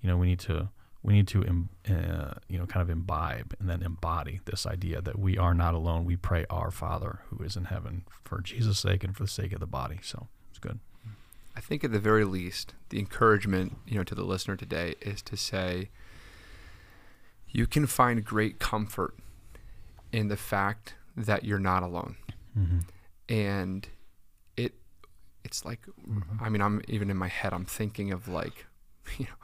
you 0.02 0.10
know, 0.10 0.18
we 0.18 0.28
need 0.28 0.40
to 0.40 0.70
we 1.04 1.14
need 1.14 1.28
to 1.28 1.42
uh, 1.88 2.34
you 2.50 2.58
know 2.58 2.66
kind 2.66 2.82
of 2.82 2.90
imbibe 2.90 3.54
and 3.60 3.70
then 3.70 3.84
embody 3.84 4.40
this 4.46 4.66
idea 4.66 5.02
that 5.02 5.20
we 5.20 5.38
are 5.38 5.54
not 5.54 5.76
alone 5.76 6.04
we 6.04 6.16
pray 6.16 6.46
our 6.50 6.72
father 6.72 7.20
who 7.30 7.44
is 7.44 7.56
in 7.56 7.66
heaven 7.66 8.04
for 8.24 8.42
jesus 8.42 8.80
sake 8.80 9.04
and 9.04 9.16
for 9.16 9.22
the 9.22 9.30
sake 9.30 9.54
of 9.54 9.60
the 9.60 9.68
body 9.68 10.00
so 10.02 10.28
it's 10.50 10.58
good 10.58 10.80
I 11.56 11.62
think 11.62 11.84
at 11.84 11.92
the 11.92 12.00
very 12.00 12.26
least, 12.26 12.74
the 12.90 13.00
encouragement, 13.00 13.78
you 13.88 13.98
know, 13.98 14.04
to 14.04 14.16
the 14.16 14.24
listener 14.26 14.56
today 14.58 14.96
is 15.02 15.22
to 15.24 15.38
say 15.38 15.90
you 17.50 17.66
can 17.68 17.86
find 17.88 18.24
great 18.26 18.60
comfort 18.60 19.16
in 20.12 20.28
the 20.28 20.38
fact 20.38 20.96
that 21.16 21.44
you're 21.46 21.60
not 21.60 21.84
alone. 21.84 22.16
mm-hmm. 22.58 22.80
and 23.30 23.88
it 24.58 24.74
it's 25.44 25.64
like 25.66 25.80
Mm-hmm. 26.08 26.44
i 26.44 26.50
mean 26.50 26.62
i'm 26.62 26.82
even 26.88 27.10
in 27.10 27.18
my 27.18 27.28
head 27.30 27.52
i'm 27.54 27.66
thinking 27.66 28.12
of 28.12 28.28
like 28.28 28.66
you 29.18 29.26
know 29.26 29.38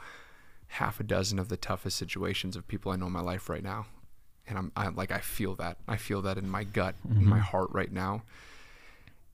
half 0.67 1.00
a 1.00 1.04
dozen 1.04 1.39
of 1.39 1.47
the 1.50 1.58
toughest 1.58 1.97
situations 1.97 2.56
of 2.56 2.67
people 2.67 2.91
i 2.91 2.95
know 2.95 3.08
in 3.08 3.12
my 3.13 3.21
life 3.21 3.50
right 3.50 3.63
now 3.63 3.86
and 4.47 4.58
i'm 4.58 4.71
I, 4.76 4.89
like 4.89 5.12
i 5.12 5.19
feel 5.19 5.56
that 5.56 5.78
i 5.88 5.97
feel 5.97 6.21
that 6.24 6.38
in 6.38 6.47
my 6.50 6.63
gut 6.63 6.95
in 7.10 7.26
my 7.26 7.39
Mhm. 7.39 7.41
heart 7.52 7.69
right 7.71 7.91
now 7.91 8.24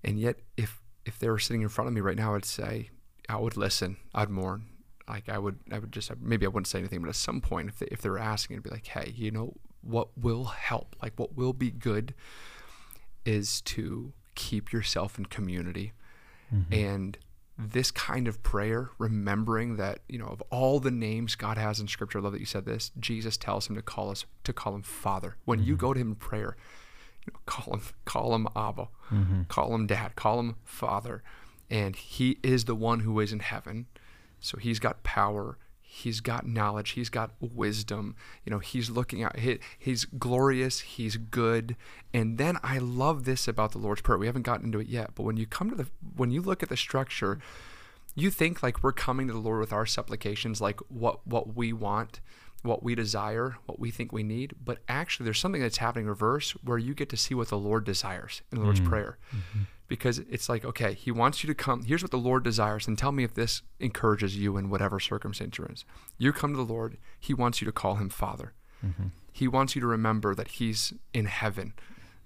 and 0.04 0.20
yet 0.20 0.38
if 0.56 0.80
if 1.08 1.18
they 1.18 1.30
were 1.30 1.40
sitting 1.40 1.62
in 1.62 1.70
front 1.70 1.88
of 1.88 1.94
me 1.94 2.02
right 2.02 2.18
now 2.18 2.36
i'd 2.36 2.46
say 2.46 2.90
i 3.30 3.36
would 3.36 3.58
listen. 3.58 3.98
I'd 4.14 4.30
mourn. 4.30 4.66
Like 5.08 5.30
i 5.30 5.38
would 5.38 5.60
i 5.72 5.80
would 5.80 5.92
just 5.92 6.12
maybe 6.20 6.46
i 6.46 6.50
wouldn't 6.50 6.68
say 6.68 6.80
anything 6.80 7.02
but 7.02 7.10
at 7.10 7.16
some 7.16 7.42
point 7.42 7.70
if 7.70 7.80
they, 7.80 7.88
if 7.88 8.02
they 8.02 8.10
were 8.10 8.20
asking 8.20 8.56
it'd 8.56 8.64
be 8.64 8.70
like 8.70 8.88
hey 8.88 9.14
you 9.16 9.32
know 9.32 9.54
what 9.82 10.10
will 10.18 10.46
help 10.46 10.96
like 11.02 11.14
what 11.16 11.36
will 11.36 11.54
be 11.54 11.72
good 11.72 12.14
is 13.26 13.62
to 13.62 14.14
keep 14.36 14.72
yourself 14.72 15.18
in 15.18 15.26
community. 15.26 15.94
Mm-hmm. 16.54 16.74
and 16.74 17.18
this 17.58 17.92
kind 17.92 18.28
of 18.28 18.42
prayer 18.44 18.92
remembering 19.00 19.76
that 19.78 20.00
you 20.08 20.18
know 20.18 20.28
of 20.28 20.42
all 20.50 20.80
the 20.80 20.92
names 20.92 21.36
god 21.36 21.58
has 21.58 21.80
in 21.82 21.88
scripture 21.88 22.20
i 22.20 22.22
love 22.22 22.32
that 22.32 22.40
you 22.40 22.46
said 22.46 22.64
this 22.66 22.92
jesus 23.00 23.36
tells 23.36 23.68
him 23.68 23.76
to 23.76 23.82
call 23.82 24.10
us 24.12 24.26
to 24.44 24.54
call 24.54 24.76
him 24.76 24.84
father. 24.84 25.36
When 25.46 25.64
you 25.64 25.76
go 25.76 25.94
to 25.94 26.00
him 26.00 26.10
in 26.10 26.16
prayer 26.16 26.56
you 27.28 27.34
know, 27.34 27.40
call 27.46 27.74
him 27.76 27.82
call 28.06 28.36
him 28.36 28.48
abba. 28.56 28.88
Mm-hmm. 29.12 29.44
call 29.44 29.76
him 29.76 29.88
dad. 29.88 30.16
Call 30.16 30.40
him 30.40 30.56
father. 30.64 31.24
And 31.70 31.96
he 31.96 32.40
is 32.44 32.66
the 32.66 32.76
one 32.76 33.02
who 33.02 33.20
is 33.20 33.34
in 33.34 33.40
heaven. 33.40 33.88
So 34.40 34.58
he's 34.58 34.80
got 34.80 35.04
power. 35.04 35.58
He's 35.82 36.20
got 36.22 36.48
knowledge. 36.48 36.92
He's 36.92 37.10
got 37.10 37.32
wisdom. 37.42 38.16
You 38.46 38.52
know 38.52 38.60
he's 38.60 38.90
looking 38.90 39.24
out. 39.24 39.40
he, 39.40 39.60
he's 39.78 40.06
glorious. 40.06 40.80
He's 40.82 41.18
good. 41.18 41.76
And 42.14 42.38
then 42.38 42.58
i 42.64 42.78
love 42.78 43.26
this 43.26 43.48
about 43.48 43.72
the 43.74 43.78
lord's 43.78 44.02
prayer. 44.02 44.18
We 44.18 44.28
haven't 44.28 44.44
gotten 44.44 44.66
into 44.66 44.80
it 44.80 44.88
yet 44.88 45.12
but 45.16 45.24
when 45.24 45.38
you 45.38 45.46
come 45.46 45.70
to 45.70 45.76
the 45.76 45.88
when 46.16 46.32
you 46.32 46.42
look 46.42 46.64
at 46.64 46.70
the 46.70 46.78
structure 46.78 47.40
you 48.16 48.32
think 48.32 48.64
like 48.64 48.82
we're 48.82 48.92
coming 48.94 49.28
to 49.28 49.34
the 49.34 49.40
lord 49.40 49.60
with 49.60 49.72
our 49.72 49.86
supplications 49.86 50.60
like 50.60 50.80
what 50.90 51.26
what 51.28 51.56
we 51.56 51.72
want 51.72 52.20
what 52.64 52.84
we 52.84 52.96
desire 52.96 53.56
what 53.66 53.80
we 53.80 53.92
think 53.92 54.12
we 54.12 54.24
need 54.24 54.56
but 54.64 54.80
actually 54.88 55.24
there's 55.26 55.40
something 55.40 55.62
that's 55.62 55.78
happening 55.78 56.06
in 56.06 56.10
reverse 56.10 56.52
where 56.64 56.78
you 56.78 56.94
get 56.94 57.10
to 57.10 57.18
see 57.18 57.34
what 57.34 57.50
the 57.50 57.58
lord 57.58 57.84
desires 57.84 58.42
in 58.52 58.58
the 58.58 58.64
lord's 58.64 58.82
mm. 58.82 58.88
prayer. 58.88 59.18
Mm-hmm. 59.30 59.64
Because 59.88 60.20
it's 60.20 60.50
like 60.50 60.66
okay 60.66 60.94
he 60.94 61.12
wants 61.12 61.44
you 61.44 61.48
to 61.48 61.56
come 61.56 61.84
here's 61.84 62.02
what 62.02 62.12
the 62.12 62.18
lord 62.18 62.44
desires 62.44 62.88
and 62.88 62.98
tell 62.98 63.12
me 63.12 63.24
if 63.24 63.34
this 63.34 63.62
encourages 63.80 64.36
you 64.36 64.58
in 64.58 64.70
whatever 64.70 65.00
circumstance 65.00 65.58
you're 65.58 65.68
in. 65.68 65.76
You 66.18 66.34
come 66.34 66.52
to 66.52 66.58
the 66.58 66.74
lord 66.74 66.98
he 67.20 67.34
wants 67.34 67.62
you 67.62 67.66
to 67.66 67.72
call 67.72 67.96
him 67.96 68.10
father. 68.10 68.54
Mm-hmm. 68.86 69.08
He 69.32 69.48
wants 69.48 69.76
you 69.76 69.82
to 69.82 69.88
remember 69.88 70.36
that 70.36 70.50
he's 70.50 70.94
in 71.14 71.26
heaven. 71.26 71.74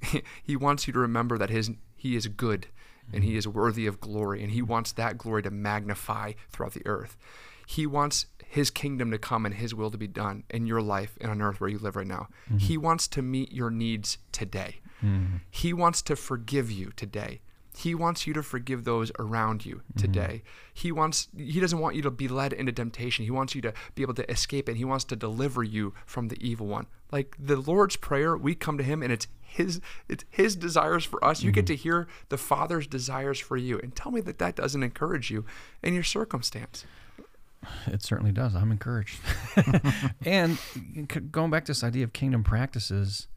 He 0.43 0.55
wants 0.55 0.87
you 0.87 0.93
to 0.93 0.99
remember 0.99 1.37
that 1.37 1.51
his 1.51 1.69
he 1.95 2.15
is 2.15 2.27
good 2.27 2.67
and 3.13 3.23
he 3.23 3.31
mm-hmm. 3.31 3.37
is 3.37 3.47
worthy 3.47 3.85
of 3.85 3.99
glory 3.99 4.41
and 4.41 4.51
he 4.51 4.61
wants 4.61 4.91
that 4.93 5.17
glory 5.17 5.43
to 5.43 5.51
magnify 5.51 6.33
throughout 6.49 6.73
the 6.73 6.85
earth 6.87 7.17
he 7.71 7.87
wants 7.87 8.25
his 8.45 8.69
kingdom 8.69 9.11
to 9.11 9.17
come 9.17 9.45
and 9.45 9.55
his 9.55 9.73
will 9.73 9.89
to 9.89 9.97
be 9.97 10.07
done 10.07 10.43
in 10.49 10.67
your 10.67 10.81
life 10.81 11.17
and 11.21 11.31
on 11.31 11.41
earth 11.41 11.61
where 11.61 11.69
you 11.69 11.79
live 11.79 11.95
right 11.95 12.07
now 12.07 12.27
mm-hmm. 12.45 12.57
he 12.57 12.77
wants 12.77 13.07
to 13.07 13.21
meet 13.21 13.51
your 13.51 13.69
needs 13.69 14.17
today 14.31 14.81
Mm-hmm. 15.03 15.37
he 15.49 15.73
wants 15.73 16.01
to 16.03 16.15
forgive 16.15 16.71
you 16.71 16.91
today. 16.95 17.41
He 17.75 17.95
wants 17.95 18.27
you 18.27 18.33
to 18.33 18.43
forgive 18.43 18.83
those 18.83 19.11
around 19.17 19.65
you 19.65 19.77
mm-hmm. 19.77 19.99
today. 19.99 20.43
He 20.73 20.91
wants 20.91 21.29
he 21.35 21.59
doesn't 21.59 21.79
want 21.79 21.95
you 21.95 22.01
to 22.03 22.11
be 22.11 22.27
led 22.27 22.53
into 22.53 22.71
temptation. 22.71 23.25
He 23.25 23.31
wants 23.31 23.55
you 23.55 23.61
to 23.61 23.73
be 23.95 24.03
able 24.03 24.13
to 24.15 24.29
escape 24.29 24.69
it. 24.69 24.75
He 24.75 24.85
wants 24.85 25.05
to 25.05 25.15
deliver 25.15 25.63
you 25.63 25.93
from 26.05 26.27
the 26.27 26.37
evil 26.45 26.67
one. 26.67 26.87
Like 27.11 27.35
the 27.39 27.55
Lord's 27.55 27.95
prayer, 27.95 28.37
we 28.37 28.53
come 28.53 28.77
to 28.77 28.83
him 28.83 29.01
and 29.01 29.11
it's 29.11 29.27
his 29.41 29.81
it's 30.07 30.25
his 30.29 30.55
desires 30.55 31.05
for 31.05 31.23
us. 31.23 31.41
You 31.41 31.51
get 31.51 31.65
mm-hmm. 31.65 31.73
to 31.73 31.75
hear 31.75 32.07
the 32.29 32.37
Father's 32.37 32.87
desires 32.87 33.39
for 33.39 33.57
you. 33.57 33.79
And 33.79 33.95
tell 33.95 34.11
me 34.11 34.21
that 34.21 34.37
that 34.37 34.55
doesn't 34.55 34.83
encourage 34.83 35.31
you 35.31 35.45
in 35.81 35.93
your 35.93 36.03
circumstance. 36.03 36.85
It 37.87 38.01
certainly 38.03 38.31
does. 38.31 38.55
I'm 38.55 38.71
encouraged. 38.71 39.19
and 40.25 40.57
going 41.31 41.51
back 41.51 41.65
to 41.65 41.71
this 41.71 41.83
idea 41.83 42.03
of 42.03 42.13
kingdom 42.13 42.43
practices, 42.43 43.27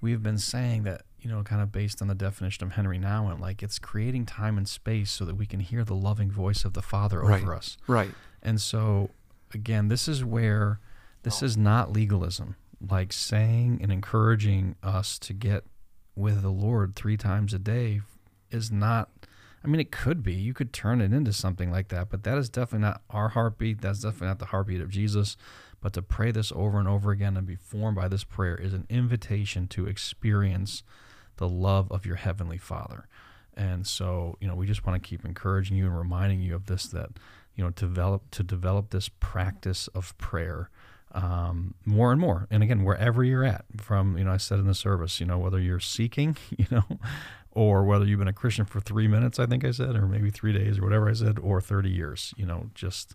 we've 0.00 0.22
been 0.22 0.38
saying 0.38 0.82
that, 0.84 1.02
you 1.20 1.30
know, 1.30 1.42
kind 1.42 1.62
of 1.62 1.70
based 1.72 2.02
on 2.02 2.08
the 2.08 2.14
definition 2.14 2.64
of 2.66 2.72
Henri 2.72 2.98
Nouwen, 2.98 3.40
like 3.40 3.62
it's 3.62 3.78
creating 3.78 4.26
time 4.26 4.58
and 4.58 4.68
space 4.68 5.10
so 5.10 5.24
that 5.24 5.36
we 5.36 5.46
can 5.46 5.60
hear 5.60 5.84
the 5.84 5.94
loving 5.94 6.30
voice 6.30 6.64
of 6.64 6.72
the 6.74 6.82
Father 6.82 7.20
Right. 7.20 7.42
over 7.42 7.54
us. 7.54 7.76
Right. 7.86 8.10
And 8.42 8.60
so, 8.60 9.10
again, 9.52 9.88
this 9.88 10.08
is 10.08 10.24
where 10.24 10.80
this 11.22 11.42
is 11.42 11.56
not 11.56 11.92
legalism. 11.92 12.56
Like 12.90 13.12
saying 13.12 13.78
and 13.82 13.90
encouraging 13.90 14.76
us 14.82 15.18
to 15.20 15.32
get 15.32 15.64
with 16.16 16.42
the 16.42 16.50
Lord 16.50 16.94
three 16.94 17.16
times 17.16 17.54
a 17.54 17.58
day 17.58 18.02
is 18.50 18.70
not. 18.70 19.08
I 19.64 19.68
mean, 19.68 19.80
it 19.80 19.90
could 19.90 20.22
be. 20.22 20.34
You 20.34 20.52
could 20.52 20.72
turn 20.72 21.00
it 21.00 21.12
into 21.12 21.32
something 21.32 21.70
like 21.70 21.88
that, 21.88 22.10
but 22.10 22.22
that 22.24 22.36
is 22.36 22.50
definitely 22.50 22.86
not 22.86 23.02
our 23.08 23.30
heartbeat. 23.30 23.80
That's 23.80 24.00
definitely 24.00 24.28
not 24.28 24.38
the 24.38 24.46
heartbeat 24.46 24.82
of 24.82 24.90
Jesus. 24.90 25.36
But 25.80 25.94
to 25.94 26.02
pray 26.02 26.30
this 26.30 26.52
over 26.52 26.78
and 26.78 26.88
over 26.88 27.10
again 27.10 27.36
and 27.36 27.46
be 27.46 27.56
formed 27.56 27.96
by 27.96 28.08
this 28.08 28.24
prayer 28.24 28.56
is 28.56 28.74
an 28.74 28.86
invitation 28.90 29.66
to 29.68 29.86
experience 29.86 30.82
the 31.36 31.48
love 31.48 31.90
of 31.90 32.04
your 32.04 32.16
heavenly 32.16 32.58
Father. 32.58 33.06
And 33.56 33.86
so, 33.86 34.36
you 34.40 34.48
know, 34.48 34.54
we 34.54 34.66
just 34.66 34.86
want 34.86 35.02
to 35.02 35.08
keep 35.08 35.24
encouraging 35.24 35.76
you 35.76 35.86
and 35.86 35.96
reminding 35.96 36.40
you 36.40 36.54
of 36.54 36.66
this 36.66 36.86
that, 36.88 37.10
you 37.54 37.64
know, 37.64 37.70
develop 37.70 38.30
to 38.32 38.42
develop 38.42 38.90
this 38.90 39.08
practice 39.08 39.88
of 39.88 40.16
prayer 40.18 40.70
um, 41.14 41.74
more 41.84 42.10
and 42.10 42.20
more. 42.20 42.46
And 42.50 42.62
again, 42.62 42.82
wherever 42.82 43.22
you're 43.22 43.44
at, 43.44 43.64
from 43.80 44.18
you 44.18 44.24
know, 44.24 44.32
I 44.32 44.36
said 44.36 44.58
in 44.58 44.66
the 44.66 44.74
service, 44.74 45.20
you 45.20 45.26
know, 45.26 45.38
whether 45.38 45.60
you're 45.60 45.80
seeking, 45.80 46.36
you 46.56 46.66
know, 46.70 46.84
or 47.54 47.84
whether 47.84 48.04
you've 48.04 48.18
been 48.18 48.28
a 48.28 48.32
Christian 48.32 48.64
for 48.64 48.80
three 48.80 49.08
minutes, 49.08 49.38
I 49.38 49.46
think 49.46 49.64
I 49.64 49.70
said, 49.70 49.94
or 49.96 50.06
maybe 50.06 50.30
three 50.30 50.52
days, 50.52 50.78
or 50.78 50.82
whatever 50.82 51.08
I 51.08 51.12
said, 51.12 51.38
or 51.38 51.60
30 51.60 51.88
years, 51.90 52.34
you 52.36 52.44
know, 52.46 52.70
just 52.74 53.14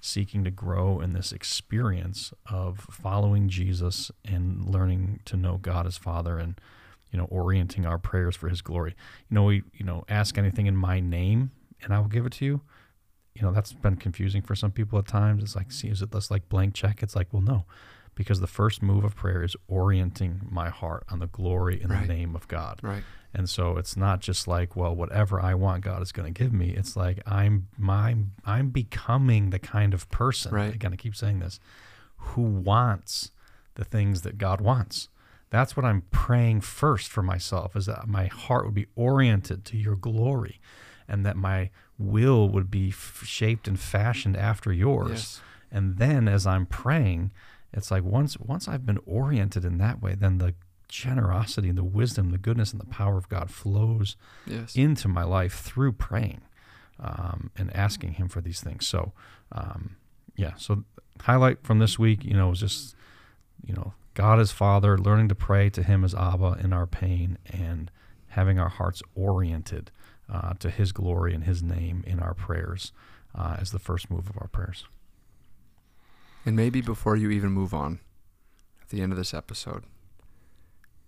seeking 0.00 0.44
to 0.44 0.50
grow 0.50 1.00
in 1.00 1.12
this 1.12 1.32
experience 1.32 2.32
of 2.50 2.80
following 2.90 3.48
Jesus 3.48 4.10
and 4.24 4.64
learning 4.64 5.20
to 5.24 5.36
know 5.36 5.56
God 5.56 5.86
as 5.86 5.96
Father 5.96 6.38
and 6.38 6.60
you 7.10 7.18
know 7.18 7.24
orienting 7.26 7.84
our 7.86 7.98
prayers 7.98 8.36
for 8.36 8.48
His 8.48 8.60
glory. 8.62 8.94
You 9.28 9.34
know, 9.34 9.44
we 9.44 9.62
you 9.72 9.84
know 9.84 10.04
ask 10.08 10.38
anything 10.38 10.66
in 10.66 10.76
My 10.76 11.00
name, 11.00 11.50
and 11.82 11.92
I 11.94 11.98
will 11.98 12.08
give 12.08 12.26
it 12.26 12.32
to 12.34 12.44
you 12.44 12.60
you 13.34 13.42
know 13.42 13.52
that's 13.52 13.72
been 13.72 13.94
confusing 13.94 14.42
for 14.42 14.56
some 14.56 14.72
people 14.72 14.98
at 14.98 15.06
times 15.06 15.44
it's 15.44 15.54
like 15.54 15.70
see 15.70 15.86
is 15.86 16.02
it 16.02 16.12
less 16.12 16.28
like 16.28 16.48
blank 16.48 16.74
check 16.74 17.04
it's 17.04 17.14
like 17.14 17.32
well 17.32 17.42
no 17.42 17.64
because 18.16 18.40
the 18.40 18.48
first 18.48 18.82
move 18.82 19.04
of 19.04 19.14
prayer 19.14 19.44
is 19.44 19.54
orienting 19.68 20.40
my 20.50 20.68
heart 20.70 21.04
on 21.08 21.20
the 21.20 21.26
glory 21.28 21.80
and 21.80 21.90
Right. 21.92 22.08
the 22.08 22.14
name 22.14 22.34
of 22.34 22.48
god 22.48 22.80
Right. 22.82 23.04
And 23.34 23.48
so 23.48 23.76
it's 23.76 23.96
not 23.96 24.20
just 24.20 24.48
like 24.48 24.74
well 24.76 24.94
whatever 24.94 25.40
i 25.40 25.54
want 25.54 25.82
god 25.84 26.00
is 26.02 26.12
going 26.12 26.32
to 26.32 26.42
give 26.42 26.52
me 26.52 26.70
it's 26.70 26.96
like 26.96 27.20
i'm 27.26 27.68
my 27.76 28.16
i'm 28.44 28.70
becoming 28.70 29.50
the 29.50 29.58
kind 29.58 29.92
of 29.94 30.08
person 30.10 30.52
Right. 30.52 30.74
again 30.74 30.92
i 30.92 30.96
keep 30.96 31.14
saying 31.14 31.40
this 31.40 31.60
who 32.16 32.42
wants 32.42 33.30
the 33.74 33.84
things 33.84 34.22
that 34.22 34.38
god 34.38 34.60
wants 34.60 35.08
that's 35.50 35.76
what 35.76 35.84
i'm 35.84 36.02
praying 36.10 36.60
first 36.62 37.10
for 37.10 37.22
myself 37.22 37.76
is 37.76 37.86
that 37.86 38.08
my 38.08 38.26
heart 38.26 38.64
would 38.64 38.74
be 38.74 38.86
oriented 38.96 39.64
to 39.66 39.76
your 39.76 39.96
glory 39.96 40.60
and 41.06 41.24
that 41.24 41.36
my 41.36 41.70
will 41.98 42.48
would 42.48 42.70
be 42.70 42.88
f- 42.88 43.22
shaped 43.24 43.66
and 43.68 43.78
fashioned 43.80 44.36
after 44.36 44.72
yours 44.72 45.10
Yes. 45.10 45.40
and 45.70 45.98
then 45.98 46.28
as 46.28 46.46
i'm 46.46 46.64
praying 46.66 47.30
it's 47.72 47.90
like 47.90 48.04
once 48.04 48.38
once 48.38 48.66
i've 48.68 48.86
been 48.86 48.98
oriented 49.06 49.64
in 49.64 49.76
that 49.78 50.00
way 50.02 50.14
then 50.14 50.38
the 50.38 50.54
generosity 50.88 51.68
and 51.68 51.76
the 51.78 51.84
wisdom 51.84 52.30
the 52.30 52.38
goodness 52.38 52.72
and 52.72 52.80
the 52.80 52.86
power 52.86 53.16
of 53.18 53.28
god 53.28 53.50
flows 53.50 54.16
Yes. 54.46 54.74
into 54.74 55.06
my 55.08 55.22
life 55.24 55.60
through 55.60 55.92
praying 55.92 56.40
um, 57.00 57.50
and 57.56 57.74
asking 57.76 58.12
him 58.14 58.28
for 58.28 58.40
these 58.40 58.60
things 58.60 58.86
so 58.86 59.12
um, 59.52 59.96
yeah 60.36 60.54
so 60.56 60.84
highlight 61.22 61.62
from 61.62 61.78
this 61.78 61.98
week 61.98 62.24
you 62.24 62.32
know 62.34 62.48
was 62.48 62.60
just 62.60 62.94
you 63.64 63.74
know 63.74 63.92
god 64.14 64.40
as 64.40 64.50
father 64.50 64.96
learning 64.98 65.28
to 65.28 65.34
pray 65.34 65.68
to 65.70 65.82
him 65.82 66.04
as 66.04 66.14
abba 66.14 66.56
in 66.62 66.72
our 66.72 66.86
pain 66.86 67.36
and 67.46 67.90
having 68.28 68.58
our 68.58 68.68
hearts 68.68 69.02
oriented 69.14 69.90
uh, 70.32 70.52
to 70.58 70.70
his 70.70 70.92
glory 70.92 71.34
and 71.34 71.44
his 71.44 71.62
name 71.62 72.02
in 72.06 72.18
our 72.20 72.34
prayers 72.34 72.92
uh, 73.34 73.56
as 73.60 73.72
the 73.72 73.78
first 73.78 74.10
move 74.10 74.28
of 74.30 74.36
our 74.40 74.48
prayers 74.48 74.84
And 76.46 76.56
maybe 76.56 76.80
before 76.80 77.16
you 77.16 77.30
even 77.30 77.50
move 77.52 77.74
on, 77.74 78.00
at 78.82 78.88
the 78.88 79.02
end 79.02 79.12
of 79.12 79.18
this 79.18 79.34
episode, 79.34 79.84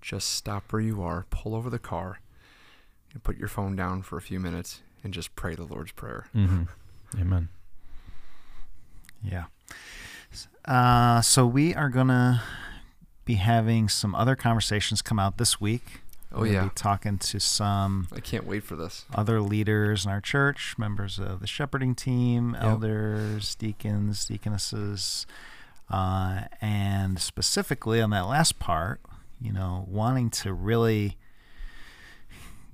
just 0.01 0.29
stop 0.31 0.73
where 0.73 0.83
you 0.83 1.03
are, 1.03 1.27
pull 1.31 1.55
over 1.55 1.69
the 1.71 1.79
car, 1.79 2.21
and 3.13 3.23
put 3.23 3.37
your 3.39 3.49
phone 3.49 3.77
down 3.77 4.03
for 4.03 4.17
a 4.17 4.23
few 4.23 4.41
minutes 4.41 4.81
and 5.05 5.13
just 5.15 5.35
pray 5.37 5.55
the 5.55 5.65
Lord's 5.65 5.93
Prayer. 5.93 6.27
mm-hmm. 6.35 6.63
amen 7.21 7.49
Yeah. 9.23 9.45
Uh, 10.65 11.21
so 11.21 11.47
we 11.47 11.75
are 11.75 11.89
gonna 11.89 12.43
be 13.25 13.35
having 13.35 13.89
some 13.89 14.15
other 14.15 14.37
conversations 14.37 15.03
come 15.03 15.19
out 15.19 15.39
this 15.39 15.61
week. 15.61 16.01
Oh, 16.33 16.43
We're 16.43 16.53
yeah. 16.53 16.65
be 16.65 16.71
talking 16.75 17.19
to 17.19 17.41
some 17.41 18.07
I 18.15 18.21
can't 18.21 18.47
wait 18.47 18.63
for 18.63 18.77
this. 18.77 19.05
other 19.15 19.41
leaders 19.41 20.05
in 20.05 20.13
our 20.13 20.21
church, 20.21 20.77
members 20.79 21.19
of 21.19 21.41
the 21.41 21.47
shepherding 21.49 21.95
team, 21.97 22.53
Yep. 22.55 22.63
elders, 22.63 23.55
deacons, 23.57 24.25
deaconesses, 24.27 25.27
uh, 25.91 26.43
and 26.61 27.19
specifically 27.19 28.01
on 28.01 28.11
that 28.11 28.27
last 28.27 28.61
part, 28.61 29.01
you 29.41 29.53
know, 29.53 29.85
wanting 29.89 30.31
to 30.31 30.53
really 30.53 31.17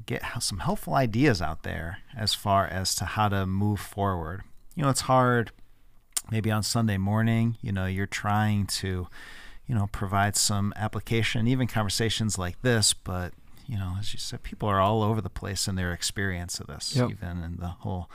get 0.07 0.23
some 0.41 0.59
helpful 0.59 0.95
ideas 0.95 1.43
out 1.43 1.63
there 1.63 1.99
as 2.17 2.33
far 2.35 2.67
as 2.67 2.95
to 2.95 3.05
how 3.05 3.29
to 3.29 3.47
move 3.47 3.81
forward. 3.81 4.43
You 4.75 4.83
know, 4.85 4.89
it's 4.91 5.03
hard 5.03 5.51
maybe 6.31 6.51
on 6.51 6.63
Sunday 6.63 6.97
morning, 6.97 7.57
you 7.61 7.73
know, 7.73 7.87
you're 7.87 8.07
trying 8.07 8.67
to, 8.67 9.07
you 9.67 9.75
know, 9.75 9.89
provide 9.93 10.37
some 10.37 10.73
application, 10.77 11.47
even 11.47 11.67
conversations 11.67 12.37
like 12.39 12.61
this, 12.63 12.93
but 12.93 13.33
you 13.69 13.77
know, 13.77 13.97
as 13.99 14.13
you 14.13 14.21
said, 14.21 14.45
people 14.45 14.69
are 14.69 14.81
all 14.81 15.03
over 15.03 15.21
the 15.21 15.29
place 15.31 15.67
in 15.67 15.75
their 15.75 15.93
experience 15.93 16.61
of 16.61 16.69
this, 16.69 16.95
Yep. 16.95 17.11
even 17.11 17.43
in 17.43 17.57
the 17.57 17.67
whole 17.69 18.09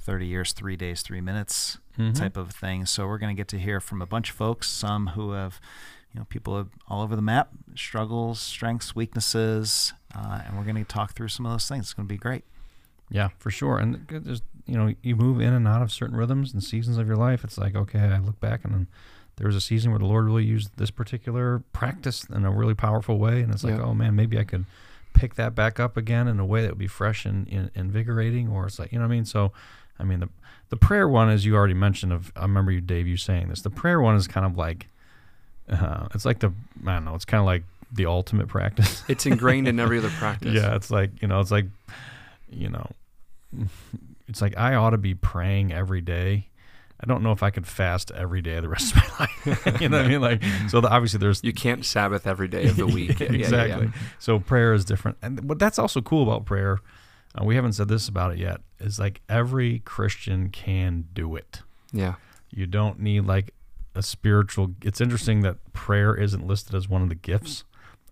30 0.00 0.26
years, 0.26 0.52
three 0.52 0.76
days, 0.76 1.00
three 1.00 1.22
minutes 1.22 1.78
Mhm. 1.98 2.14
type 2.14 2.36
of 2.36 2.50
thing. 2.50 2.84
So 2.84 3.06
we're 3.06 3.16
going 3.16 3.34
to 3.34 3.40
get 3.40 3.48
to 3.48 3.58
hear 3.58 3.80
from 3.80 4.02
a 4.02 4.06
bunch 4.06 4.28
of 4.30 4.36
folks, 4.36 4.68
some 4.68 5.08
who 5.08 5.30
have, 5.32 5.60
you 6.12 6.20
know, 6.20 6.26
people 6.28 6.56
have 6.56 6.68
all 6.88 7.02
over 7.02 7.14
the 7.16 7.22
map, 7.22 7.50
struggles, 7.74 8.40
strengths, 8.40 8.94
weaknesses, 8.96 9.92
uh, 10.16 10.40
and 10.46 10.56
we're 10.56 10.64
going 10.64 10.76
to 10.76 10.84
talk 10.84 11.12
through 11.14 11.28
some 11.28 11.44
of 11.46 11.52
those 11.52 11.68
things. 11.68 11.86
It's 11.86 11.94
going 11.94 12.08
to 12.08 12.12
be 12.12 12.18
great. 12.18 12.44
Yeah, 13.10 13.28
for 13.38 13.50
sure. 13.50 13.78
And 13.78 14.06
th- 14.08 14.22
there's, 14.22 14.42
you 14.66 14.76
know, 14.76 14.94
you 15.02 15.16
move 15.16 15.40
in 15.40 15.52
and 15.52 15.66
out 15.68 15.82
of 15.82 15.92
certain 15.92 16.16
rhythms 16.16 16.52
and 16.52 16.62
seasons 16.62 16.98
of 16.98 17.06
your 17.06 17.16
life. 17.16 17.44
It's 17.44 17.58
like, 17.58 17.74
okay, 17.74 18.00
I 18.00 18.18
look 18.18 18.38
back 18.40 18.64
and 18.64 18.72
then 18.74 18.86
there 19.36 19.46
was 19.46 19.56
a 19.56 19.60
season 19.60 19.92
where 19.92 19.98
the 19.98 20.04
Lord 20.06 20.24
really 20.26 20.44
used 20.44 20.70
this 20.76 20.90
particular 20.90 21.62
practice 21.72 22.24
in 22.24 22.44
a 22.44 22.50
really 22.50 22.74
powerful 22.74 23.18
way. 23.18 23.40
And 23.42 23.52
it's 23.52 23.64
like, 23.64 23.76
Yeah. 23.76 23.82
oh 23.84 23.94
man, 23.94 24.16
maybe 24.16 24.38
I 24.38 24.44
could 24.44 24.64
pick 25.14 25.34
that 25.36 25.54
back 25.54 25.78
up 25.80 25.96
again 25.96 26.26
in 26.28 26.38
a 26.40 26.44
way 26.46 26.62
that 26.62 26.70
would 26.70 26.78
be 26.78 26.86
fresh 26.86 27.24
and, 27.24 27.46
and 27.48 27.70
invigorating. 27.74 28.48
Or 28.48 28.66
it's 28.66 28.78
like, 28.78 28.92
you 28.92 28.98
know 28.98 29.04
what 29.04 29.12
I 29.12 29.16
mean? 29.16 29.24
So, 29.24 29.52
I 29.98 30.04
mean, 30.04 30.20
the, 30.20 30.28
the 30.70 30.76
prayer 30.76 31.08
one, 31.08 31.28
as 31.30 31.46
you 31.46 31.54
already 31.54 31.74
mentioned, 31.74 32.12
of 32.12 32.32
I 32.36 32.42
remember 32.42 32.72
you, 32.72 32.80
Dave, 32.80 33.06
you 33.06 33.16
saying 33.16 33.48
this. 33.48 33.62
The 33.62 33.70
prayer 33.70 34.00
one 34.00 34.16
is 34.16 34.26
kind 34.26 34.44
of 34.44 34.56
like, 34.56 34.88
uh, 35.70 36.08
it's 36.14 36.24
like 36.24 36.40
the, 36.40 36.52
I 36.86 36.94
don't 36.94 37.04
know, 37.04 37.14
it's 37.14 37.24
kind 37.24 37.40
of 37.40 37.46
like 37.46 37.64
the 37.92 38.06
ultimate 38.06 38.48
practice. 38.48 39.02
It's 39.08 39.26
ingrained 39.26 39.68
in 39.68 39.80
every 39.80 39.98
other 39.98 40.10
practice. 40.18 40.54
Yeah, 40.54 40.74
it's 40.74 40.90
like 40.90 41.22
you 41.22 41.28
know, 41.28 41.40
it's 41.40 41.50
like 41.50 41.66
you 42.50 42.68
know, 42.68 42.90
it's 44.26 44.40
like 44.40 44.56
I 44.56 44.74
ought 44.74 44.90
to 44.90 44.98
be 44.98 45.14
praying 45.14 45.72
every 45.72 46.00
day. 46.00 46.48
I 47.00 47.06
don't 47.06 47.22
know 47.22 47.30
if 47.30 47.44
I 47.44 47.50
could 47.50 47.66
fast 47.66 48.10
every 48.10 48.42
day 48.42 48.58
the 48.58 48.68
rest 48.68 48.96
of 48.96 49.02
my 49.02 49.28
life. 49.46 49.80
you 49.80 49.88
know 49.88 49.98
what 49.98 50.06
I 50.06 50.08
mean? 50.08 50.20
Like, 50.20 50.42
so 50.68 50.80
the, 50.80 50.88
obviously 50.88 51.20
there's 51.20 51.42
You 51.44 51.52
can't 51.52 51.84
Sabbath 51.84 52.26
every 52.26 52.48
day 52.48 52.66
of 52.66 52.76
the 52.76 52.88
week. 52.88 53.20
Yeah, 53.20 53.26
yeah, 53.26 53.32
yeah, 53.32 53.38
exactly. 53.38 53.86
yeah. 53.86 54.00
So 54.18 54.40
prayer 54.40 54.72
is 54.72 54.84
different, 54.84 55.16
and 55.22 55.48
what 55.48 55.58
that's 55.58 55.78
also 55.78 56.00
cool 56.00 56.22
about 56.24 56.44
prayer. 56.44 56.80
Uh, 57.38 57.44
we 57.44 57.54
haven't 57.54 57.74
said 57.74 57.88
this 57.88 58.08
about 58.08 58.32
it 58.32 58.38
yet. 58.38 58.60
Is 58.80 58.98
like 58.98 59.20
every 59.28 59.80
Christian 59.80 60.48
can 60.50 61.06
do 61.12 61.36
it. 61.36 61.62
Yeah. 61.92 62.14
You 62.50 62.66
don't 62.66 62.98
need 63.00 63.26
like 63.26 63.54
a 63.98 64.02
spiritual. 64.02 64.74
It's 64.82 65.00
interesting 65.00 65.40
that 65.40 65.72
prayer 65.72 66.14
isn't 66.14 66.46
listed 66.46 66.74
as 66.74 66.88
one 66.88 67.02
of 67.02 67.08
the 67.08 67.16
gifts 67.16 67.64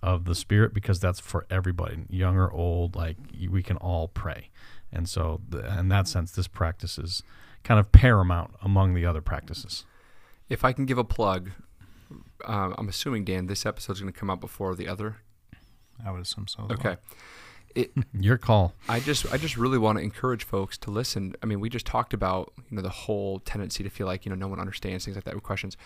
of 0.03 0.25
the 0.25 0.35
Spirit 0.35 0.75
because 0.75 0.99
that's 0.99 1.21
for 1.21 1.47
everybody, 1.49 2.05
young 2.11 2.37
or 2.37 2.51
old. 2.51 2.97
Like 2.97 3.17
we 3.49 3.63
can 3.63 3.77
all 3.77 4.09
pray, 4.09 4.51
and 4.93 5.09
so 5.09 5.41
the, 5.49 5.79
in 5.79 5.89
that 5.89 6.09
sense, 6.09 6.33
this 6.33 6.49
practice 6.49 6.99
is 6.99 7.23
kind 7.63 7.79
of 7.79 7.93
paramount 7.93 8.55
among 8.63 8.95
the 8.95 9.07
other 9.07 9.21
practices. 9.21 9.85
If 10.49 10.65
I 10.65 10.73
can 10.73 10.87
give 10.87 10.99
a 10.99 11.05
plug, 11.05 11.53
um, 12.45 12.75
I'm 12.77 12.89
assuming 12.89 13.25
Dan, 13.25 13.47
this 13.47 13.65
episode's 13.65 14.01
going 14.01 14.13
to 14.13 14.19
come 14.19 14.29
out 14.29 14.41
before 14.41 14.75
the 14.75 14.89
other. 14.89 15.19
I 16.05 16.11
would 16.11 16.21
assume 16.21 16.49
so. 16.49 16.65
as 16.65 16.69
well. 16.85 16.97
It, 17.77 17.93
Your 18.19 18.39
call. 18.39 18.75
I 18.89 19.01
just 19.01 19.33
I 19.33 19.37
just 19.37 19.57
really 19.57 19.79
want 19.79 19.99
to 19.99 20.05
encourage 20.05 20.45
folks 20.45 20.79
to 20.79 20.91
listen. 20.91 21.35
I 21.43 21.47
mean, 21.47 21.61
we 21.61 21.69
just 21.69 21.87
talked 21.87 22.15
about 22.15 22.53
you 22.71 22.77
know 22.77 22.83
the 22.83 22.89
whole 22.89 23.39
tendency 23.41 23.85
to 23.85 23.91
feel 23.91 24.07
like 24.07 24.25
you 24.25 24.31
know 24.31 24.37
no 24.37 24.49
one 24.49 24.59
understands 24.59 25.05
things 25.05 25.17
like 25.17 25.25
that 25.25 25.35
with 25.35 25.45
questions. 25.45 25.77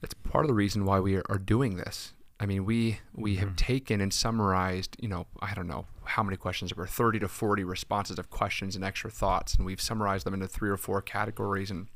That's 0.00 0.14
part 0.14 0.44
of 0.44 0.48
the 0.48 0.54
reason 0.54 0.84
why 0.84 1.00
we 1.00 1.16
are, 1.16 1.24
are 1.28 1.38
doing 1.38 1.76
this. 1.76 2.12
I 2.38 2.46
mean, 2.46 2.64
we 2.64 3.00
we 3.14 3.36
have 3.36 3.48
mm-hmm. 3.48 3.56
taken 3.56 4.00
and 4.00 4.12
summarized 4.12 4.96
you 5.00 5.08
know 5.08 5.26
I 5.40 5.54
don't 5.54 5.66
know 5.66 5.86
how 6.04 6.22
many 6.22 6.36
questions 6.36 6.70
there 6.70 6.80
were 6.80 6.86
30 6.86 7.20
to 7.20 7.28
40 7.28 7.64
responses 7.64 8.18
of 8.18 8.30
questions 8.30 8.76
and 8.76 8.84
extra 8.84 9.10
thoughts, 9.10 9.54
and 9.54 9.64
we've 9.64 9.80
summarized 9.80 10.26
them 10.26 10.34
into 10.34 10.46
three 10.46 10.70
or 10.70 10.76
four 10.76 11.00
categories 11.00 11.70
and 11.70 11.88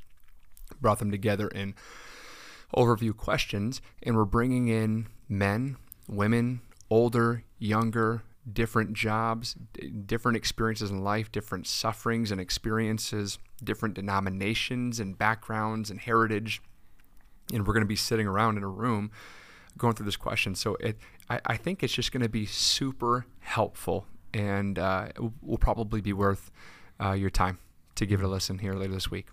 brought 0.81 0.99
them 0.99 1.11
together 1.11 1.47
in 1.49 1.75
overview 2.75 3.15
questions, 3.15 3.79
and 4.01 4.15
we're 4.15 4.25
bringing 4.25 4.67
in 4.67 5.07
men, 5.29 5.77
women, 6.07 6.61
older, 6.89 7.43
younger, 7.59 8.23
different 8.51 8.93
jobs, 8.93 9.55
different 10.05 10.37
experiences 10.37 10.91
in 10.91 11.03
life, 11.03 11.31
different 11.31 11.65
sufferings 11.67 12.31
and 12.31 12.39
experiences, 12.39 13.39
different 13.63 13.95
denominations 13.95 14.99
and 14.99 15.17
backgrounds 15.17 15.89
and 15.89 15.99
heritage. 15.99 16.61
And 17.53 17.65
we're 17.65 17.73
going 17.73 17.83
to 17.83 17.87
be 17.87 17.95
sitting 17.95 18.27
around 18.27 18.57
in 18.57 18.63
a 18.63 18.67
room 18.67 19.11
going 19.77 19.93
through 19.95 20.05
this 20.05 20.15
question. 20.17 20.55
So 20.55 20.75
it, 20.75 20.97
I, 21.29 21.39
I 21.45 21.57
think 21.57 21.83
it's 21.83 21.93
just 21.93 22.11
going 22.11 22.23
to 22.23 22.29
be 22.29 22.45
super 22.45 23.25
helpful 23.39 24.05
and 24.33 24.77
uh, 24.79 25.07
it 25.15 25.19
will- 25.19 25.33
will 25.41 25.57
probably 25.57 26.01
be 26.01 26.13
worth 26.13 26.51
uh, 27.03 27.11
your 27.13 27.29
time 27.29 27.57
to 27.95 28.05
give 28.05 28.19
it 28.21 28.23
a 28.25 28.27
listen 28.27 28.59
here 28.59 28.73
later 28.73 28.93
this 28.93 29.09
week. 29.09 29.27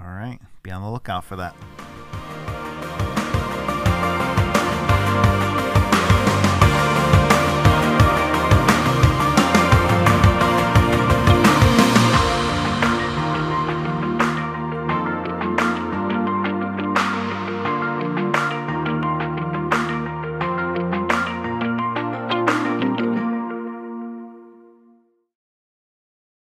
All 0.00 0.06
right. 0.08 0.38
Be 0.62 0.70
on 0.70 0.82
the 0.82 0.90
lookout 0.90 1.24
for 1.24 1.36
that. 1.36 1.54